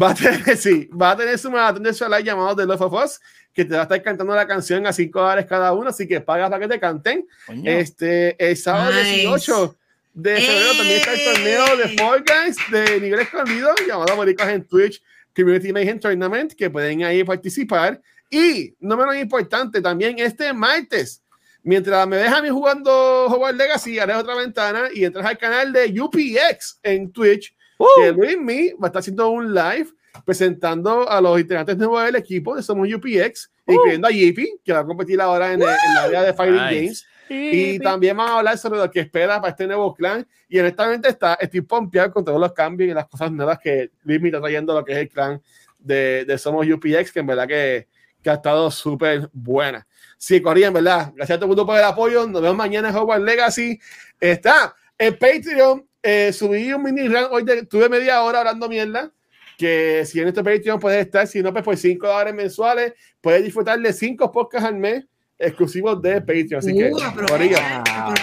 Va 0.00 0.10
a 0.10 0.14
tener, 0.14 0.56
sí, 0.56 0.88
va 0.88 1.10
a 1.10 1.16
tener 1.16 1.36
su 1.38 1.50
maratón 1.50 1.82
de 1.82 1.92
Solar 1.92 2.22
llamado 2.22 2.54
The 2.54 2.66
Love 2.66 2.82
of 2.82 2.92
Us, 2.92 3.20
que 3.52 3.64
te 3.64 3.74
va 3.74 3.80
a 3.80 3.82
estar 3.82 4.00
cantando 4.02 4.34
la 4.34 4.46
canción 4.46 4.86
a 4.86 4.92
5 4.92 5.20
dólares 5.20 5.46
cada 5.46 5.72
uno, 5.72 5.90
así 5.90 6.06
que 6.06 6.20
pagas 6.20 6.48
para 6.48 6.60
que 6.60 6.68
te 6.68 6.78
canten. 6.78 7.26
Coño. 7.46 7.70
Este, 7.70 8.36
el 8.38 8.56
sábado 8.56 8.92
Nice. 8.92 9.16
18 9.16 9.76
de 10.14 10.40
febrero 10.40 10.76
también 10.76 10.98
está 10.98 11.12
el 11.14 11.24
torneo 11.24 11.76
de 11.76 11.88
Fall 11.96 12.24
Guys 12.24 12.56
de 12.70 13.00
nivel 13.00 13.20
escondido, 13.20 13.74
llamado 13.86 14.12
Americas 14.12 14.48
en 14.48 14.64
Twitch 14.64 15.02
Community 15.34 15.72
Mayhem 15.72 15.98
Tournament, 15.98 16.52
que 16.52 16.70
pueden 16.70 17.02
ahí 17.04 17.24
participar. 17.24 18.00
Y, 18.30 18.74
no 18.80 18.96
menos 18.96 19.16
importante, 19.16 19.80
también 19.80 20.18
este 20.18 20.52
martes, 20.52 21.21
mientras 21.62 22.06
me 22.06 22.16
dejan 22.16 22.34
a 22.34 22.42
mí 22.42 22.48
jugando 22.48 23.26
Hogwarts 23.26 23.56
Legacy, 23.58 23.98
haré 23.98 24.14
otra 24.14 24.34
ventana 24.34 24.84
y 24.92 25.04
entras 25.04 25.24
al 25.26 25.38
canal 25.38 25.72
de 25.72 25.94
UPX 26.00 26.78
en 26.82 27.12
Twitch, 27.12 27.54
que 27.96 28.12
Luis 28.12 28.38
Me 28.38 28.72
va 28.74 28.84
a 28.84 28.86
estar 28.88 29.00
haciendo 29.00 29.28
un 29.30 29.52
live 29.54 29.88
presentando 30.24 31.08
a 31.08 31.20
los 31.20 31.40
integrantes 31.40 31.76
nuevos 31.76 32.04
del 32.04 32.16
equipo 32.16 32.54
de 32.54 32.62
Somos 32.62 32.86
UPX, 32.92 33.50
incluyendo 33.66 34.08
a 34.08 34.10
Yippie, 34.10 34.56
que 34.64 34.72
va 34.72 34.80
a 34.80 34.84
competir 34.84 35.20
ahora 35.20 35.52
en, 35.52 35.62
el- 35.62 35.68
en 35.68 35.94
la 35.94 36.02
área 36.04 36.22
de 36.22 36.34
Fighting 36.34 36.54
Nice. 36.66 36.74
Games. 36.80 37.06
Y 37.30 37.78
también 37.78 38.16
vamos 38.16 38.32
a 38.32 38.38
hablar 38.38 38.58
sobre 38.58 38.78
lo 38.78 38.90
que 38.90 39.00
espera 39.00 39.40
para 39.40 39.50
este 39.52 39.66
nuevo 39.66 39.94
clan. 39.94 40.26
Y 40.48 40.58
honestamente 40.58 41.08
está, 41.08 41.34
estoy 41.40 41.62
pompeado 41.62 42.12
con 42.12 42.24
todos 42.24 42.38
los 42.38 42.52
cambios 42.52 42.90
y 42.90 42.94
las 42.94 43.06
cosas 43.08 43.32
nuevas 43.32 43.58
que 43.58 43.90
Luis 44.02 44.20
me 44.20 44.28
está 44.28 44.40
trayendo 44.40 44.74
lo 44.74 44.84
que 44.84 44.92
es 44.92 44.98
el 44.98 45.08
clan 45.08 45.40
de, 45.78 46.24
de 46.26 46.36
Somos 46.38 46.66
UPX, 46.66 47.10
que 47.10 47.20
en 47.20 47.26
verdad 47.26 47.48
que, 47.48 47.88
que 48.22 48.28
ha 48.30 48.34
estado 48.34 48.70
súper 48.70 49.30
buena. 49.32 49.86
Sí, 50.24 50.40
Corría, 50.40 50.68
en 50.68 50.74
verdad. 50.74 51.12
Gracias 51.16 51.34
a 51.34 51.38
todo 51.40 51.46
el 51.46 51.48
mundo 51.48 51.66
por 51.66 51.76
el 51.76 51.82
apoyo. 51.82 52.28
Nos 52.28 52.40
vemos 52.40 52.56
mañana 52.56 52.90
en 52.90 52.94
Hogwarts 52.94 53.24
Legacy. 53.24 53.80
Está 54.20 54.72
en 54.96 55.18
Patreon. 55.18 55.84
eh, 56.00 56.32
subí 56.32 56.72
un 56.72 56.80
mini 56.84 57.08
run 57.08 57.26
hoy. 57.32 57.42
de- 57.42 57.66
tuve 57.66 57.88
media 57.88 58.22
hora 58.22 58.38
hablando 58.38 58.68
mierda. 58.68 59.10
Que 59.58 60.04
si 60.06 60.20
en 60.20 60.28
este 60.28 60.44
Patreon 60.44 60.78
puedes 60.78 61.04
estar, 61.04 61.26
si 61.26 61.42
no, 61.42 61.52
pues 61.52 61.64
por 61.64 61.76
5 61.76 62.06
dólares 62.06 62.34
mensuales, 62.34 62.92
puedes 63.20 63.42
disfrutar 63.42 63.80
de 63.80 63.92
5 63.92 64.30
podcasts 64.30 64.68
al 64.68 64.76
mes 64.76 65.04
exclusivos 65.40 66.00
de 66.00 66.20
Patreon. 66.20 66.58
Así 66.58 66.72
que, 66.72 66.90
Uh, 66.92 68.14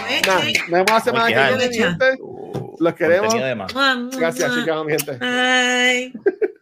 nos 0.69 0.69
vemos 0.69 0.91
la 0.91 0.99
semana 1.01 1.27
que 1.27 1.33
viene, 1.57 1.67
Los 2.79 2.93
queremos. 2.93 3.33
Gracias, 4.17 4.49
mi 4.55 4.63
gente. 4.89 5.11
Bye. 5.17 6.13